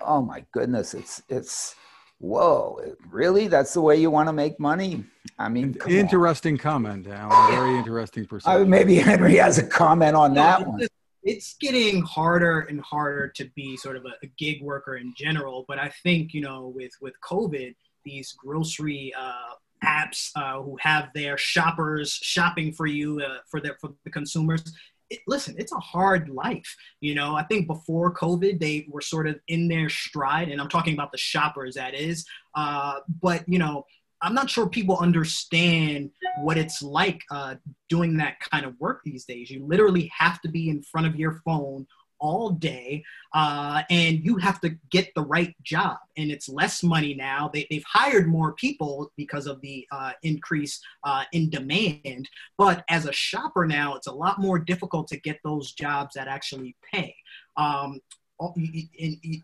Oh 0.04 0.22
my 0.22 0.44
goodness, 0.52 0.94
it's 0.94 1.22
it's 1.28 1.74
whoa, 2.18 2.80
really? 3.10 3.48
That's 3.48 3.74
the 3.74 3.80
way 3.80 3.96
you 3.96 4.10
want 4.10 4.28
to 4.28 4.32
make 4.32 4.58
money? 4.58 5.04
I 5.38 5.48
mean, 5.48 5.76
interesting 5.88 6.54
on. 6.54 6.58
comment, 6.58 7.06
Alan. 7.06 7.52
Very 7.52 7.76
interesting 7.78 8.26
perspective. 8.26 8.62
Uh, 8.62 8.64
maybe 8.64 8.94
Henry 8.96 9.36
has 9.36 9.58
a 9.58 9.66
comment 9.66 10.16
on 10.16 10.34
that 10.34 10.66
one. 10.66 10.87
It's 11.28 11.56
getting 11.60 12.02
harder 12.02 12.60
and 12.60 12.80
harder 12.80 13.28
to 13.36 13.44
be 13.54 13.76
sort 13.76 13.96
of 13.96 14.04
a, 14.06 14.14
a, 14.22 14.28
gig 14.38 14.62
worker 14.62 14.96
in 14.96 15.12
general, 15.16 15.64
but 15.68 15.78
I 15.78 15.90
think 16.02 16.32
you 16.32 16.40
know, 16.40 16.72
with 16.74 16.92
with 17.00 17.14
COVID, 17.20 17.74
these 18.04 18.32
grocery 18.32 19.12
uh, 19.18 19.54
apps 19.84 20.30
uh, 20.36 20.62
who 20.62 20.76
have 20.80 21.10
their 21.14 21.36
shoppers 21.36 22.12
shopping 22.12 22.72
for 22.72 22.86
you 22.86 23.20
uh, 23.20 23.38
for 23.50 23.60
their 23.60 23.76
for 23.80 23.90
the 24.04 24.10
consumers 24.10 24.62
it, 25.10 25.20
listen, 25.26 25.54
it's 25.58 25.72
a 25.72 25.78
hard 25.78 26.28
life. 26.28 26.76
You 27.00 27.14
know, 27.14 27.34
I 27.34 27.42
think 27.44 27.66
before 27.66 28.12
COVID, 28.14 28.60
they 28.60 28.86
were 28.90 29.00
sort 29.00 29.26
of 29.26 29.38
in 29.48 29.68
their 29.68 29.88
stride, 29.88 30.48
and 30.48 30.60
I'm 30.60 30.68
talking 30.68 30.94
about 30.94 31.12
the 31.12 31.18
shoppers, 31.18 31.74
that 31.74 31.94
is. 31.94 32.26
Uh, 32.54 33.00
but, 33.22 33.48
you 33.48 33.58
know, 33.58 33.84
I'm 34.22 34.34
not 34.34 34.50
sure 34.50 34.68
people 34.68 34.98
understand 34.98 36.10
what 36.42 36.58
it's 36.58 36.82
like 36.82 37.22
uh, 37.30 37.56
doing 37.88 38.16
that 38.16 38.40
kind 38.40 38.66
of 38.66 38.78
work 38.80 39.00
these 39.04 39.24
days. 39.24 39.50
You 39.50 39.64
literally 39.64 40.10
have 40.16 40.40
to 40.42 40.48
be 40.48 40.70
in 40.70 40.82
front 40.82 41.06
of 41.06 41.16
your 41.16 41.40
phone 41.44 41.86
all 42.20 42.50
day 42.50 43.04
uh, 43.32 43.82
and 43.90 44.24
you 44.24 44.36
have 44.36 44.60
to 44.60 44.70
get 44.90 45.14
the 45.14 45.22
right 45.22 45.54
job 45.62 45.98
and 46.16 46.30
it's 46.30 46.48
less 46.48 46.82
money 46.82 47.14
now 47.14 47.50
they, 47.52 47.66
have 47.70 47.84
hired 47.84 48.26
more 48.26 48.52
people 48.54 49.12
because 49.16 49.46
of 49.46 49.60
the 49.60 49.86
uh, 49.92 50.12
increase 50.22 50.80
uh, 51.04 51.24
in 51.32 51.48
demand 51.50 52.28
but 52.56 52.84
as 52.88 53.06
a 53.06 53.12
shopper 53.12 53.66
now 53.66 53.94
it's 53.94 54.06
a 54.06 54.12
lot 54.12 54.40
more 54.40 54.58
difficult 54.58 55.06
to 55.08 55.16
get 55.20 55.38
those 55.44 55.72
jobs 55.72 56.14
that 56.14 56.28
actually 56.28 56.74
pay 56.92 57.14
um, 57.56 58.00
you, 58.56 58.86
you, 58.92 59.40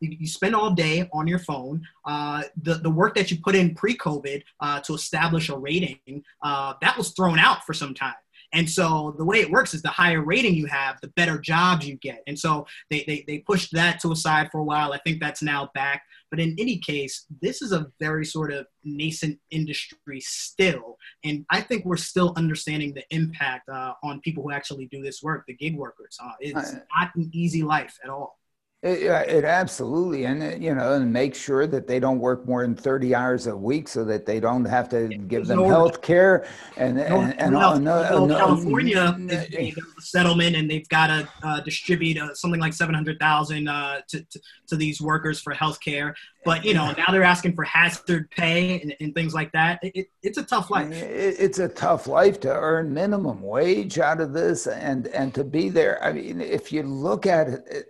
you, 0.00 0.26
spend 0.26 0.54
all 0.54 0.70
day 0.70 1.08
on 1.12 1.26
your 1.26 1.38
phone. 1.38 1.82
Uh, 2.04 2.42
the, 2.62 2.74
the 2.74 2.90
work 2.90 3.14
that 3.14 3.30
you 3.30 3.38
put 3.42 3.54
in 3.54 3.74
pre-COVID 3.74 4.42
uh, 4.60 4.80
to 4.80 4.94
establish 4.94 5.48
a 5.48 5.56
rating, 5.56 6.22
uh, 6.42 6.74
that 6.80 6.96
was 6.96 7.10
thrown 7.10 7.38
out 7.38 7.64
for 7.64 7.74
some 7.74 7.94
time. 7.94 8.14
And 8.52 8.68
so 8.68 9.14
the 9.16 9.24
way 9.24 9.38
it 9.38 9.50
works 9.50 9.74
is 9.74 9.82
the 9.82 9.88
higher 9.88 10.22
rating 10.22 10.54
you 10.54 10.66
have, 10.66 11.00
the 11.00 11.08
better 11.08 11.38
jobs 11.38 11.86
you 11.86 11.96
get. 11.96 12.22
And 12.26 12.38
so 12.38 12.66
they, 12.90 13.04
they, 13.06 13.24
they 13.26 13.38
pushed 13.38 13.72
that 13.72 14.00
to 14.00 14.12
a 14.12 14.16
side 14.16 14.50
for 14.50 14.58
a 14.58 14.64
while. 14.64 14.92
I 14.92 14.98
think 14.98 15.20
that's 15.20 15.42
now 15.42 15.70
back. 15.74 16.02
But 16.30 16.40
in 16.40 16.56
any 16.58 16.78
case, 16.78 17.26
this 17.42 17.60
is 17.60 17.72
a 17.72 17.86
very 17.98 18.24
sort 18.24 18.52
of 18.52 18.66
nascent 18.84 19.38
industry 19.50 20.20
still. 20.20 20.96
And 21.24 21.44
I 21.50 21.60
think 21.60 21.84
we're 21.84 21.96
still 21.96 22.32
understanding 22.36 22.94
the 22.94 23.04
impact 23.10 23.68
uh, 23.68 23.94
on 24.02 24.20
people 24.20 24.42
who 24.44 24.52
actually 24.52 24.86
do 24.86 25.02
this 25.02 25.22
work, 25.22 25.44
the 25.46 25.54
gig 25.54 25.76
workers. 25.76 26.16
Uh, 26.22 26.32
it's 26.40 26.72
not 26.96 27.14
an 27.16 27.30
easy 27.32 27.62
life 27.62 27.98
at 28.04 28.10
all. 28.10 28.39
It, 28.82 29.02
it, 29.02 29.44
absolutely, 29.44 30.24
and 30.24 30.42
uh, 30.42 30.56
you 30.56 30.74
know, 30.74 30.94
and 30.94 31.12
make 31.12 31.34
sure 31.34 31.66
that 31.66 31.86
they 31.86 32.00
don't 32.00 32.18
work 32.18 32.46
more 32.46 32.62
than 32.62 32.74
thirty 32.74 33.14
hours 33.14 33.46
a 33.46 33.54
week, 33.54 33.88
so 33.88 34.06
that 34.06 34.24
they 34.24 34.40
don't 34.40 34.64
have 34.64 34.88
to 34.88 35.08
give 35.08 35.46
them 35.46 35.58
no, 35.58 35.68
health 35.68 36.00
care. 36.00 36.46
And 36.78 36.96
no, 36.96 37.20
and, 37.20 37.38
and 37.38 37.52
no, 37.52 37.76
no, 37.76 38.24
no, 38.24 38.34
California 38.38 39.18
is 39.28 39.76
a 39.76 40.00
settlement, 40.00 40.56
and 40.56 40.70
they've 40.70 40.88
got 40.88 41.08
to 41.08 41.28
uh, 41.42 41.60
distribute 41.60 42.16
uh, 42.16 42.32
something 42.32 42.58
like 42.58 42.72
seven 42.72 42.94
hundred 42.94 43.18
thousand 43.18 43.68
uh, 43.68 44.00
to, 44.08 44.24
to, 44.24 44.40
to 44.68 44.76
these 44.76 44.98
workers 44.98 45.42
for 45.42 45.52
health 45.52 45.78
care. 45.80 46.16
But 46.46 46.64
you 46.64 46.72
know, 46.72 46.90
now 46.92 47.08
they're 47.10 47.22
asking 47.22 47.56
for 47.56 47.64
hazard 47.64 48.30
pay 48.30 48.80
and, 48.80 48.96
and 48.98 49.14
things 49.14 49.34
like 49.34 49.52
that. 49.52 49.80
It, 49.82 50.08
it's 50.22 50.38
a 50.38 50.42
tough 50.42 50.70
life. 50.70 50.90
It's 50.90 51.58
a 51.58 51.68
tough 51.68 52.06
life 52.06 52.40
to 52.40 52.50
earn 52.50 52.94
minimum 52.94 53.42
wage 53.42 53.98
out 53.98 54.22
of 54.22 54.32
this, 54.32 54.66
and 54.66 55.08
and 55.08 55.34
to 55.34 55.44
be 55.44 55.68
there. 55.68 56.02
I 56.02 56.14
mean, 56.14 56.40
if 56.40 56.72
you 56.72 56.82
look 56.82 57.26
at 57.26 57.48
it. 57.48 57.66
it 57.70 57.86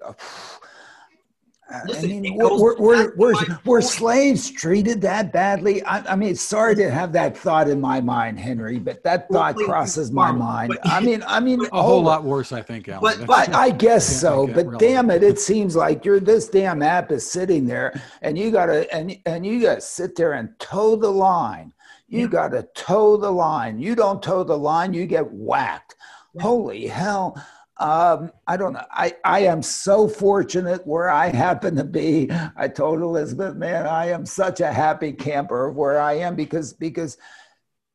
Uh, 1.72 1.80
Listen, 1.86 2.10
I 2.10 2.20
mean, 2.20 2.36
we're, 2.36 2.76
we're, 2.78 3.14
we're, 3.14 3.34
we're, 3.64 3.80
slaves 3.80 4.50
treated 4.50 5.00
that 5.02 5.32
badly. 5.32 5.84
I, 5.84 6.12
I, 6.12 6.16
mean, 6.16 6.34
sorry 6.34 6.74
to 6.74 6.90
have 6.90 7.12
that 7.12 7.36
thought 7.36 7.68
in 7.68 7.80
my 7.80 8.00
mind, 8.00 8.40
Henry, 8.40 8.80
but 8.80 9.04
that 9.04 9.28
thought 9.28 9.54
crosses 9.54 10.10
my 10.10 10.32
mind. 10.32 10.76
I 10.82 11.00
mean, 11.00 11.22
I 11.28 11.38
mean, 11.38 11.64
a 11.72 11.82
whole 11.82 12.02
lot 12.02 12.24
worse, 12.24 12.50
I 12.50 12.60
think, 12.60 12.88
Alan. 12.88 13.18
But, 13.18 13.26
but 13.26 13.54
I 13.54 13.70
guess 13.70 14.04
so. 14.04 14.48
But 14.48 14.80
damn 14.80 15.10
it, 15.10 15.22
it 15.22 15.38
seems 15.38 15.76
like 15.76 16.04
you're 16.04 16.18
this 16.18 16.48
damn 16.48 16.82
app 16.82 17.12
is 17.12 17.30
sitting 17.30 17.66
there, 17.66 18.00
and 18.22 18.36
you 18.36 18.50
gotta 18.50 18.92
and 18.92 19.16
and 19.26 19.46
you 19.46 19.62
gotta 19.62 19.80
sit 19.80 20.16
there 20.16 20.32
and 20.32 20.58
toe 20.58 20.96
the 20.96 21.10
line. 21.10 21.72
You 22.08 22.22
yeah. 22.22 22.26
gotta 22.26 22.68
toe 22.74 23.16
the 23.16 23.30
line. 23.30 23.78
You 23.78 23.94
don't 23.94 24.20
toe 24.20 24.42
the 24.42 24.58
line, 24.58 24.92
you 24.92 25.06
get 25.06 25.30
whacked. 25.30 25.94
Yeah. 26.34 26.42
Holy 26.42 26.86
hell! 26.86 27.40
Um, 27.80 28.30
I 28.46 28.58
don't 28.58 28.74
know. 28.74 28.84
I, 28.90 29.14
I 29.24 29.40
am 29.40 29.62
so 29.62 30.06
fortunate 30.06 30.86
where 30.86 31.08
I 31.08 31.28
happen 31.28 31.76
to 31.76 31.84
be. 31.84 32.30
I 32.54 32.68
told 32.68 33.00
Elizabeth, 33.00 33.56
man, 33.56 33.86
I 33.86 34.10
am 34.10 34.26
such 34.26 34.60
a 34.60 34.70
happy 34.70 35.12
camper 35.12 35.68
of 35.68 35.76
where 35.76 35.98
I 35.98 36.18
am 36.18 36.36
because 36.36 36.74
because 36.74 37.16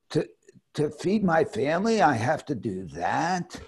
to 0.10 0.28
to 0.74 0.90
feed 0.90 1.24
my 1.24 1.44
family, 1.44 2.02
I 2.02 2.14
have 2.14 2.46
to 2.46 2.56
do 2.56 2.86
that. 2.96 3.62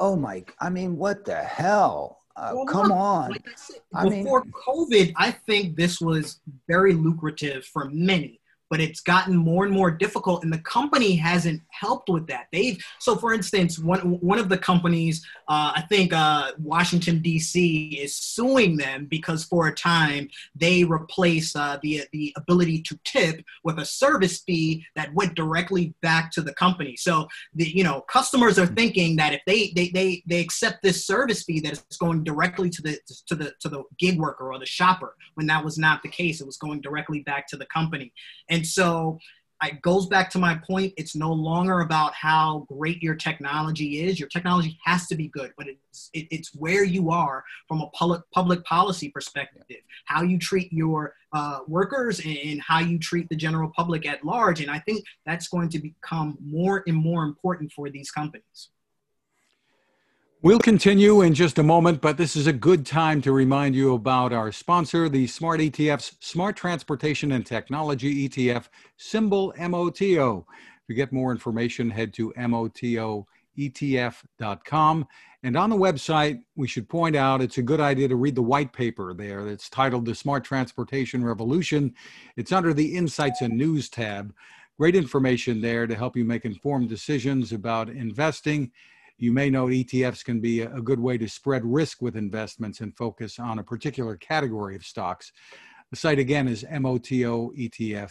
Oh 0.00 0.16
my! 0.16 0.44
I 0.60 0.70
mean, 0.70 0.96
what 0.96 1.24
the 1.24 1.36
hell? 1.36 2.18
Uh, 2.34 2.50
well, 2.52 2.66
come 2.66 2.88
look, 2.88 2.96
on. 2.96 3.30
Like 3.30 3.46
I 3.46 3.52
said, 3.54 3.76
I 3.94 4.08
before 4.08 4.42
mean, 4.42 4.52
COVID, 4.66 5.12
I 5.16 5.30
think 5.30 5.76
this 5.76 6.00
was 6.00 6.40
very 6.66 6.94
lucrative 6.94 7.64
for 7.64 7.88
many 7.90 8.40
but 8.70 8.80
it's 8.80 9.00
gotten 9.00 9.36
more 9.36 9.64
and 9.64 9.72
more 9.72 9.90
difficult 9.90 10.42
and 10.42 10.52
the 10.52 10.58
company 10.58 11.14
hasn't 11.14 11.60
helped 11.78 12.08
with 12.08 12.26
that. 12.28 12.46
They've 12.52 12.82
so 12.98 13.16
for 13.16 13.34
instance 13.34 13.78
one, 13.78 14.00
one 14.20 14.38
of 14.38 14.48
the 14.48 14.58
companies 14.58 15.24
uh, 15.48 15.72
i 15.74 15.82
think 15.88 16.12
uh, 16.12 16.52
washington 16.58 17.20
d.c 17.20 17.98
is 18.00 18.14
suing 18.14 18.76
them 18.76 19.06
because 19.06 19.44
for 19.44 19.68
a 19.68 19.74
time 19.74 20.28
they 20.54 20.84
replaced 20.84 21.56
uh, 21.56 21.78
the, 21.82 22.02
the 22.12 22.32
ability 22.36 22.82
to 22.82 22.98
tip 23.04 23.44
with 23.62 23.78
a 23.78 23.84
service 23.84 24.38
fee 24.40 24.84
that 24.96 25.12
went 25.14 25.34
directly 25.34 25.94
back 26.02 26.30
to 26.32 26.42
the 26.42 26.52
company. 26.54 26.96
So 26.96 27.28
the 27.54 27.68
you 27.68 27.84
know 27.84 28.02
customers 28.02 28.58
are 28.58 28.66
thinking 28.66 29.16
that 29.16 29.32
if 29.32 29.42
they 29.46 29.72
they, 29.74 29.88
they, 29.90 30.22
they 30.26 30.40
accept 30.40 30.82
this 30.82 31.06
service 31.06 31.44
fee 31.44 31.60
that 31.60 31.72
it's 31.72 31.96
going 31.96 32.24
directly 32.24 32.70
to 32.70 32.82
the 32.82 32.98
to 33.26 33.34
the 33.34 33.52
to 33.60 33.68
the 33.68 33.84
gig 33.98 34.18
worker 34.18 34.52
or 34.52 34.58
the 34.58 34.66
shopper. 34.66 35.14
When 35.34 35.46
that 35.46 35.64
was 35.64 35.78
not 35.78 36.02
the 36.02 36.08
case 36.08 36.40
it 36.40 36.46
was 36.46 36.56
going 36.56 36.80
directly 36.80 37.20
back 37.20 37.46
to 37.48 37.56
the 37.56 37.66
company. 37.66 38.12
And 38.50 38.66
so 38.66 39.18
it 39.66 39.82
goes 39.82 40.06
back 40.06 40.30
to 40.30 40.38
my 40.38 40.54
point. 40.66 40.92
It's 40.96 41.14
no 41.14 41.32
longer 41.32 41.80
about 41.80 42.14
how 42.14 42.66
great 42.68 43.02
your 43.02 43.14
technology 43.14 44.04
is. 44.04 44.18
Your 44.18 44.28
technology 44.28 44.78
has 44.84 45.06
to 45.08 45.14
be 45.14 45.28
good, 45.28 45.52
but 45.56 45.68
it's 45.68 46.10
it, 46.12 46.26
it's 46.30 46.54
where 46.54 46.84
you 46.84 47.10
are 47.10 47.44
from 47.68 47.80
a 47.80 47.88
public 47.88 48.22
public 48.32 48.64
policy 48.64 49.10
perspective, 49.10 49.62
how 50.06 50.22
you 50.22 50.38
treat 50.38 50.72
your 50.72 51.14
uh, 51.32 51.60
workers 51.66 52.20
and 52.24 52.60
how 52.60 52.78
you 52.78 52.98
treat 52.98 53.28
the 53.28 53.36
general 53.36 53.70
public 53.74 54.06
at 54.06 54.24
large. 54.24 54.60
And 54.60 54.70
I 54.70 54.78
think 54.80 55.04
that's 55.26 55.48
going 55.48 55.68
to 55.70 55.78
become 55.78 56.38
more 56.40 56.82
and 56.86 56.96
more 56.96 57.24
important 57.24 57.72
for 57.72 57.90
these 57.90 58.10
companies. 58.10 58.70
We'll 60.44 60.58
continue 60.58 61.22
in 61.22 61.32
just 61.32 61.58
a 61.58 61.62
moment, 61.62 62.02
but 62.02 62.18
this 62.18 62.36
is 62.36 62.46
a 62.46 62.52
good 62.52 62.84
time 62.84 63.22
to 63.22 63.32
remind 63.32 63.74
you 63.74 63.94
about 63.94 64.34
our 64.34 64.52
sponsor, 64.52 65.08
the 65.08 65.26
Smart 65.26 65.58
ETF's 65.60 66.16
Smart 66.20 66.54
Transportation 66.54 67.32
and 67.32 67.46
Technology 67.46 68.28
ETF, 68.28 68.68
symbol 68.98 69.54
MOTO. 69.58 70.46
To 70.86 70.94
get 70.94 71.14
more 71.14 71.32
information, 71.32 71.88
head 71.88 72.12
to 72.12 72.30
MOTOETF.com. 72.36 73.26
And 75.44 75.56
on 75.56 75.70
the 75.70 75.78
website, 75.78 76.42
we 76.56 76.68
should 76.68 76.90
point 76.90 77.16
out 77.16 77.40
it's 77.40 77.56
a 77.56 77.62
good 77.62 77.80
idea 77.80 78.08
to 78.08 78.16
read 78.16 78.34
the 78.34 78.42
white 78.42 78.74
paper 78.74 79.14
there 79.14 79.44
that's 79.44 79.70
titled 79.70 80.04
The 80.04 80.14
Smart 80.14 80.44
Transportation 80.44 81.24
Revolution. 81.24 81.94
It's 82.36 82.52
under 82.52 82.74
the 82.74 82.94
Insights 82.94 83.40
and 83.40 83.56
News 83.56 83.88
tab. 83.88 84.34
Great 84.76 84.94
information 84.94 85.62
there 85.62 85.86
to 85.86 85.94
help 85.94 86.18
you 86.18 86.24
make 86.26 86.44
informed 86.44 86.90
decisions 86.90 87.52
about 87.52 87.88
investing 87.88 88.72
you 89.18 89.32
may 89.32 89.50
know 89.50 89.66
ETFs 89.66 90.24
can 90.24 90.40
be 90.40 90.60
a 90.62 90.80
good 90.80 91.00
way 91.00 91.18
to 91.18 91.28
spread 91.28 91.62
risk 91.64 92.02
with 92.02 92.16
investments 92.16 92.80
and 92.80 92.96
focus 92.96 93.38
on 93.38 93.58
a 93.58 93.64
particular 93.64 94.16
category 94.16 94.74
of 94.76 94.84
stocks. 94.84 95.32
The 95.90 95.96
site 95.96 96.18
again 96.18 96.48
is 96.48 96.64
motoetf.com. 96.64 98.08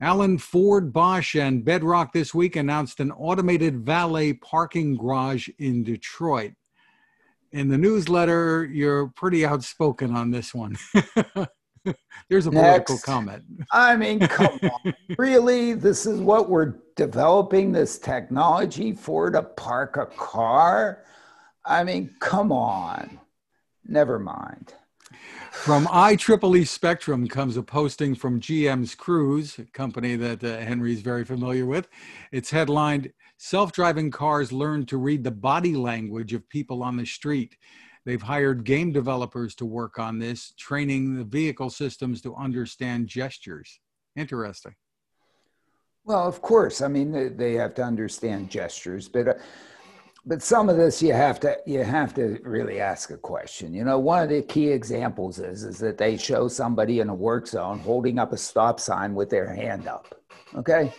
Alan 0.00 0.36
Ford, 0.36 0.92
Bosch, 0.92 1.34
and 1.36 1.64
Bedrock 1.64 2.12
this 2.12 2.34
week 2.34 2.56
announced 2.56 3.00
an 3.00 3.10
automated 3.12 3.80
valet 3.80 4.34
parking 4.34 4.96
garage 4.96 5.48
in 5.58 5.84
Detroit. 5.84 6.52
In 7.52 7.68
the 7.68 7.78
newsletter, 7.78 8.64
you're 8.64 9.08
pretty 9.08 9.46
outspoken 9.46 10.14
on 10.14 10.30
this 10.30 10.54
one. 10.54 10.76
There's 12.28 12.46
a 12.46 12.50
political 12.50 12.98
comment. 12.98 13.44
I 13.72 13.96
mean, 13.96 14.20
come 14.28 14.58
on. 14.62 14.94
Really? 15.18 15.74
This 15.74 16.06
is 16.06 16.20
what 16.20 16.48
we're 16.48 16.74
developing 16.96 17.72
this 17.72 17.98
technology 17.98 18.92
for 18.92 19.30
to 19.30 19.42
park 19.42 19.96
a 19.96 20.06
car? 20.06 21.04
I 21.64 21.84
mean, 21.84 22.14
come 22.20 22.52
on. 22.52 23.20
Never 23.86 24.18
mind. 24.18 24.74
From 25.52 25.86
IEEE 25.86 26.66
Spectrum 26.66 27.26
comes 27.26 27.56
a 27.56 27.62
posting 27.62 28.14
from 28.14 28.40
GM's 28.40 28.94
Cruise, 28.94 29.58
a 29.58 29.64
company 29.64 30.14
that 30.14 30.44
uh, 30.44 30.58
Henry's 30.58 31.00
very 31.00 31.24
familiar 31.24 31.66
with. 31.66 31.88
It's 32.30 32.50
headlined 32.50 33.12
Self 33.38 33.72
Driving 33.72 34.10
Cars 34.10 34.52
Learn 34.52 34.86
to 34.86 34.96
Read 34.96 35.24
the 35.24 35.30
Body 35.30 35.74
Language 35.74 36.34
of 36.34 36.48
People 36.48 36.82
on 36.82 36.96
the 36.96 37.06
Street. 37.06 37.56
They've 38.06 38.22
hired 38.22 38.64
game 38.64 38.92
developers 38.92 39.56
to 39.56 39.66
work 39.66 39.98
on 39.98 40.20
this, 40.20 40.54
training 40.56 41.16
the 41.16 41.24
vehicle 41.24 41.70
systems 41.70 42.22
to 42.22 42.36
understand 42.36 43.08
gestures. 43.08 43.80
Interesting. 44.14 44.74
Well, 46.04 46.26
of 46.26 46.40
course. 46.40 46.80
I 46.82 46.88
mean, 46.88 47.36
they 47.36 47.54
have 47.54 47.74
to 47.74 47.82
understand 47.82 48.48
gestures, 48.48 49.08
but. 49.08 49.28
Uh, 49.28 49.34
but 50.28 50.42
some 50.42 50.68
of 50.68 50.76
this 50.76 51.00
you 51.00 51.12
have 51.12 51.38
to 51.38 51.56
you 51.66 51.84
have 51.84 52.12
to 52.14 52.40
really 52.42 52.80
ask 52.80 53.10
a 53.10 53.16
question. 53.16 53.72
You 53.72 53.84
know, 53.84 54.00
one 54.00 54.24
of 54.24 54.28
the 54.28 54.42
key 54.42 54.66
examples 54.66 55.38
is 55.38 55.62
is 55.62 55.78
that 55.78 55.98
they 55.98 56.16
show 56.16 56.48
somebody 56.48 56.98
in 56.98 57.08
a 57.08 57.14
work 57.14 57.46
zone 57.46 57.78
holding 57.78 58.18
up 58.18 58.32
a 58.32 58.36
stop 58.36 58.80
sign 58.80 59.14
with 59.14 59.30
their 59.30 59.46
hand 59.54 59.86
up. 59.86 60.20
Okay? 60.56 60.92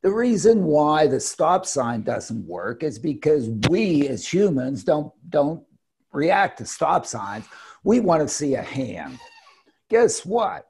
The 0.00 0.10
reason 0.10 0.64
why 0.64 1.06
the 1.06 1.20
stop 1.20 1.66
sign 1.66 2.04
doesn't 2.04 2.46
work 2.46 2.82
is 2.82 2.98
because 2.98 3.50
we 3.68 4.08
as 4.08 4.26
humans 4.26 4.82
don't 4.82 5.12
don't 5.28 5.62
react 6.12 6.58
to 6.58 6.66
stop 6.66 7.06
signs. 7.06 7.44
We 7.84 8.00
want 8.00 8.22
to 8.22 8.28
see 8.28 8.54
a 8.54 8.62
hand. 8.62 9.18
Guess 9.88 10.24
what? 10.24 10.66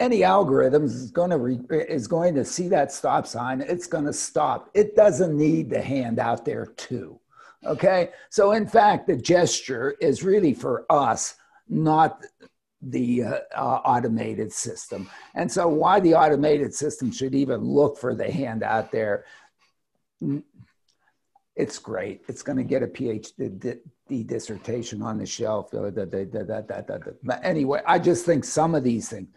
Any 0.00 0.24
algorithm 0.24 0.84
is 0.84 1.10
going 1.10 1.30
to 1.30 1.38
re, 1.38 1.60
is 1.70 2.08
going 2.08 2.34
to 2.34 2.44
see 2.44 2.68
that 2.68 2.92
stop 2.92 3.26
sign. 3.26 3.60
It's 3.60 3.86
going 3.86 4.06
to 4.06 4.12
stop. 4.12 4.70
It 4.74 4.96
doesn't 4.96 5.36
need 5.36 5.70
the 5.70 5.80
hand 5.80 6.18
out 6.18 6.44
there 6.44 6.66
too. 6.66 7.20
Okay. 7.64 8.10
So 8.30 8.52
in 8.52 8.66
fact, 8.66 9.06
the 9.06 9.16
gesture 9.16 9.94
is 10.00 10.22
really 10.22 10.52
for 10.52 10.84
us, 10.90 11.36
not 11.68 12.24
the 12.90 13.24
uh, 13.24 13.38
uh, 13.54 13.80
automated 13.84 14.52
system. 14.52 15.08
And 15.34 15.50
so, 15.50 15.68
why 15.68 16.00
the 16.00 16.14
automated 16.14 16.74
system 16.74 17.10
should 17.10 17.34
even 17.34 17.62
look 17.62 17.98
for 17.98 18.14
the 18.14 18.30
hand 18.30 18.62
out 18.62 18.92
there, 18.92 19.24
it's 21.56 21.78
great. 21.78 22.22
It's 22.28 22.42
going 22.42 22.58
to 22.58 22.64
get 22.64 22.82
a 22.82 22.86
PhD 22.86 23.78
dissertation 24.26 25.02
on 25.02 25.18
the 25.18 25.26
shelf. 25.26 25.72
Anyway, 27.42 27.80
I 27.86 27.98
just 27.98 28.26
think 28.26 28.44
some 28.44 28.74
of 28.74 28.82
these 28.82 29.08
things, 29.08 29.28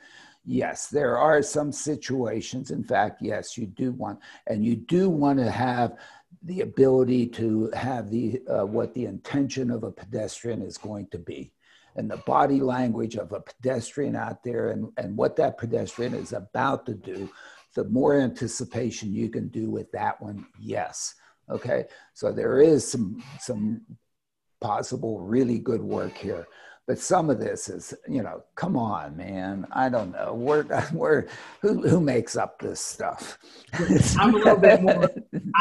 yes, 0.45 0.87
there 0.87 1.17
are 1.17 1.41
some 1.41 1.71
situations. 1.71 2.71
In 2.71 2.83
fact, 2.83 3.21
yes, 3.21 3.57
you 3.57 3.67
do 3.67 3.91
want, 3.91 4.19
and 4.47 4.65
you 4.65 4.75
do 4.75 5.09
want 5.09 5.39
to 5.39 5.49
have 5.49 5.97
the 6.43 6.61
ability 6.61 7.27
to 7.27 7.71
have 7.71 8.09
the 8.09 8.41
uh, 8.47 8.65
what 8.65 8.93
the 8.93 9.05
intention 9.05 9.71
of 9.71 9.83
a 9.83 9.91
pedestrian 9.91 10.61
is 10.61 10.77
going 10.77 11.07
to 11.07 11.17
be 11.17 11.51
and 11.97 12.09
the 12.09 12.17
body 12.17 12.61
language 12.61 13.15
of 13.15 13.33
a 13.33 13.41
pedestrian 13.41 14.15
out 14.15 14.43
there 14.43 14.69
and, 14.69 14.91
and 14.97 15.17
what 15.17 15.35
that 15.35 15.57
pedestrian 15.57 16.13
is 16.13 16.31
about 16.31 16.85
to 16.85 16.93
do, 16.93 17.29
the 17.73 17.83
more 17.85 18.17
anticipation 18.17 19.11
you 19.11 19.29
can 19.29 19.49
do 19.49 19.69
with 19.69 19.91
that 19.91 20.21
one, 20.21 20.45
yes. 20.59 21.15
Okay, 21.49 21.85
so 22.13 22.31
there 22.31 22.59
is 22.59 22.89
some 22.89 23.23
some 23.39 23.81
possible 24.59 25.19
really 25.21 25.59
good 25.59 25.81
work 25.81 26.17
here. 26.17 26.47
But 26.87 26.99
some 26.99 27.29
of 27.29 27.37
this 27.37 27.67
is, 27.67 27.93
you 28.07 28.23
know, 28.23 28.43
come 28.55 28.77
on, 28.77 29.17
man. 29.17 29.67
I 29.73 29.89
don't 29.89 30.13
know. 30.13 30.33
Where, 30.33 30.63
where, 30.93 31.27
who, 31.61 31.85
who 31.85 31.99
makes 31.99 32.37
up 32.37 32.59
this 32.59 32.79
stuff? 32.79 33.37
I'm 34.17 34.33
a 34.33 34.37
little 34.37 34.57
bit 34.57 34.81
more 34.81 35.09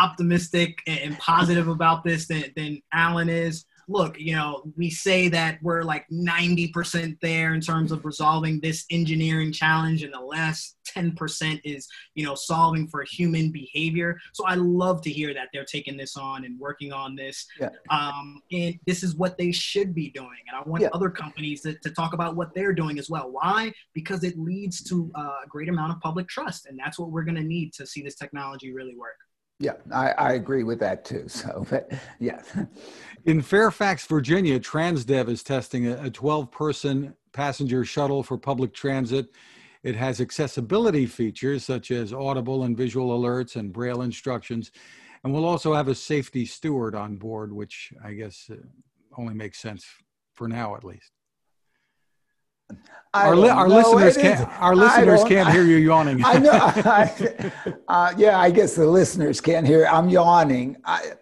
optimistic 0.00 0.82
and 0.86 1.18
positive 1.18 1.66
about 1.66 2.04
this 2.04 2.28
than, 2.28 2.44
than 2.54 2.80
Alan 2.92 3.28
is 3.28 3.64
look, 3.88 4.18
you 4.18 4.34
know, 4.34 4.64
we 4.76 4.90
say 4.90 5.28
that 5.28 5.58
we're 5.62 5.82
like 5.82 6.06
90% 6.10 7.18
there 7.20 7.54
in 7.54 7.60
terms 7.60 7.92
of 7.92 8.04
resolving 8.04 8.60
this 8.60 8.84
engineering 8.90 9.52
challenge, 9.52 10.02
and 10.02 10.12
the 10.12 10.20
last 10.20 10.76
10% 10.96 11.60
is, 11.64 11.88
you 12.14 12.24
know, 12.24 12.34
solving 12.34 12.88
for 12.88 13.04
human 13.04 13.50
behavior. 13.50 14.18
So 14.32 14.44
I 14.46 14.54
love 14.54 15.02
to 15.02 15.10
hear 15.10 15.34
that 15.34 15.48
they're 15.52 15.64
taking 15.64 15.96
this 15.96 16.16
on 16.16 16.44
and 16.44 16.58
working 16.58 16.92
on 16.92 17.14
this. 17.14 17.46
Yeah. 17.60 17.70
Um, 17.90 18.40
and 18.52 18.78
this 18.86 19.02
is 19.02 19.14
what 19.14 19.38
they 19.38 19.52
should 19.52 19.94
be 19.94 20.10
doing. 20.10 20.28
And 20.48 20.56
I 20.56 20.68
want 20.68 20.82
yeah. 20.82 20.88
other 20.92 21.10
companies 21.10 21.62
to, 21.62 21.74
to 21.74 21.90
talk 21.90 22.12
about 22.12 22.36
what 22.36 22.54
they're 22.54 22.72
doing 22.72 22.98
as 22.98 23.08
well. 23.10 23.30
Why? 23.30 23.72
Because 23.94 24.24
it 24.24 24.38
leads 24.38 24.82
to 24.84 25.10
a 25.14 25.46
great 25.48 25.68
amount 25.68 25.92
of 25.92 26.00
public 26.00 26.28
trust. 26.28 26.66
And 26.66 26.78
that's 26.78 26.98
what 26.98 27.10
we're 27.10 27.24
going 27.24 27.36
to 27.36 27.44
need 27.44 27.72
to 27.74 27.86
see 27.86 28.02
this 28.02 28.16
technology 28.16 28.72
really 28.72 28.96
work. 28.96 29.16
Yeah, 29.58 29.74
I, 29.92 30.10
I 30.12 30.32
agree 30.34 30.64
with 30.64 30.80
that 30.80 31.04
too. 31.04 31.26
So, 31.36 31.66
but 31.68 31.90
yeah. 32.18 32.42
In 33.24 33.42
Fairfax, 33.42 34.06
Virginia, 34.06 34.60
Transdev 34.60 35.28
is 35.28 35.42
testing 35.42 35.86
a 35.86 36.10
12 36.10 36.50
person 36.50 37.14
passenger 37.32 37.84
shuttle 37.84 38.22
for 38.22 38.38
public 38.38 38.72
transit. 38.72 39.28
It 39.82 39.94
has 39.96 40.20
accessibility 40.20 41.06
features 41.06 41.64
such 41.64 41.90
as 41.90 42.12
audible 42.12 42.64
and 42.64 42.76
visual 42.76 43.18
alerts 43.18 43.56
and 43.56 43.72
braille 43.72 44.02
instructions, 44.02 44.72
and 45.22 45.32
we'll 45.32 45.44
also 45.44 45.74
have 45.74 45.88
a 45.88 45.94
safety 45.94 46.44
steward 46.44 46.94
on 46.94 47.16
board, 47.16 47.52
which 47.52 47.92
I 48.04 48.12
guess 48.12 48.50
uh, 48.50 48.56
only 49.16 49.34
makes 49.34 49.58
sense 49.58 49.86
for 50.34 50.48
now 50.48 50.74
at 50.76 50.84
least. 50.84 51.12
I 53.14 53.28
our, 53.28 53.36
li- 53.36 53.48
our 53.48 53.68
listeners 53.68 54.16
can't 54.16 54.48
our 54.60 54.76
listeners 54.76 55.24
can't 55.24 55.50
hear 55.50 55.64
you 55.64 55.76
yawning. 55.76 56.22
I 56.24 56.38
know. 56.38 56.50
I, 56.52 57.52
uh, 57.88 58.14
yeah, 58.16 58.38
I 58.38 58.50
guess 58.50 58.74
the 58.74 58.86
listeners 58.86 59.40
can't 59.40 59.66
hear. 59.66 59.86
I'm 59.86 60.08
yawning. 60.08 60.76
I, 60.84 61.12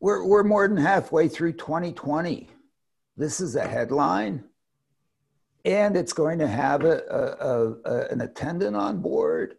we're 0.00 0.24
we're 0.26 0.44
more 0.44 0.68
than 0.68 0.76
halfway 0.76 1.28
through 1.28 1.54
2020. 1.54 2.48
This 3.16 3.40
is 3.40 3.56
a 3.56 3.66
headline, 3.66 4.44
and 5.64 5.96
it's 5.96 6.12
going 6.12 6.38
to 6.40 6.48
have 6.48 6.84
a, 6.84 7.00
a, 7.08 7.90
a 7.90 8.08
an 8.08 8.20
attendant 8.20 8.76
on 8.76 9.00
board 9.00 9.57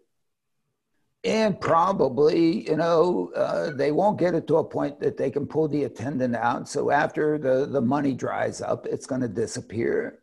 and 1.24 1.60
probably 1.60 2.70
you 2.70 2.78
know 2.78 3.32
uh, 3.36 3.72
they 3.72 3.92
won't 3.92 4.20
get 4.20 4.36
it 4.36 4.48
to 4.48 4.58
a 4.58 4.64
point 4.64 5.00
that 5.00 5.18
they 5.18 5.30
can 5.30 5.46
pull 5.46 5.68
the 5.68 5.84
attendant 5.84 6.36
out. 6.36 6.70
So 6.70 6.92
after 6.92 7.38
the, 7.38 7.66
the 7.66 7.82
money 7.82 8.14
dries 8.14 8.62
up 8.62 8.86
it's 8.86 9.06
going 9.06 9.22
to 9.22 9.28
disappear. 9.28 10.20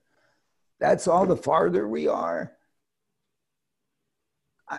That's 0.80 1.08
all 1.08 1.26
the 1.26 1.36
farther 1.36 1.88
we 1.88 2.08
are. 2.08 2.52
I, 4.68 4.78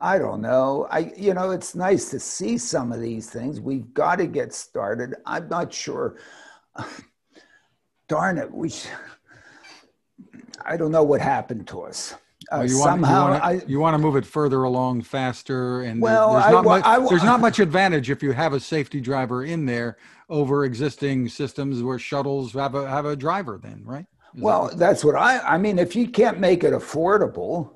I 0.00 0.18
don't 0.18 0.40
know. 0.40 0.86
I 0.90 1.12
you 1.16 1.34
know 1.34 1.50
it's 1.50 1.74
nice 1.74 2.10
to 2.10 2.20
see 2.20 2.58
some 2.58 2.92
of 2.92 3.00
these 3.00 3.30
things. 3.30 3.60
We've 3.60 3.92
got 3.94 4.16
to 4.16 4.26
get 4.26 4.54
started. 4.54 5.14
I'm 5.26 5.48
not 5.48 5.72
sure. 5.72 6.18
Darn 8.08 8.36
it 8.36 8.52
we 8.52 8.70
i 10.64 10.76
don't 10.76 10.92
know 10.92 11.02
what 11.02 11.20
happened 11.20 11.66
to 11.66 11.82
us 11.82 12.14
uh, 12.52 12.62
you 12.62 12.68
somehow 12.68 13.30
want, 13.30 13.34
you, 13.34 13.40
want 13.40 13.60
to, 13.60 13.70
you 13.70 13.80
want 13.80 13.94
to 13.94 13.98
move 13.98 14.16
it 14.16 14.26
further 14.26 14.64
along 14.64 15.02
faster 15.02 15.82
and 15.82 16.00
well, 16.00 16.32
there's, 16.32 16.52
not 16.52 16.66
I, 16.66 16.68
much, 16.68 16.84
I, 16.84 17.08
there's 17.08 17.24
not 17.24 17.40
much 17.40 17.58
advantage 17.58 18.10
if 18.10 18.22
you 18.22 18.32
have 18.32 18.52
a 18.52 18.60
safety 18.60 19.00
driver 19.00 19.44
in 19.44 19.66
there 19.66 19.96
over 20.28 20.64
existing 20.64 21.28
systems 21.28 21.82
where 21.82 21.98
shuttles 21.98 22.52
have 22.52 22.74
a 22.74 22.88
have 22.88 23.04
a 23.04 23.16
driver 23.16 23.58
then 23.62 23.82
right? 23.84 24.06
Is 24.34 24.42
well 24.42 24.68
that 24.68 24.78
that's 24.78 25.04
what 25.04 25.14
i 25.16 25.38
i 25.40 25.58
mean 25.58 25.78
if 25.78 25.94
you 25.94 26.08
can't 26.08 26.40
make 26.40 26.64
it 26.64 26.72
affordable 26.72 27.70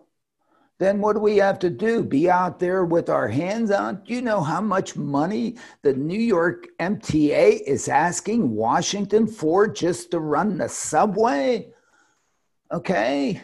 then 0.78 1.00
what 1.00 1.14
do 1.14 1.18
we 1.18 1.38
have 1.38 1.58
to 1.58 1.70
do? 1.70 2.04
Be 2.04 2.30
out 2.30 2.60
there 2.60 2.84
with 2.84 3.08
our 3.08 3.26
hands 3.26 3.72
on? 3.72 4.04
Do 4.04 4.14
you 4.14 4.22
know 4.22 4.40
how 4.40 4.60
much 4.60 4.94
money 4.94 5.56
the 5.82 5.92
new 5.92 6.18
york 6.18 6.68
mta 6.78 7.60
is 7.66 7.88
asking 7.88 8.54
washington 8.54 9.26
for 9.26 9.66
just 9.66 10.12
to 10.12 10.20
run 10.20 10.58
the 10.58 10.68
subway? 10.68 11.68
Okay 12.72 13.42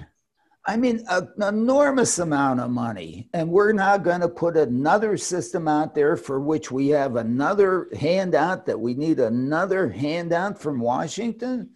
I 0.66 0.76
mean, 0.78 1.04
an 1.10 1.28
enormous 1.42 2.18
amount 2.18 2.60
of 2.60 2.70
money. 2.70 3.28
And 3.34 3.50
we're 3.50 3.72
now 3.72 3.98
going 3.98 4.22
to 4.22 4.28
put 4.28 4.56
another 4.56 5.18
system 5.18 5.68
out 5.68 5.94
there 5.94 6.16
for 6.16 6.40
which 6.40 6.70
we 6.70 6.88
have 6.88 7.16
another 7.16 7.88
handout 7.98 8.64
that 8.66 8.80
we 8.80 8.94
need 8.94 9.20
another 9.20 9.90
handout 9.90 10.58
from 10.58 10.80
Washington. 10.80 11.70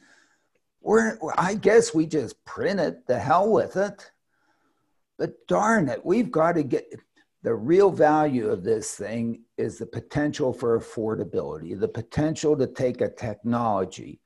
We're, 0.81 1.19
I 1.37 1.55
guess 1.55 1.93
we 1.93 2.07
just 2.07 2.43
print 2.47 2.81
it, 2.81 3.07
the 3.07 3.19
hell 3.19 3.51
with 3.51 3.77
it. 3.77 4.11
But 5.19 5.47
darn 5.49 5.89
it, 5.89 6.05
we've 6.07 6.31
got 6.31 6.53
to 6.53 6.63
get 6.63 6.87
the 7.43 7.55
real 7.55 7.91
value 7.91 8.49
of 8.49 8.65
this 8.65 8.95
thing 8.95 9.43
is 9.59 9.79
the 9.79 9.87
potential 9.87 10.53
for 10.53 10.79
affordability, 10.79 11.79
the 11.79 11.89
potential 11.89 12.57
to 12.57 12.67
take 12.67 13.01
a 13.01 13.11
technology 13.11 14.21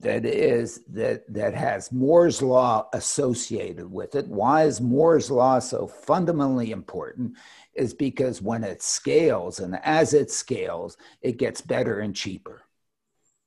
that 0.00 0.26
is 0.26 0.82
that 0.90 1.32
that 1.32 1.54
has 1.54 1.90
Moore's 1.90 2.42
law 2.42 2.88
associated 2.92 3.90
with 3.90 4.14
it. 4.14 4.26
Why 4.28 4.64
is 4.64 4.80
Moore's 4.80 5.30
law 5.30 5.58
so 5.58 5.86
fundamentally 5.86 6.70
important? 6.70 7.36
Is 7.74 7.94
because 7.94 8.42
when 8.42 8.62
it 8.62 8.82
scales 8.82 9.60
and 9.60 9.78
as 9.82 10.12
it 10.12 10.30
scales, 10.30 10.96
it 11.22 11.38
gets 11.38 11.60
better 11.60 12.00
and 12.00 12.14
cheaper. 12.14 12.62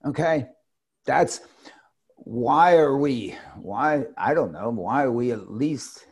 Okay, 0.05 0.47
that's 1.05 1.41
why 2.15 2.75
are 2.77 2.97
we, 2.97 3.35
why, 3.55 4.05
I 4.17 4.33
don't 4.33 4.51
know, 4.51 4.69
why 4.69 5.03
are 5.03 5.11
we 5.11 5.31
at 5.31 5.51
least 5.51 6.05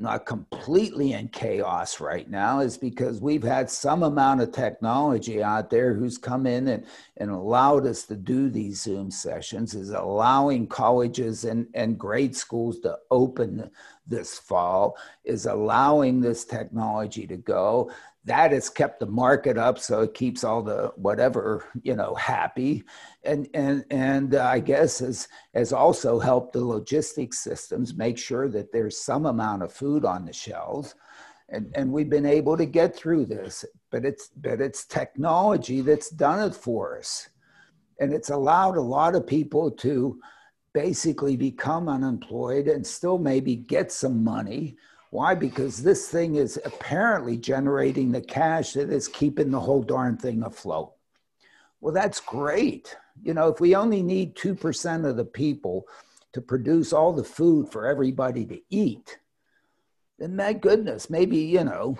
not 0.00 0.24
completely 0.24 1.12
in 1.12 1.28
chaos 1.28 2.00
right 2.00 2.28
now 2.28 2.60
is 2.60 2.78
because 2.78 3.20
we've 3.20 3.42
had 3.42 3.68
some 3.68 4.02
amount 4.02 4.40
of 4.40 4.50
technology 4.50 5.42
out 5.42 5.68
there 5.68 5.92
who's 5.92 6.16
come 6.16 6.46
in 6.46 6.68
and, 6.68 6.86
and 7.18 7.30
allowed 7.30 7.86
us 7.86 8.04
to 8.04 8.16
do 8.16 8.48
these 8.48 8.80
Zoom 8.80 9.10
sessions, 9.10 9.74
is 9.74 9.90
allowing 9.90 10.66
colleges 10.66 11.44
and, 11.44 11.66
and 11.74 11.98
grade 11.98 12.34
schools 12.34 12.80
to 12.80 12.96
open 13.10 13.70
this 14.06 14.38
fall, 14.38 14.96
is 15.24 15.44
allowing 15.44 16.20
this 16.20 16.44
technology 16.44 17.26
to 17.26 17.36
go 17.36 17.90
that 18.24 18.52
has 18.52 18.68
kept 18.68 19.00
the 19.00 19.06
market 19.06 19.56
up 19.56 19.78
so 19.78 20.02
it 20.02 20.14
keeps 20.14 20.44
all 20.44 20.62
the 20.62 20.92
whatever 20.96 21.64
you 21.82 21.96
know 21.96 22.14
happy. 22.14 22.84
And 23.24 23.48
and 23.54 23.84
and 23.90 24.34
i 24.34 24.60
guess 24.60 24.98
has 24.98 25.28
has 25.54 25.72
also 25.72 26.18
helped 26.18 26.52
the 26.52 26.64
logistics 26.64 27.38
systems 27.38 27.94
make 27.94 28.18
sure 28.18 28.48
that 28.48 28.72
there's 28.72 29.00
some 29.00 29.26
amount 29.26 29.62
of 29.62 29.72
food 29.72 30.04
on 30.04 30.24
the 30.24 30.32
shelves. 30.32 30.94
And 31.48 31.72
and 31.74 31.90
we've 31.92 32.10
been 32.10 32.26
able 32.26 32.56
to 32.56 32.66
get 32.66 32.94
through 32.94 33.26
this 33.26 33.64
but 33.90 34.04
it's 34.04 34.28
but 34.36 34.60
it's 34.60 34.86
technology 34.86 35.80
that's 35.80 36.10
done 36.10 36.46
it 36.46 36.54
for 36.54 36.98
us. 36.98 37.28
And 37.98 38.12
it's 38.14 38.30
allowed 38.30 38.76
a 38.76 38.82
lot 38.82 39.14
of 39.14 39.26
people 39.26 39.70
to 39.72 40.18
basically 40.72 41.36
become 41.36 41.88
unemployed 41.88 42.68
and 42.68 42.86
still 42.86 43.18
maybe 43.18 43.56
get 43.56 43.90
some 43.90 44.22
money 44.22 44.76
why? 45.10 45.34
Because 45.34 45.82
this 45.82 46.08
thing 46.08 46.36
is 46.36 46.58
apparently 46.64 47.36
generating 47.36 48.12
the 48.12 48.20
cash 48.20 48.74
that 48.74 48.90
is 48.90 49.08
keeping 49.08 49.50
the 49.50 49.60
whole 49.60 49.82
darn 49.82 50.16
thing 50.16 50.44
afloat. 50.44 50.92
Well, 51.80 51.92
that's 51.92 52.20
great. 52.20 52.96
You 53.22 53.34
know, 53.34 53.48
if 53.48 53.60
we 53.60 53.74
only 53.74 54.02
need 54.02 54.36
2% 54.36 55.08
of 55.08 55.16
the 55.16 55.24
people 55.24 55.86
to 56.32 56.40
produce 56.40 56.92
all 56.92 57.12
the 57.12 57.24
food 57.24 57.72
for 57.72 57.86
everybody 57.86 58.46
to 58.46 58.60
eat, 58.70 59.18
then 60.18 60.36
my 60.36 60.52
goodness, 60.52 61.10
maybe, 61.10 61.38
you 61.38 61.64
know, 61.64 61.98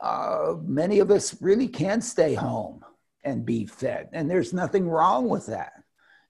uh, 0.00 0.54
many 0.62 0.98
of 0.98 1.10
us 1.10 1.40
really 1.40 1.68
can 1.68 2.02
stay 2.02 2.34
home 2.34 2.84
and 3.24 3.46
be 3.46 3.64
fed. 3.64 4.08
And 4.12 4.28
there's 4.28 4.52
nothing 4.52 4.88
wrong 4.88 5.28
with 5.28 5.46
that. 5.46 5.81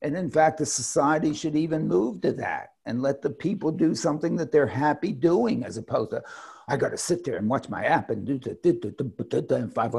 And 0.03 0.17
in 0.17 0.29
fact, 0.29 0.59
the 0.59 0.67
society 0.67 1.33
should 1.33 1.55
even 1.55 1.87
move 1.87 2.21
to 2.23 2.33
that 2.33 2.73
and 2.87 3.01
let 3.01 3.23
the 3.23 3.31
people 3.31 3.71
do 3.71 3.95
something 3.95 4.37
that 4.37 4.51
they're 4.51 4.67
happy 4.67 5.13
doing 5.13 5.65
as 5.65 5.77
opposed 5.77 6.11
to, 6.11 6.23
I 6.69 6.77
got 6.77 6.91
to 6.91 6.99
sit 6.99 7.25
there 7.25 7.37
and 7.37 7.49
watch 7.49 7.69
my 7.69 7.85
app 7.85 8.11
and 8.11 8.27
do 8.27 8.39
the 8.39 9.57
and 9.57 9.73
five, 9.73 9.95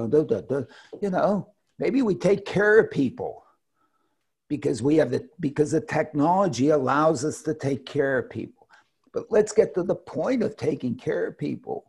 you 1.01 1.09
know, 1.09 1.49
maybe 1.79 2.01
we 2.01 2.15
take 2.15 2.45
care 2.45 2.79
of 2.79 2.91
people 2.91 3.45
because 4.49 4.83
we 4.83 4.97
have 4.97 5.11
the, 5.11 5.27
because 5.39 5.71
the 5.71 5.81
technology 5.81 6.69
allows 6.69 7.23
us 7.23 7.41
to 7.43 7.53
take 7.53 7.85
care 7.85 8.17
of 8.17 8.29
people. 8.29 8.67
But 9.13 9.27
let's 9.29 9.53
get 9.53 9.73
to 9.75 9.83
the 9.83 9.95
point 9.95 10.43
of 10.43 10.57
taking 10.57 10.95
care 10.95 11.27
of 11.27 11.37
people. 11.37 11.85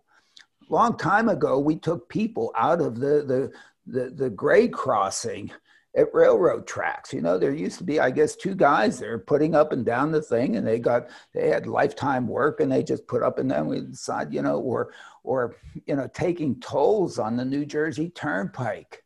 Long 0.69 0.97
time 0.97 1.29
ago, 1.29 1.59
we 1.59 1.77
took 1.77 2.09
people 2.09 2.53
out 2.57 2.81
of 2.81 3.01
the, 3.01 3.25
the, 3.25 3.53
the, 3.87 4.11
the 4.11 4.31
grade 4.31 4.73
crossing 4.73 5.51
at 5.97 6.13
railroad 6.13 6.67
tracks. 6.67 7.13
You 7.13 7.21
know, 7.21 7.39
there 7.39 7.53
used 7.53 7.79
to 7.79 7.85
be, 7.85 8.01
I 8.01 8.11
guess, 8.11 8.37
two 8.37 8.55
guys 8.55 8.99
there 8.99 9.19
putting 9.19 9.55
up 9.55 9.73
and 9.73 9.85
down 9.85 10.13
the 10.13 10.23
thing, 10.23 10.57
and 10.57 10.67
they 10.67 10.79
got 10.79 11.09
they 11.33 11.49
had 11.49 11.67
lifetime 11.67 12.27
work, 12.27 12.61
and 12.61 12.71
they 12.71 12.83
just 12.83 13.07
put 13.07 13.23
up 13.23 13.39
and 13.39 13.51
then 13.51 13.67
we 13.67 13.81
decide, 13.81 14.33
you 14.33 14.43
know, 14.43 14.59
or 14.59 14.93
or 15.23 15.57
you 15.87 15.97
know, 15.97 16.09
taking 16.13 16.61
tolls 16.61 17.19
on 17.19 17.37
the 17.37 17.45
New 17.45 17.65
Jersey 17.65 18.11
Turnpike. 18.11 19.03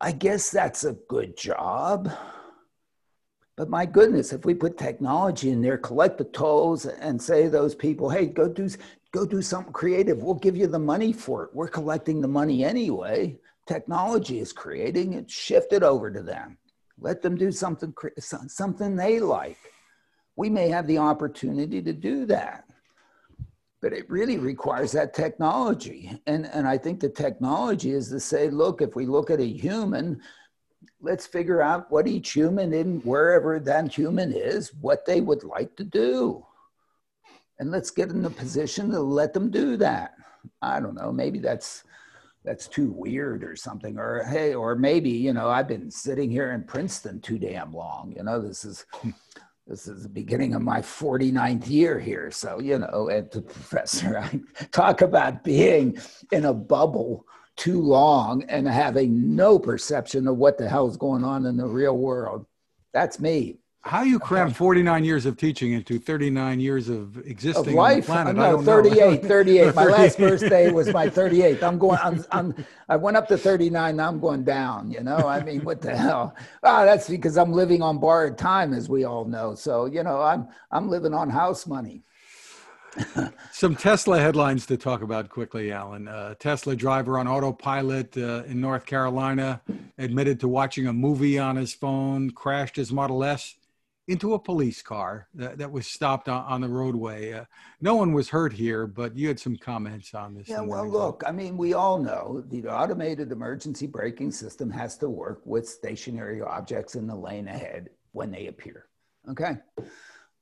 I 0.00 0.12
guess 0.12 0.50
that's 0.50 0.84
a 0.84 0.96
good 1.08 1.36
job. 1.36 2.10
But 3.56 3.68
my 3.68 3.86
goodness, 3.86 4.32
if 4.32 4.44
we 4.44 4.54
put 4.54 4.78
technology 4.78 5.50
in 5.50 5.60
there, 5.60 5.78
collect 5.78 6.18
the 6.18 6.24
tolls, 6.24 6.86
and 6.86 7.20
say 7.20 7.48
those 7.48 7.74
people, 7.74 8.08
hey, 8.08 8.26
go 8.26 8.48
do 8.48 8.68
go 9.12 9.24
do 9.24 9.40
something 9.40 9.72
creative. 9.72 10.22
We'll 10.22 10.34
give 10.34 10.56
you 10.56 10.66
the 10.66 10.78
money 10.78 11.12
for 11.12 11.44
it. 11.44 11.50
We're 11.54 11.68
collecting 11.68 12.20
the 12.20 12.28
money 12.28 12.64
anyway 12.64 13.38
technology 13.68 14.40
is 14.40 14.52
creating 14.52 15.12
it 15.12 15.30
shift 15.30 15.72
it 15.72 15.82
over 15.82 16.10
to 16.10 16.22
them. 16.22 16.58
Let 16.98 17.22
them 17.22 17.36
do 17.36 17.52
something 17.52 17.94
something 18.18 18.96
they 18.96 19.20
like. 19.20 19.58
We 20.34 20.50
may 20.50 20.68
have 20.68 20.86
the 20.86 20.98
opportunity 20.98 21.82
to 21.82 21.92
do 21.92 22.26
that 22.26 22.64
but 23.80 23.92
it 23.92 24.08
really 24.10 24.38
requires 24.38 24.92
that 24.92 25.14
technology. 25.14 26.20
And 26.26 26.46
and 26.46 26.66
i 26.66 26.76
think 26.78 27.00
the 27.00 27.08
technology 27.08 27.92
is 27.92 28.08
to 28.10 28.20
say 28.20 28.50
look 28.50 28.82
if 28.82 28.96
we 28.96 29.06
look 29.06 29.30
at 29.30 29.40
a 29.40 29.46
human 29.46 30.20
let's 31.00 31.26
figure 31.26 31.62
out 31.62 31.90
what 31.90 32.06
each 32.08 32.32
human 32.32 32.72
in 32.72 33.00
wherever 33.00 33.60
that 33.60 33.94
human 33.94 34.32
is 34.32 34.74
what 34.80 35.04
they 35.06 35.20
would 35.20 35.44
like 35.44 35.76
to 35.76 35.84
do. 35.84 36.44
And 37.60 37.70
let's 37.70 37.90
get 37.90 38.10
in 38.10 38.22
the 38.22 38.30
position 38.30 38.90
to 38.90 39.00
let 39.00 39.32
them 39.32 39.50
do 39.50 39.76
that. 39.76 40.14
I 40.62 40.80
don't 40.80 40.94
know 40.94 41.12
maybe 41.12 41.38
that's 41.38 41.84
that's 42.44 42.68
too 42.68 42.90
weird 42.90 43.44
or 43.44 43.56
something 43.56 43.98
or 43.98 44.24
hey 44.24 44.54
or 44.54 44.74
maybe 44.74 45.10
you 45.10 45.32
know 45.32 45.48
i've 45.48 45.68
been 45.68 45.90
sitting 45.90 46.30
here 46.30 46.52
in 46.52 46.62
princeton 46.62 47.20
too 47.20 47.38
damn 47.38 47.72
long 47.72 48.12
you 48.16 48.22
know 48.22 48.40
this 48.40 48.64
is 48.64 48.86
hmm. 48.92 49.10
this 49.66 49.86
is 49.86 50.02
the 50.02 50.08
beginning 50.08 50.54
of 50.54 50.62
my 50.62 50.80
49th 50.80 51.68
year 51.68 51.98
here 51.98 52.30
so 52.30 52.60
you 52.60 52.78
know 52.78 53.08
and 53.08 53.30
the 53.30 53.42
professor 53.42 54.18
i 54.56 54.64
talk 54.70 55.02
about 55.02 55.44
being 55.44 55.98
in 56.32 56.44
a 56.46 56.54
bubble 56.54 57.24
too 57.56 57.82
long 57.82 58.44
and 58.44 58.68
having 58.68 59.34
no 59.34 59.58
perception 59.58 60.28
of 60.28 60.36
what 60.36 60.56
the 60.56 60.68
hell 60.68 60.88
is 60.88 60.96
going 60.96 61.24
on 61.24 61.44
in 61.44 61.56
the 61.56 61.66
real 61.66 61.98
world. 61.98 62.46
That's 62.94 63.18
me 63.18 63.58
how 63.88 64.02
you 64.02 64.18
cram 64.18 64.52
49 64.52 65.02
years 65.02 65.24
of 65.24 65.38
teaching 65.38 65.72
into 65.72 65.98
39 65.98 66.60
years 66.60 66.90
of 66.90 67.16
existing 67.26 67.68
of 67.68 67.74
life. 67.74 68.10
on 68.10 68.26
the 68.26 68.34
planet? 68.34 68.60
No, 68.60 68.62
38, 68.62 69.24
38. 69.24 69.74
My 69.74 69.84
last 69.86 70.18
birthday 70.18 70.70
was 70.70 70.92
my 70.92 71.08
38th. 71.08 71.62
I'm 71.62 71.78
going, 71.78 71.98
I'm, 72.02 72.22
I'm, 72.30 72.66
I 72.90 72.96
went 72.96 73.16
up 73.16 73.28
to 73.28 73.38
39. 73.38 73.96
Now 73.96 74.08
I'm 74.08 74.20
going 74.20 74.44
down, 74.44 74.90
you 74.90 75.02
know, 75.02 75.16
I 75.16 75.42
mean, 75.42 75.64
what 75.64 75.80
the 75.80 75.96
hell? 75.96 76.36
Ah, 76.62 76.84
that's 76.84 77.08
because 77.08 77.38
I'm 77.38 77.52
living 77.52 77.80
on 77.80 77.98
borrowed 77.98 78.36
time, 78.36 78.74
as 78.74 78.90
we 78.90 79.04
all 79.04 79.24
know. 79.24 79.54
So, 79.54 79.86
you 79.86 80.02
know, 80.02 80.20
I'm, 80.20 80.48
I'm 80.70 80.90
living 80.90 81.14
on 81.14 81.30
house 81.30 81.66
money. 81.66 82.02
Some 83.52 83.74
Tesla 83.74 84.20
headlines 84.20 84.66
to 84.66 84.76
talk 84.76 85.00
about 85.00 85.30
quickly, 85.30 85.72
Alan. 85.72 86.08
Uh, 86.08 86.34
Tesla 86.34 86.76
driver 86.76 87.18
on 87.18 87.26
autopilot 87.26 88.18
uh, 88.18 88.42
in 88.46 88.60
North 88.60 88.84
Carolina 88.84 89.62
admitted 89.96 90.40
to 90.40 90.48
watching 90.48 90.86
a 90.86 90.92
movie 90.92 91.38
on 91.38 91.56
his 91.56 91.72
phone, 91.72 92.30
crashed 92.30 92.76
his 92.76 92.92
Model 92.92 93.24
S 93.24 93.54
into 94.08 94.32
a 94.32 94.38
police 94.38 94.80
car 94.80 95.28
that, 95.34 95.58
that 95.58 95.70
was 95.70 95.86
stopped 95.86 96.28
on, 96.28 96.44
on 96.46 96.60
the 96.62 96.68
roadway. 96.68 97.32
Uh, 97.32 97.44
no 97.80 97.94
one 97.94 98.12
was 98.12 98.28
hurt 98.30 98.52
here, 98.52 98.86
but 98.86 99.16
you 99.16 99.28
had 99.28 99.38
some 99.38 99.56
comments 99.56 100.14
on 100.14 100.34
this. 100.34 100.48
Yeah, 100.48 100.62
well, 100.62 100.88
look, 100.88 101.22
I 101.26 101.30
mean, 101.30 101.56
we 101.58 101.74
all 101.74 101.98
know 101.98 102.42
the 102.48 102.66
automated 102.66 103.30
emergency 103.30 103.86
braking 103.86 104.32
system 104.32 104.70
has 104.70 104.96
to 104.98 105.10
work 105.10 105.42
with 105.44 105.68
stationary 105.68 106.40
objects 106.40 106.94
in 106.94 107.06
the 107.06 107.14
lane 107.14 107.48
ahead 107.48 107.90
when 108.12 108.30
they 108.30 108.46
appear. 108.46 108.86
Okay. 109.30 109.58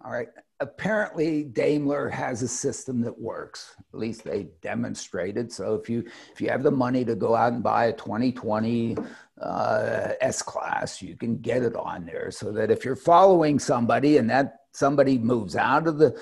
All 0.04 0.12
right. 0.12 0.28
Apparently, 0.60 1.42
Daimler 1.42 2.08
has 2.08 2.42
a 2.42 2.48
system 2.48 3.00
that 3.02 3.18
works. 3.18 3.74
At 3.92 3.98
least 3.98 4.24
they 4.24 4.46
demonstrated. 4.62 5.52
So 5.52 5.74
if 5.74 5.90
you 5.90 6.04
if 6.32 6.40
you 6.40 6.48
have 6.48 6.62
the 6.62 6.70
money 6.70 7.04
to 7.04 7.14
go 7.14 7.34
out 7.34 7.52
and 7.52 7.62
buy 7.62 7.86
a 7.86 7.92
2020 7.92 8.96
uh, 9.40 10.12
S 10.20 10.42
class, 10.42 11.02
you 11.02 11.16
can 11.16 11.38
get 11.38 11.62
it 11.62 11.76
on 11.76 12.06
there 12.06 12.30
so 12.30 12.52
that 12.52 12.70
if 12.70 12.84
you're 12.84 12.96
following 12.96 13.58
somebody 13.58 14.16
and 14.16 14.30
that 14.30 14.60
somebody 14.72 15.18
moves 15.18 15.56
out 15.56 15.86
of 15.86 15.98
the 15.98 16.18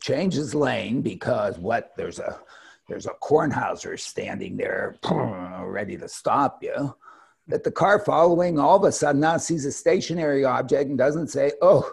changes 0.00 0.54
lane 0.54 1.02
because 1.02 1.58
what 1.58 1.92
there's 1.96 2.18
a 2.18 2.40
there's 2.88 3.06
a 3.06 3.14
Kornhauser 3.22 3.98
standing 3.98 4.56
there 4.56 4.96
ready 5.64 5.96
to 5.96 6.08
stop 6.08 6.60
you. 6.62 6.94
That 7.46 7.62
the 7.62 7.70
car 7.70 8.00
following 8.00 8.58
all 8.58 8.76
of 8.76 8.84
a 8.84 8.92
sudden 8.92 9.20
now 9.20 9.36
sees 9.36 9.64
a 9.64 9.72
stationary 9.72 10.44
object 10.44 10.88
and 10.88 10.98
doesn't 10.98 11.28
say, 11.28 11.52
"Oh, 11.62 11.88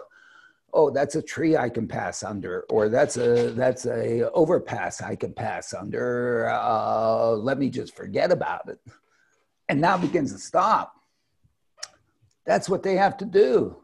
oh, 0.72 0.90
that's 0.90 1.14
a 1.14 1.22
tree 1.22 1.56
I 1.56 1.68
can 1.68 1.88
pass 1.88 2.22
under," 2.22 2.64
or 2.68 2.88
"That's 2.88 3.16
a 3.16 3.50
that's 3.50 3.86
a 3.86 4.30
overpass 4.32 5.00
I 5.00 5.14
can 5.16 5.32
pass 5.32 5.72
under." 5.72 6.48
Uh, 6.50 7.30
let 7.30 7.58
me 7.58 7.70
just 7.70 7.96
forget 7.96 8.30
about 8.32 8.68
it 8.68 8.80
and 9.68 9.80
now 9.80 9.96
begins 9.96 10.32
to 10.32 10.38
stop. 10.38 10.94
That's 12.46 12.68
what 12.68 12.82
they 12.82 12.96
have 12.96 13.16
to 13.18 13.24
do. 13.24 13.76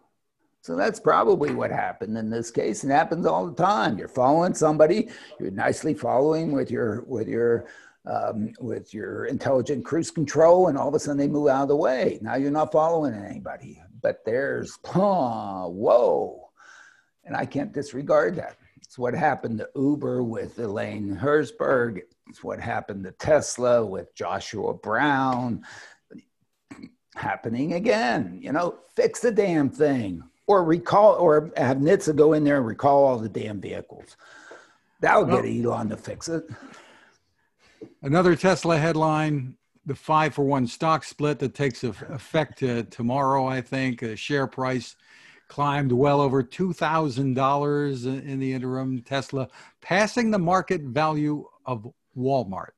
So 0.63 0.77
that's 0.77 0.99
probably 0.99 1.55
what 1.55 1.71
happened 1.71 2.17
in 2.17 2.31
this 2.31 2.51
case. 2.51 2.85
It 2.85 2.89
happens 2.89 3.27
all 3.27 3.47
the 3.47 3.63
time. 3.63 3.99
You're 3.99 4.09
following 4.09 4.55
somebody, 4.55 5.11
you're 5.39 5.51
nicely 5.51 5.93
following 5.93 6.53
with 6.53 6.71
your 6.71 7.03
with 7.07 7.29
your 7.29 7.67
um, 8.07 8.55
with 8.61 8.95
your 8.95 9.27
intelligent 9.27 9.85
cruise 9.85 10.11
control, 10.11 10.69
and 10.69 10.79
all 10.79 10.89
of 10.89 10.95
a 10.95 10.99
sudden 10.99 11.19
they 11.19 11.29
move 11.29 11.49
out 11.49 11.65
of 11.65 11.69
the 11.69 11.77
way. 11.77 12.19
Now 12.23 12.37
you're 12.37 12.51
not 12.51 12.73
following 12.73 13.13
anybody, 13.13 13.83
but 14.01 14.25
there's 14.25 14.79
oh, 14.95 15.69
whoa, 15.69 16.49
and 17.25 17.37
I 17.37 17.45
can't 17.45 17.75
disregard 17.75 18.37
that. 18.37 18.57
It's 18.81 18.99
what 18.99 19.13
happened 19.13 19.59
to 19.59 19.69
Uber 19.77 20.23
with 20.23 20.59
Elaine 20.59 21.15
Herzberg. 21.15 22.01
It's 22.29 22.43
what 22.43 22.61
happened 22.61 23.05
to 23.05 23.13
Tesla 23.13 23.85
with 23.85 24.15
Joshua 24.15 24.75
Brown. 24.75 25.63
Happening 27.15 27.75
again. 27.75 28.39
You 28.43 28.53
know, 28.53 28.79
fix 28.95 29.21
the 29.21 29.31
damn 29.31 29.71
thing. 29.71 30.23
or 30.47 30.65
recall, 30.65 31.15
or 31.15 31.53
have 31.57 31.79
NHTSA 31.79 32.17
go 32.17 32.33
in 32.33 32.45
there 32.45 32.59
and 32.59 32.67
recall 32.67 33.05
all 33.05 33.19
the 33.19 33.29
damn 33.29 33.61
vehicles. 33.61 34.17
That 35.01 35.19
would 35.19 35.31
get 35.31 35.65
Elon 35.65 35.89
to 35.91 35.97
fix 35.97 36.29
it. 36.29 36.45
Another 38.03 38.37
Tesla 38.37 38.79
headline 38.79 39.57
the 39.87 39.95
five 39.95 40.35
for 40.35 40.45
one 40.45 40.67
stock 40.67 41.05
split 41.05 41.39
that 41.39 41.55
takes 41.55 41.85
effect 41.85 42.63
uh, 42.63 42.85
tomorrow, 42.85 43.47
I 43.47 43.61
think. 43.61 44.01
The 44.01 44.17
share 44.17 44.47
price 44.47 44.97
climbed 45.49 45.93
well 45.93 46.21
over 46.21 46.43
$2,000 46.43 48.27
in 48.27 48.41
the 48.41 48.53
interim. 48.53 49.03
Tesla 49.03 49.49
passing 49.83 50.31
the 50.31 50.39
market 50.39 50.83
value 50.83 51.47
of 51.67 51.87
Walmart. 52.17 52.73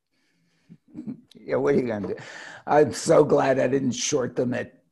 Yeah, 1.39 1.57
what 1.57 1.77
are 1.77 1.79
you 1.79 1.87
going 1.87 2.03
to 2.03 2.09
do? 2.09 2.17
I'm 2.67 2.93
so 2.93 3.23
glad 3.23 3.61
I 3.61 3.69
didn't 3.69 3.93
short 3.93 4.35
them 4.35 4.53
at 4.53 4.83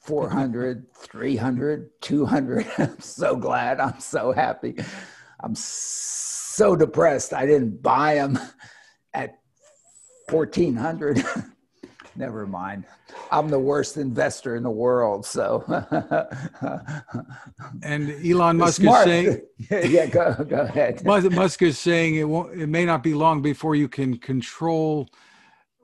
400, 0.00 0.86
300, 0.94 1.90
200. 2.00 2.66
I'm 2.78 2.98
so 2.98 3.36
glad. 3.36 3.78
I'm 3.78 4.00
so 4.00 4.32
happy. 4.32 4.76
I'm 5.40 5.54
so 5.54 6.74
depressed. 6.76 7.34
I 7.34 7.44
didn't 7.44 7.82
buy 7.82 8.14
them 8.14 8.38
at 9.12 9.38
1400. 10.30 11.22
Never 12.18 12.48
mind. 12.48 12.84
I'm 13.30 13.48
the 13.48 13.60
worst 13.60 13.96
investor 13.96 14.56
in 14.56 14.64
the 14.64 14.70
world. 14.70 15.24
So, 15.24 15.62
and 17.82 18.10
Elon 18.26 18.56
Musk 18.56 18.80
Smart. 18.80 19.06
is 19.06 19.40
saying, 19.68 19.90
yeah, 19.92 20.06
go, 20.06 20.34
go 20.48 20.62
ahead. 20.62 21.04
Musk 21.32 21.62
is 21.62 21.78
saying 21.78 22.16
it 22.16 22.24
won't, 22.24 22.60
it 22.60 22.66
may 22.66 22.84
not 22.84 23.04
be 23.04 23.14
long 23.14 23.40
before 23.40 23.76
you 23.76 23.88
can 23.88 24.18
control 24.18 25.08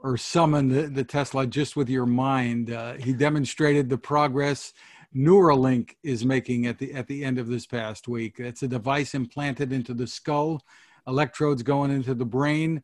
or 0.03 0.17
summon 0.17 0.69
the, 0.69 0.89
the 0.89 1.05
Tesla 1.05 1.47
just 1.47 1.77
with 1.77 1.89
your 1.89 2.05
mind. 2.05 2.73
Uh, 2.73 2.95
he 2.95 3.13
demonstrated 3.13 3.89
the 3.89 3.97
progress 3.97 4.73
Neuralink 5.15 5.95
is 6.03 6.25
making 6.25 6.67
at 6.67 6.79
the 6.79 6.93
at 6.95 7.07
the 7.07 7.25
end 7.25 7.39
of 7.39 7.47
this 7.47 7.65
past 7.65 8.09
week. 8.09 8.41
It's 8.41 8.65
a 8.65 8.69
device 8.69 9.15
implanted 9.15 9.73
into 9.73 9.95
the 9.95 10.09
skull, 10.09 10.65
electrodes 11.07 11.63
going 11.63 11.93
into 11.93 12.15
the 12.15 12.25
brain. 12.25 12.83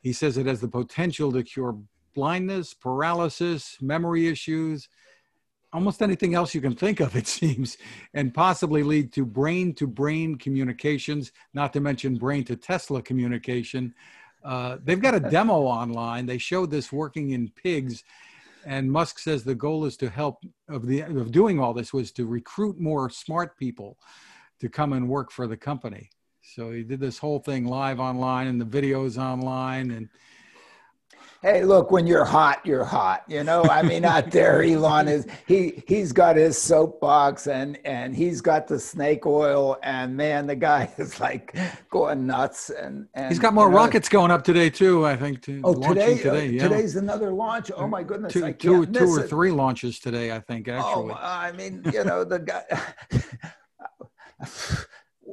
He 0.00 0.12
says 0.12 0.38
it 0.38 0.46
has 0.46 0.60
the 0.60 0.68
potential 0.68 1.32
to 1.32 1.42
cure 1.42 1.76
blindness, 2.14 2.74
paralysis, 2.74 3.76
memory 3.80 4.28
issues, 4.28 4.88
almost 5.72 6.02
anything 6.02 6.34
else 6.34 6.54
you 6.54 6.60
can 6.60 6.74
think 6.74 7.00
of, 7.00 7.16
it 7.16 7.26
seems, 7.38 7.76
and 8.14 8.32
possibly 8.32 8.82
lead 8.82 9.12
to 9.12 9.26
brain 9.26 9.74
to 9.74 9.86
brain 9.86 10.36
communications, 10.36 11.32
not 11.52 11.72
to 11.72 11.80
mention 11.80 12.16
brain 12.16 12.44
to 12.44 12.56
Tesla 12.56 13.02
communication. 13.02 13.92
Uh, 14.44 14.78
they've 14.84 15.02
got 15.02 15.14
a 15.14 15.20
demo 15.20 15.62
online. 15.62 16.26
They 16.26 16.38
showed 16.38 16.70
this 16.70 16.92
working 16.92 17.30
in 17.30 17.50
pigs. 17.50 18.04
And 18.66 18.90
Musk 18.90 19.18
says 19.18 19.42
the 19.42 19.54
goal 19.54 19.84
is 19.84 19.96
to 19.98 20.08
help 20.08 20.42
of 20.68 20.86
the 20.86 21.02
of 21.02 21.32
doing 21.32 21.60
all 21.60 21.74
this 21.74 21.92
was 21.92 22.12
to 22.12 22.26
recruit 22.26 22.78
more 22.78 23.10
smart 23.10 23.58
people 23.58 23.98
to 24.60 24.68
come 24.70 24.94
and 24.94 25.08
work 25.08 25.30
for 25.30 25.46
the 25.46 25.56
company. 25.56 26.08
So 26.42 26.70
he 26.70 26.82
did 26.82 27.00
this 27.00 27.18
whole 27.18 27.40
thing 27.40 27.66
live 27.66 28.00
online 28.00 28.46
and 28.46 28.60
the 28.60 28.64
videos 28.64 29.18
online 29.18 29.90
and 29.90 30.08
hey 31.44 31.62
look 31.62 31.90
when 31.90 32.06
you're 32.06 32.24
hot 32.24 32.64
you're 32.64 32.84
hot 32.84 33.22
you 33.28 33.44
know 33.44 33.62
i 33.64 33.82
mean 33.82 34.02
out 34.02 34.30
there 34.30 34.62
elon 34.62 35.06
is 35.06 35.26
he 35.46 35.82
he's 35.86 36.10
got 36.10 36.36
his 36.36 36.56
soapbox 36.56 37.46
and 37.48 37.78
and 37.84 38.16
he's 38.16 38.40
got 38.40 38.66
the 38.66 38.80
snake 38.80 39.26
oil 39.26 39.76
and 39.82 40.16
man 40.16 40.46
the 40.46 40.56
guy 40.56 40.90
is 40.98 41.20
like 41.20 41.54
going 41.90 42.26
nuts 42.26 42.70
and, 42.70 43.06
and 43.12 43.28
he's 43.28 43.38
got 43.38 43.52
more 43.52 43.66
you 43.66 43.70
know, 43.72 43.76
rockets 43.76 44.08
going 44.08 44.30
up 44.30 44.42
today 44.42 44.70
too 44.70 45.04
i 45.04 45.14
think 45.14 45.42
to, 45.42 45.60
oh 45.64 45.74
today, 45.74 46.14
uh, 46.14 46.16
today 46.16 46.46
yeah. 46.46 46.62
today's 46.66 46.96
another 46.96 47.30
launch 47.30 47.70
oh 47.76 47.86
my 47.86 48.02
goodness 48.02 48.32
two, 48.32 48.50
two, 48.54 48.86
two 48.86 49.04
or 49.04 49.20
it. 49.20 49.28
three 49.28 49.50
launches 49.50 49.98
today 49.98 50.34
i 50.34 50.40
think 50.40 50.66
oh, 50.66 50.72
actually 50.72 51.12
oh, 51.12 51.18
i 51.20 51.52
mean 51.52 51.82
you 51.92 52.04
know 52.04 52.24
the 52.24 52.38
guy 52.38 52.64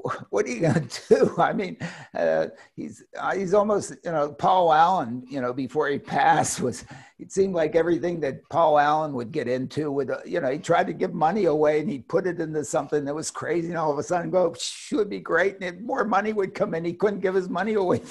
what 0.29 0.45
are 0.45 0.49
you 0.49 0.61
going 0.61 0.87
to 0.87 1.01
do? 1.09 1.35
I 1.37 1.53
mean, 1.53 1.77
uh, 2.13 2.47
he's 2.75 3.03
uh, 3.17 3.35
he's 3.35 3.53
almost 3.53 3.93
you 4.03 4.11
know 4.11 4.31
Paul 4.31 4.73
Allen. 4.73 5.23
You 5.29 5.41
know, 5.41 5.53
before 5.53 5.87
he 5.89 5.99
passed, 6.17 6.61
was 6.61 6.85
it 7.19 7.31
seemed 7.31 7.53
like 7.53 7.75
everything 7.75 8.19
that 8.21 8.47
Paul 8.49 8.79
Allen 8.79 9.13
would 9.13 9.31
get 9.31 9.47
into 9.47 9.91
would 9.91 10.11
uh, 10.11 10.19
you 10.25 10.39
know 10.39 10.51
he 10.51 10.59
tried 10.59 10.87
to 10.87 10.93
give 10.93 11.13
money 11.13 11.45
away 11.45 11.79
and 11.79 11.89
he'd 11.89 12.07
put 12.07 12.27
it 12.27 12.39
into 12.39 12.63
something 12.63 13.05
that 13.05 13.15
was 13.15 13.31
crazy, 13.31 13.69
and 13.69 13.77
all 13.77 13.91
of 13.91 13.97
a 13.97 14.03
sudden 14.03 14.29
go 14.29 14.53
should 14.59 15.09
be 15.09 15.19
great, 15.19 15.61
and 15.61 15.81
more 15.85 16.03
money 16.03 16.33
would 16.33 16.53
come 16.53 16.73
in. 16.73 16.85
He 16.85 16.93
couldn't 16.93 17.19
give 17.19 17.35
his 17.35 17.49
money 17.49 17.73
away. 17.73 18.01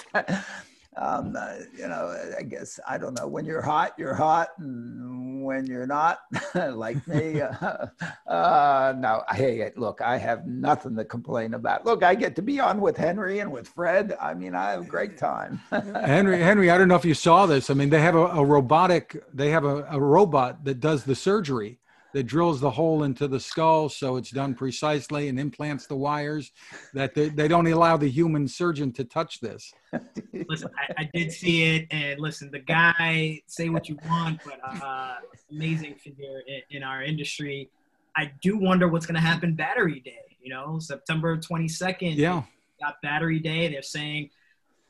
Um, 0.97 1.37
uh, 1.39 1.55
you 1.77 1.87
know, 1.87 2.17
I 2.37 2.43
guess 2.43 2.81
I 2.87 2.99
don't 2.99 3.15
know. 3.19 3.29
When 3.29 3.45
you're 3.45 3.63
hot, 3.63 3.95
you're 3.97 4.15
hot, 4.15 4.49
and 4.59 5.45
when 5.45 5.67
you're 5.67 5.87
not, 5.87 6.21
like 6.55 7.07
me, 7.07 7.41
uh, 7.41 7.87
uh, 8.27 8.95
no. 8.97 9.23
Hey, 9.31 9.71
look, 9.77 10.01
I 10.01 10.19
have 10.19 10.47
nothing 10.47 10.97
to 10.97 11.05
complain 11.05 11.55
about. 11.55 11.87
Look, 11.87 12.03
I 12.03 12.17
get 12.17 12.35
to 12.37 12.43
be 12.43 12.59
on 12.59 12.81
with 12.81 12.97
Henry 12.97 13.39
and 13.39 13.53
with 13.53 13.69
Fred. 13.69 14.17
I 14.21 14.35
mean, 14.35 14.55
I 14.55 14.73
have 14.73 14.81
a 14.83 14.85
great 14.85 15.17
time. 15.17 15.61
Henry, 15.71 16.41
Henry, 16.41 16.71
I 16.71 16.77
don't 16.77 16.89
know 16.89 16.97
if 16.97 17.05
you 17.05 17.15
saw 17.15 17.47
this. 17.47 17.71
I 17.71 17.75
mean, 17.75 17.91
they 17.91 18.01
have 18.01 18.17
a, 18.17 18.27
a 18.27 18.45
robotic. 18.45 19.23
They 19.33 19.51
have 19.51 19.65
a, 19.65 19.87
a 19.91 20.01
robot 20.01 20.65
that 20.65 20.81
does 20.81 21.05
the 21.05 21.15
surgery 21.15 21.79
that 22.13 22.25
drills 22.25 22.61
the 22.61 22.71
hole 22.71 23.05
into 23.05 23.29
the 23.29 23.41
skull 23.41 23.89
so 23.89 24.17
it's 24.17 24.31
done 24.31 24.55
precisely 24.55 25.29
and 25.29 25.39
implants 25.39 25.87
the 25.87 25.97
wires 25.97 26.53
that 26.95 27.15
they, 27.15 27.29
they 27.29 27.49
don't 27.49 27.67
allow 27.67 27.97
the 27.97 28.09
human 28.09 28.47
surgeon 28.49 28.93
to 28.93 29.05
touch 29.05 29.41
this. 29.41 29.73
Listen 30.49 30.71
I, 30.77 31.03
I, 31.03 31.11
did 31.15 31.33
see 31.33 31.77
it 31.77 31.87
and 31.91 32.21
listen 32.21 32.51
the 32.51 32.61
guy 32.61 33.41
say 33.47 33.69
what 33.69 33.89
you 33.89 33.99
want 34.09 34.41
but 34.45 34.61
uh, 34.83 35.17
amazing 35.51 35.95
figure 35.97 36.43
in, 36.47 36.77
in 36.79 36.83
our 36.83 37.03
industry. 37.03 37.71
I 38.17 38.33
do 38.43 38.59
wonder 38.59 38.89
what's 38.89 39.07
going 39.07 39.15
to 39.15 39.21
happen 39.21 39.55
battery 39.55 40.01
day 40.01 40.31
you 40.41 40.51
know? 40.51 40.79
September 40.79 41.37
22nd 41.37 42.17
yeah. 42.17 42.43
got 42.81 43.01
battery 43.03 43.39
day. 43.39 43.69
They're 43.69 43.83
saying 43.83 44.31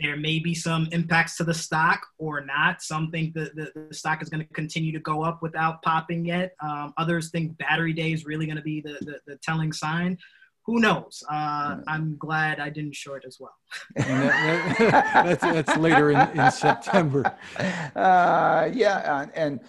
there 0.00 0.16
may 0.16 0.38
be 0.38 0.54
some 0.54 0.88
impacts 0.92 1.36
to 1.36 1.44
the 1.44 1.54
stock 1.54 2.00
or 2.18 2.44
not. 2.44 2.82
Some 2.82 3.10
think 3.10 3.34
that 3.34 3.54
the, 3.54 3.70
the 3.88 3.94
stock 3.94 4.22
is 4.22 4.28
going 4.28 4.46
to 4.46 4.54
continue 4.54 4.92
to 4.92 5.00
go 5.00 5.22
up 5.22 5.42
without 5.42 5.82
popping 5.82 6.24
yet. 6.24 6.54
Um, 6.60 6.92
others 6.96 7.30
think 7.30 7.56
battery 7.58 7.92
day 7.92 8.12
is 8.12 8.24
really 8.24 8.46
going 8.46 8.56
to 8.56 8.62
be 8.62 8.80
the, 8.80 8.98
the, 9.00 9.20
the, 9.26 9.36
telling 9.42 9.72
sign. 9.72 10.18
Who 10.66 10.80
knows? 10.80 11.22
Uh, 11.30 11.78
I'm 11.86 12.16
glad 12.16 12.60
I 12.60 12.70
didn't 12.70 12.94
short 12.94 13.24
as 13.26 13.38
well. 13.40 13.54
that, 13.96 14.76
that's, 15.40 15.42
that's 15.42 15.76
later 15.76 16.10
in, 16.10 16.38
in 16.38 16.50
September. 16.50 17.36
Uh, 17.96 18.70
yeah, 18.72 19.22
and 19.22 19.30
and 19.34 19.60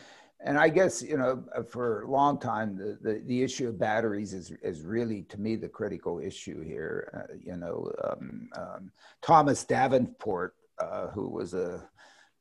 I 0.46 0.70
guess 0.70 1.02
you 1.02 1.18
know 1.18 1.44
for 1.70 2.04
a 2.04 2.10
long 2.10 2.39
time 2.39 2.76
the, 2.76 2.98
the, 3.02 3.22
the, 3.26 3.44
issue 3.44 3.68
of 3.68 3.78
batteries 3.78 4.34
is 4.34 4.52
is 4.64 4.82
really 4.82 5.24
to 5.24 5.39
me 5.39 5.56
the 5.56 5.70
critical 5.70 6.20
issue 6.20 6.62
here. 6.62 7.28
Uh, 7.30 7.34
you 7.39 7.58
know, 7.58 7.92
um, 8.04 8.50
um, 8.56 8.92
Thomas 9.22 9.64
Davenport, 9.64 10.56
uh, 10.80 11.08
who 11.08 11.28
was 11.30 11.54
a 11.54 11.88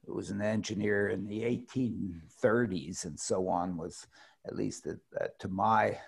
who 0.07 0.15
was 0.15 0.31
an 0.31 0.41
engineer 0.41 1.09
in 1.09 1.27
the 1.27 1.43
1830s 1.43 3.05
and 3.05 3.19
so 3.19 3.49
on, 3.49 3.77
was 3.77 4.07
at 4.47 4.57
least 4.57 4.87
to 5.39 5.49
my 5.49 5.99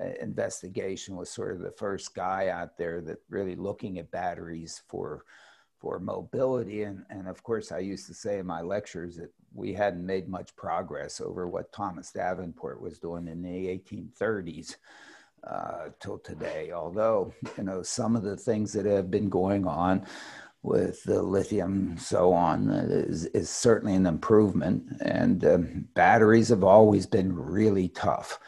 uh, 0.00 0.06
investigation 0.20 1.16
was 1.16 1.28
sort 1.28 1.54
of 1.54 1.60
the 1.60 1.72
first 1.72 2.14
guy 2.14 2.48
out 2.48 2.78
there 2.78 3.00
that 3.02 3.18
really 3.28 3.56
looking 3.56 3.98
at 3.98 4.10
batteries 4.10 4.82
for 4.88 5.24
for 5.78 5.98
mobility. 5.98 6.84
And, 6.84 7.04
and 7.10 7.28
of 7.28 7.42
course, 7.42 7.72
I 7.72 7.78
used 7.78 8.06
to 8.06 8.14
say 8.14 8.38
in 8.38 8.46
my 8.46 8.60
lectures 8.62 9.16
that 9.16 9.30
we 9.54 9.72
hadn't 9.72 10.04
made 10.04 10.28
much 10.28 10.54
progress 10.56 11.20
over 11.20 11.46
what 11.46 11.72
Thomas 11.72 12.10
Davenport 12.10 12.80
was 12.80 12.98
doing 12.98 13.28
in 13.28 13.42
the 13.42 13.48
1830s 13.48 14.76
uh, 15.48 15.88
till 16.00 16.18
today. 16.18 16.70
Although, 16.72 17.32
you 17.56 17.64
know, 17.64 17.82
some 17.82 18.16
of 18.16 18.22
the 18.22 18.36
things 18.36 18.72
that 18.72 18.86
have 18.86 19.10
been 19.10 19.28
going 19.28 19.66
on 19.66 20.06
with 20.62 21.02
the 21.04 21.20
lithium, 21.20 21.98
so 21.98 22.32
on, 22.32 22.70
is, 22.70 23.26
is 23.26 23.50
certainly 23.50 23.94
an 23.94 24.06
improvement. 24.06 24.84
And 25.02 25.44
um, 25.44 25.88
batteries 25.94 26.48
have 26.50 26.64
always 26.64 27.06
been 27.06 27.34
really 27.34 27.88
tough 27.88 28.38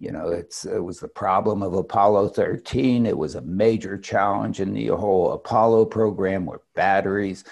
you 0.00 0.10
know, 0.10 0.30
it's 0.30 0.64
it 0.64 0.82
was 0.82 0.98
the 0.98 1.08
problem 1.08 1.62
of 1.62 1.74
Apollo 1.74 2.30
13. 2.30 3.04
It 3.04 3.16
was 3.16 3.34
a 3.34 3.42
major 3.42 3.98
challenge 3.98 4.58
in 4.58 4.72
the 4.72 4.86
whole 4.86 5.32
Apollo 5.32 5.84
program 5.86 6.46
with 6.46 6.62
batteries 6.74 7.44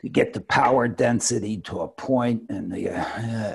to 0.00 0.08
get 0.08 0.32
the 0.32 0.40
power 0.40 0.86
density 0.86 1.58
to 1.58 1.80
a 1.80 1.88
point 1.88 2.42
and 2.48 2.72
the 2.72 2.90
uh, 2.90 3.04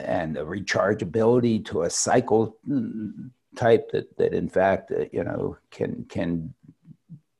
and 0.06 0.36
the 0.36 0.46
rechargeability 0.46 1.64
to 1.66 1.84
a 1.84 1.90
cycle 1.90 2.58
mm, 2.68 3.30
type 3.56 3.92
that 3.92 4.16
that 4.18 4.34
in 4.34 4.50
fact 4.50 4.92
uh, 4.92 5.06
you 5.12 5.24
know 5.24 5.58
can 5.72 6.06
can 6.10 6.54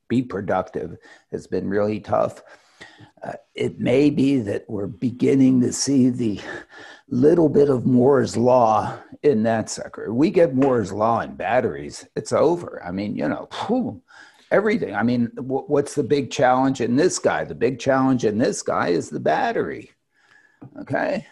be 0.08 0.22
productive 0.22 0.96
has 1.30 1.46
been 1.46 1.68
really 1.68 2.00
tough. 2.00 2.42
Uh, 3.22 3.32
it 3.54 3.80
may 3.80 4.10
be 4.10 4.38
that 4.38 4.64
we're 4.68 4.86
beginning 4.86 5.60
to 5.60 5.72
see 5.72 6.10
the 6.10 6.40
little 7.08 7.48
bit 7.48 7.70
of 7.70 7.86
Moore's 7.86 8.36
law 8.36 8.98
in 9.22 9.42
that 9.44 9.70
sucker. 9.70 10.12
We 10.12 10.30
get 10.30 10.54
Moore's 10.54 10.92
law 10.92 11.20
in 11.20 11.34
batteries, 11.34 12.06
it's 12.16 12.32
over. 12.32 12.82
I 12.84 12.90
mean, 12.90 13.16
you 13.16 13.28
know, 13.28 13.48
whew, 13.66 14.02
everything. 14.50 14.94
I 14.94 15.02
mean, 15.02 15.30
w- 15.36 15.64
what's 15.66 15.94
the 15.94 16.02
big 16.02 16.30
challenge 16.30 16.80
in 16.80 16.96
this 16.96 17.18
guy? 17.18 17.44
The 17.44 17.54
big 17.54 17.78
challenge 17.78 18.24
in 18.24 18.38
this 18.38 18.62
guy 18.62 18.88
is 18.88 19.10
the 19.10 19.20
battery. 19.20 19.90
Okay. 20.80 21.26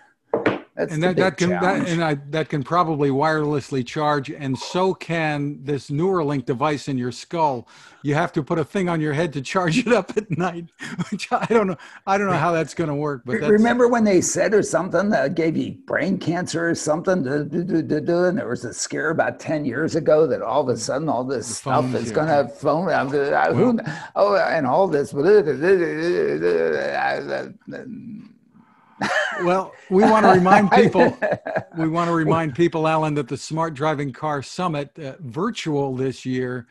That's 0.75 0.95
and 0.95 1.03
that, 1.03 1.17
that 1.17 1.37
can 1.37 1.51
that, 1.51 1.87
and 1.87 2.03
I, 2.03 2.15
that 2.31 2.49
can 2.49 2.63
probably 2.63 3.11
wirelessly 3.11 3.85
charge, 3.87 4.31
and 4.31 4.59
so 4.59 4.95
can 4.95 5.63
this 5.63 5.91
Neuralink 5.91 6.47
device 6.47 6.89
in 6.89 6.97
your 6.97 7.13
skull. 7.13 7.69
You 8.05 8.15
have 8.15 8.33
to 8.33 8.43
put 8.43 8.59
a 8.59 8.65
thing 8.65 8.89
on 8.89 9.01
your 9.01 9.13
head 9.13 9.33
to 9.35 9.43
charge 9.43 9.79
it 9.87 9.93
up 9.93 10.17
at 10.17 10.31
night, 10.37 10.71
which 11.11 11.31
I 11.31 11.45
don't 11.47 11.67
know. 11.67 11.77
I 12.07 12.17
don't 12.17 12.27
know 12.29 12.39
how 12.39 12.53
that's 12.53 12.73
going 12.73 12.89
to 12.89 12.95
work. 12.97 13.23
But 13.27 13.41
that's, 13.41 13.51
Remember 13.53 13.87
when 13.87 14.03
they 14.05 14.21
said 14.23 14.55
or 14.55 14.63
something 14.63 15.11
that 15.11 15.35
gave 15.35 15.57
you 15.59 15.77
brain 15.87 16.17
cancer 16.19 16.71
or 16.71 16.75
something? 16.75 17.23
duh, 17.23 17.43
duh, 17.45 18.01
duh, 18.01 18.25
And 18.25 18.39
there 18.39 18.49
was 18.49 18.65
a 18.65 18.73
scare 18.73 19.11
about 19.11 19.39
10 19.39 19.65
years 19.67 19.95
ago 19.95 20.27
that 20.27 20.41
all 20.43 20.63
of 20.63 20.69
a 20.69 20.77
sudden 20.79 21.09
all 21.09 21.23
this 21.23 21.59
stuff 21.59 21.95
is 21.95 22.11
going 22.11 22.29
to 22.29 22.49
phone. 22.49 22.89
uh, 22.89 23.05
uh, 23.05 23.53
who- 23.53 23.79
Oh, 24.17 24.37
and 24.37 24.67
all 24.67 24.89
this. 24.89 25.13
Well, 29.45 29.73
we 29.91 30.03
want 30.03 30.27
to 30.27 30.33
remind 30.33 30.71
people. 30.73 31.17
we 31.77 31.89
want 31.89 32.09
to 32.09 32.15
remind 32.15 32.55
people, 32.55 32.87
Alan, 32.87 33.15
that 33.15 33.29
the 33.29 33.37
Smart 33.37 33.75
Driving 33.75 34.13
Car 34.13 34.43
Summit, 34.43 34.97
uh, 34.99 35.15
virtual 35.21 35.97
this 35.97 36.25
year, 36.25 36.67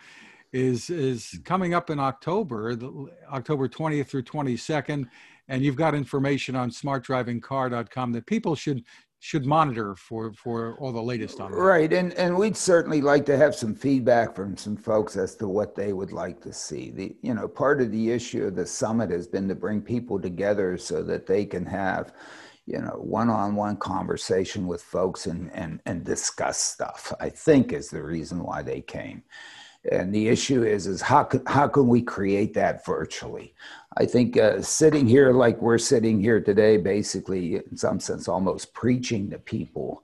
is 0.54 0.90
is 0.90 1.40
coming 1.44 1.74
up 1.74 1.90
in 1.90 2.00
October, 2.00 2.76
the, 2.76 3.08
October 3.32 3.68
20th 3.68 4.08
through 4.08 4.24
22nd, 4.24 5.08
and 5.48 5.64
you've 5.64 5.76
got 5.76 5.96
information 5.96 6.56
on 6.56 6.70
smartdrivingcar.com 6.70 8.12
that 8.12 8.26
people 8.26 8.56
should 8.56 8.84
should 9.24 9.46
monitor 9.46 9.94
for 9.94 10.34
for 10.34 10.76
all 10.80 10.92
the 10.92 11.02
latest 11.02 11.40
on 11.40 11.52
that. 11.52 11.58
Right, 11.58 11.94
and 11.94 12.12
and 12.16 12.36
we'd 12.36 12.58
certainly 12.58 13.02
like 13.02 13.24
to 13.28 13.38
have 13.38 13.54
some 13.54 13.76
feedback 13.76 14.36
from 14.36 14.58
some 14.58 14.76
folks 14.76 15.16
as 15.16 15.36
to 15.36 15.48
what 15.48 15.76
they 15.76 15.94
would 15.94 16.12
like 16.12 16.42
to 16.42 16.52
see. 16.52 16.90
The 16.90 17.16
you 17.22 17.36
know 17.36 17.48
part 17.48 17.82
of 17.82 17.92
the 17.92 18.12
issue 18.12 18.46
of 18.48 18.56
the 18.56 18.66
summit 18.66 19.12
has 19.12 19.28
been 19.28 19.48
to 19.48 19.56
bring 19.56 19.80
people 19.80 20.20
together 20.20 20.76
so 20.76 21.04
that 21.04 21.28
they 21.28 21.46
can 21.46 21.68
have 21.68 22.14
you 22.66 22.80
know 22.80 22.98
one-on-one 23.00 23.78
conversation 23.78 24.66
with 24.66 24.82
folks 24.82 25.28
and 25.28 25.52
and 25.54 25.82
and 25.86 26.04
discuss 26.04 26.58
stuff. 26.58 27.14
I 27.20 27.30
think 27.30 27.74
is 27.74 27.92
the 27.92 28.02
reason 28.02 28.44
why 28.44 28.64
they 28.64 28.82
came. 28.82 29.22
And 29.92 30.14
the 30.14 30.30
issue 30.30 30.64
is, 30.64 30.88
is 30.88 31.02
how 31.02 31.30
how 31.46 31.68
can 31.68 31.88
we 31.88 32.02
create 32.02 32.56
that 32.56 32.84
virtually? 32.84 33.54
I 33.98 34.06
think 34.06 34.38
uh, 34.38 34.62
sitting 34.62 35.06
here 35.06 35.34
like 35.34 35.62
we're 35.62 35.78
sitting 35.78 36.22
here 36.22 36.40
today, 36.40 36.78
basically, 36.78 37.56
in 37.56 37.76
some 37.76 38.00
sense, 38.00 38.28
almost 38.28 38.74
preaching 38.74 39.30
to 39.30 39.40
people. 39.40 40.04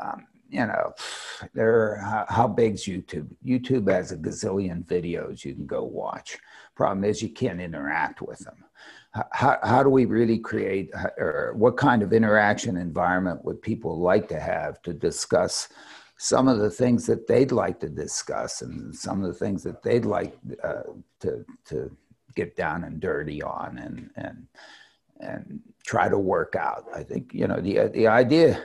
Um, 0.00 0.26
you 0.48 0.66
know, 0.66 0.92
there. 1.54 1.96
How, 1.96 2.26
how 2.28 2.48
big's 2.48 2.84
YouTube? 2.84 3.28
YouTube 3.44 3.90
has 3.90 4.12
a 4.12 4.16
gazillion 4.16 4.84
videos 4.84 5.44
you 5.44 5.54
can 5.54 5.66
go 5.66 5.84
watch. 5.84 6.38
Problem 6.74 7.04
is, 7.04 7.22
you 7.22 7.30
can't 7.30 7.60
interact 7.60 8.20
with 8.20 8.40
them. 8.40 8.64
How, 9.30 9.58
how 9.62 9.82
do 9.82 9.90
we 9.90 10.06
really 10.06 10.38
create, 10.38 10.90
or 11.18 11.52
what 11.54 11.76
kind 11.76 12.02
of 12.02 12.12
interaction 12.12 12.76
environment 12.76 13.44
would 13.44 13.60
people 13.62 13.98
like 13.98 14.26
to 14.28 14.40
have 14.40 14.82
to 14.82 14.92
discuss 14.92 15.68
some 16.16 16.48
of 16.48 16.58
the 16.58 16.70
things 16.70 17.06
that 17.06 17.26
they'd 17.26 17.52
like 17.52 17.78
to 17.80 17.88
discuss 17.88 18.62
and 18.62 18.94
some 18.94 19.22
of 19.22 19.28
the 19.28 19.38
things 19.38 19.62
that 19.62 19.82
they'd 19.82 20.04
like 20.04 20.34
uh, 20.62 20.82
to 21.20 21.44
to 21.66 21.94
get 22.34 22.56
down 22.56 22.84
and 22.84 23.00
dirty 23.00 23.42
on 23.42 23.78
and 23.78 24.10
and 24.16 24.46
and 25.20 25.60
try 25.84 26.08
to 26.08 26.18
work 26.18 26.56
out. 26.56 26.86
I 26.94 27.02
think 27.02 27.32
you 27.32 27.46
know 27.46 27.60
the 27.60 27.88
the 27.88 28.06
idea 28.08 28.62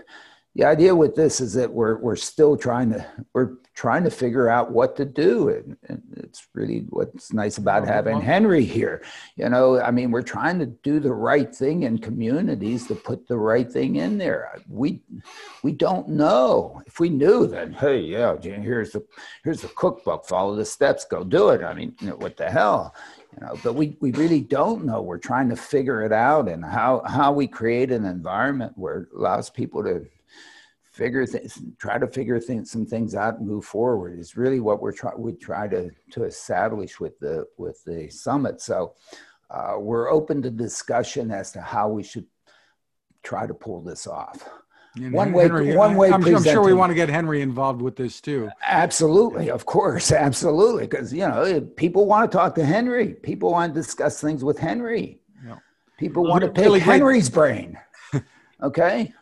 the 0.58 0.66
idea 0.66 0.96
with 0.96 1.14
this 1.14 1.40
is 1.40 1.54
that 1.54 1.72
we're 1.72 1.98
we're 2.00 2.16
still 2.16 2.58
trying 2.58 2.92
to 2.92 3.06
we're 3.34 3.58
trying 3.76 4.04
to 4.04 4.10
figure 4.10 4.50
out 4.50 4.72
what 4.72 4.96
to 4.96 5.06
do. 5.06 5.50
And, 5.50 5.78
and 5.88 6.02
it's 6.18 6.48
really 6.56 6.88
what's 6.90 7.32
nice 7.32 7.60
about 7.60 7.86
having 7.86 8.20
henry 8.20 8.66
here. 8.66 9.04
You 9.36 9.50
know 9.50 9.80
i 9.80 9.92
mean 9.92 10.10
we're 10.10 10.24
trying 10.24 10.58
to 10.58 10.66
do 10.66 11.00
the 11.00 11.14
right 11.14 11.56
thing 11.56 11.84
in 11.84 12.00
communities 12.00 12.88
to 12.88 12.96
put 12.96 13.28
the 13.28 13.38
right 13.38 13.72
thing 13.72 13.98
in 13.98 14.18
there. 14.18 14.60
We 14.68 15.04
we 15.62 15.74
don't 15.74 16.10
know. 16.10 16.82
If 16.88 17.00
we 17.00 17.10
knew 17.10 17.46
then 17.46 17.74
hey 17.74 18.00
yeah 18.00 18.36
here's 18.42 18.94
the 18.94 19.06
here's 19.44 19.62
the 19.62 19.70
cookbook. 19.70 20.26
Follow 20.26 20.56
the 20.56 20.66
steps. 20.66 21.06
Go 21.06 21.24
do 21.24 21.50
it. 21.50 21.64
I 21.64 21.76
mean 21.76 21.96
you 22.02 22.10
know, 22.10 22.16
what 22.16 22.36
the 22.36 22.50
hell 22.50 22.96
you 23.34 23.46
know 23.46 23.58
but 23.64 23.74
we 23.74 23.98
we 24.00 24.12
really 24.12 24.42
don't 24.42 24.86
know. 24.86 25.02
We're 25.02 25.18
trying 25.18 25.50
to 25.50 25.56
figure 25.56 26.04
it 26.04 26.12
out 26.12 26.48
and 26.48 26.64
how 26.64 27.02
how 27.06 27.32
we 27.32 27.48
create 27.48 27.92
an 27.92 28.06
environment 28.06 28.74
where 28.76 29.02
it 29.02 29.10
allows 29.16 29.50
people 29.50 29.84
to 29.84 30.06
figure 30.98 31.26
things 31.26 31.62
try 31.78 31.98
to 31.98 32.08
figure 32.08 32.40
things 32.40 32.72
some 32.72 32.86
things 32.86 33.14
out 33.14 33.38
and 33.38 33.48
move 33.48 33.66
forward 33.66 34.18
is 34.18 34.36
really 34.36 34.60
what 34.60 34.82
we're 34.82 34.92
trying 34.92 35.22
we 35.22 35.34
try 35.34 35.68
to 35.68 35.92
to 36.12 36.24
establish 36.24 37.00
with 37.00 37.20
the 37.20 37.46
with 37.58 37.84
the 37.86 38.10
summit. 38.10 38.62
So 38.62 38.96
uh, 39.50 39.76
we're 39.80 40.10
open 40.10 40.42
to 40.42 40.50
discussion 40.50 41.32
as 41.32 41.52
to 41.52 41.62
how 41.62 41.88
we 41.90 42.04
should 42.04 42.26
try 43.24 43.46
to 43.48 43.54
pull 43.54 43.82
this 43.82 44.08
off 44.08 44.48
And 44.98 45.14
One 45.14 45.32
way- 45.32 45.76
one 45.76 45.96
way 45.96 46.12
I, 46.12 46.16
am 46.16 46.44
sure 46.44 46.64
we 46.64 46.74
want 46.74 46.90
to 46.90 46.96
get 46.96 47.10
Henry 47.10 47.42
involved 47.42 47.82
with 47.82 47.96
this 47.96 48.20
too. 48.22 48.50
Absolutely, 48.66 49.50
of 49.50 49.66
course, 49.66 50.12
absolutely. 50.28 50.88
Because 50.88 51.14
you 51.14 51.28
know, 51.28 51.62
people 51.76 52.06
want 52.06 52.32
to 52.32 52.38
talk 52.38 52.56
to 52.56 52.66
Henry. 52.66 53.14
People 53.14 53.52
want 53.52 53.74
to 53.74 53.80
discuss 53.80 54.20
things 54.22 54.44
with 54.44 54.58
Henry. 54.58 55.22
Yeah. 55.46 55.58
People 55.98 56.24
Well, 56.24 56.32
want 56.32 56.44
to 56.44 56.50
pick 56.52 56.66
really 56.66 56.80
Henry's 56.80 57.30
brain. 57.30 57.78
Okay. 58.64 59.14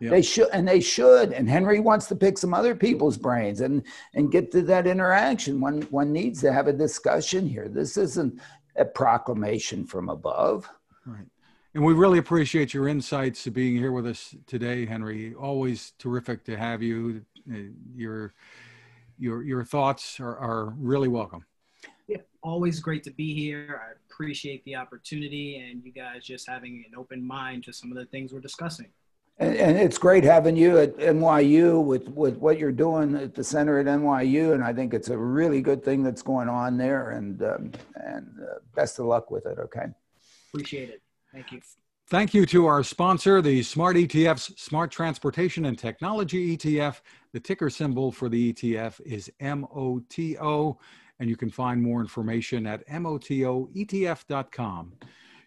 Yeah. 0.00 0.10
They 0.10 0.22
should, 0.22 0.48
and 0.52 0.68
they 0.68 0.80
should. 0.80 1.32
And 1.32 1.48
Henry 1.48 1.80
wants 1.80 2.06
to 2.06 2.14
pick 2.16 2.38
some 2.38 2.54
other 2.54 2.74
people's 2.74 3.16
brains 3.16 3.60
and 3.60 3.82
and 4.14 4.30
get 4.30 4.52
to 4.52 4.62
that 4.62 4.86
interaction. 4.86 5.60
One 5.60 5.82
one 5.90 6.12
needs 6.12 6.40
to 6.42 6.52
have 6.52 6.68
a 6.68 6.72
discussion 6.72 7.46
here. 7.48 7.68
This 7.68 7.96
isn't 7.96 8.40
a 8.76 8.84
proclamation 8.84 9.84
from 9.86 10.08
above. 10.10 10.68
Right. 11.06 11.26
And 11.74 11.84
we 11.84 11.92
really 11.92 12.18
appreciate 12.18 12.72
your 12.72 12.86
insights 12.86 13.42
to 13.44 13.50
being 13.50 13.76
here 13.76 13.90
with 13.90 14.06
us 14.06 14.36
today, 14.46 14.86
Henry. 14.86 15.34
Always 15.34 15.92
terrific 15.98 16.44
to 16.44 16.56
have 16.56 16.82
you. 16.82 17.24
Uh, 17.50 17.56
Your 17.94 18.32
your 19.18 19.42
your 19.42 19.64
thoughts 19.64 20.18
are, 20.18 20.36
are 20.36 20.74
really 20.78 21.08
welcome. 21.08 21.44
Yeah, 22.06 22.18
always 22.42 22.80
great 22.80 23.02
to 23.04 23.10
be 23.10 23.34
here. 23.34 23.80
I 23.84 23.92
appreciate 24.08 24.64
the 24.64 24.76
opportunity 24.76 25.58
and 25.58 25.82
you 25.84 25.92
guys 25.92 26.24
just 26.24 26.48
having 26.48 26.84
an 26.86 26.96
open 26.96 27.26
mind 27.26 27.64
to 27.64 27.72
some 27.72 27.90
of 27.90 27.98
the 27.98 28.06
things 28.06 28.32
we're 28.32 28.40
discussing. 28.40 28.86
And, 29.38 29.56
and 29.56 29.76
it's 29.76 29.98
great 29.98 30.22
having 30.22 30.56
you 30.56 30.78
at 30.78 30.96
NYU 30.96 31.82
with, 31.84 32.08
with 32.08 32.36
what 32.36 32.58
you're 32.58 32.72
doing 32.72 33.16
at 33.16 33.34
the 33.34 33.42
center 33.42 33.78
at 33.80 33.86
NYU. 33.86 34.54
And 34.54 34.62
I 34.62 34.72
think 34.72 34.94
it's 34.94 35.08
a 35.08 35.18
really 35.18 35.60
good 35.60 35.84
thing 35.84 36.04
that's 36.04 36.22
going 36.22 36.48
on 36.48 36.76
there. 36.76 37.10
And, 37.10 37.42
um, 37.42 37.72
and 37.96 38.28
uh, 38.40 38.58
best 38.76 39.00
of 39.00 39.06
luck 39.06 39.32
with 39.32 39.46
it. 39.46 39.58
Okay. 39.58 39.86
Appreciate 40.52 40.90
it. 40.90 41.02
Thank 41.34 41.52
you. 41.52 41.60
Thank 42.08 42.32
you 42.34 42.46
to 42.46 42.66
our 42.66 42.84
sponsor, 42.84 43.42
the 43.42 43.62
Smart 43.62 43.96
ETF's 43.96 44.52
Smart 44.60 44.92
Transportation 44.92 45.64
and 45.64 45.76
Technology 45.76 46.56
ETF. 46.56 47.00
The 47.32 47.40
ticker 47.40 47.70
symbol 47.70 48.12
for 48.12 48.28
the 48.28 48.52
ETF 48.52 49.00
is 49.00 49.32
MOTO, 49.40 50.78
and 51.18 51.28
you 51.28 51.36
can 51.36 51.50
find 51.50 51.82
more 51.82 52.00
information 52.00 52.66
at 52.68 52.86
MOTOETF.com. 52.86 53.72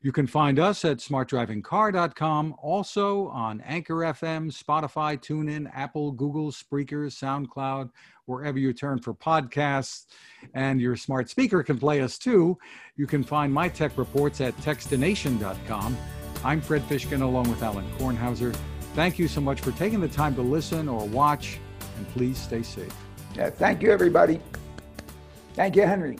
You 0.01 0.11
can 0.11 0.27
find 0.27 0.59
us 0.59 0.85
at 0.85 0.97
smartdrivingcar.com, 0.97 2.55
also 2.61 3.27
on 3.29 3.61
Anchor 3.61 3.95
FM, 3.95 4.51
Spotify, 4.51 5.19
TuneIn, 5.19 5.69
Apple, 5.73 6.11
Google, 6.11 6.51
Spreaker, 6.51 7.07
SoundCloud, 7.07 7.89
wherever 8.25 8.59
you 8.59 8.73
turn 8.73 8.99
for 8.99 9.13
podcasts. 9.13 10.05
And 10.53 10.79
your 10.79 10.95
smart 10.95 11.29
speaker 11.29 11.63
can 11.63 11.77
play 11.77 12.01
us 12.01 12.17
too. 12.17 12.57
You 12.95 13.07
can 13.07 13.23
find 13.23 13.51
my 13.51 13.69
tech 13.69 13.97
reports 13.97 14.39
at 14.41 14.55
techstination.com. 14.57 15.97
I'm 16.43 16.61
Fred 16.61 16.83
Fishkin 16.83 17.21
along 17.21 17.49
with 17.49 17.63
Alan 17.63 17.89
Kornhauser. 17.97 18.55
Thank 18.93 19.19
you 19.19 19.27
so 19.27 19.41
much 19.41 19.61
for 19.61 19.71
taking 19.71 19.99
the 19.99 20.07
time 20.07 20.35
to 20.35 20.41
listen 20.41 20.87
or 20.87 21.05
watch, 21.05 21.59
and 21.97 22.07
please 22.09 22.37
stay 22.37 22.63
safe. 22.63 22.93
Yeah, 23.35 23.49
thank 23.49 23.81
you, 23.81 23.91
everybody. 23.91 24.39
Thank 25.53 25.75
you, 25.75 25.83
Henry. 25.83 26.17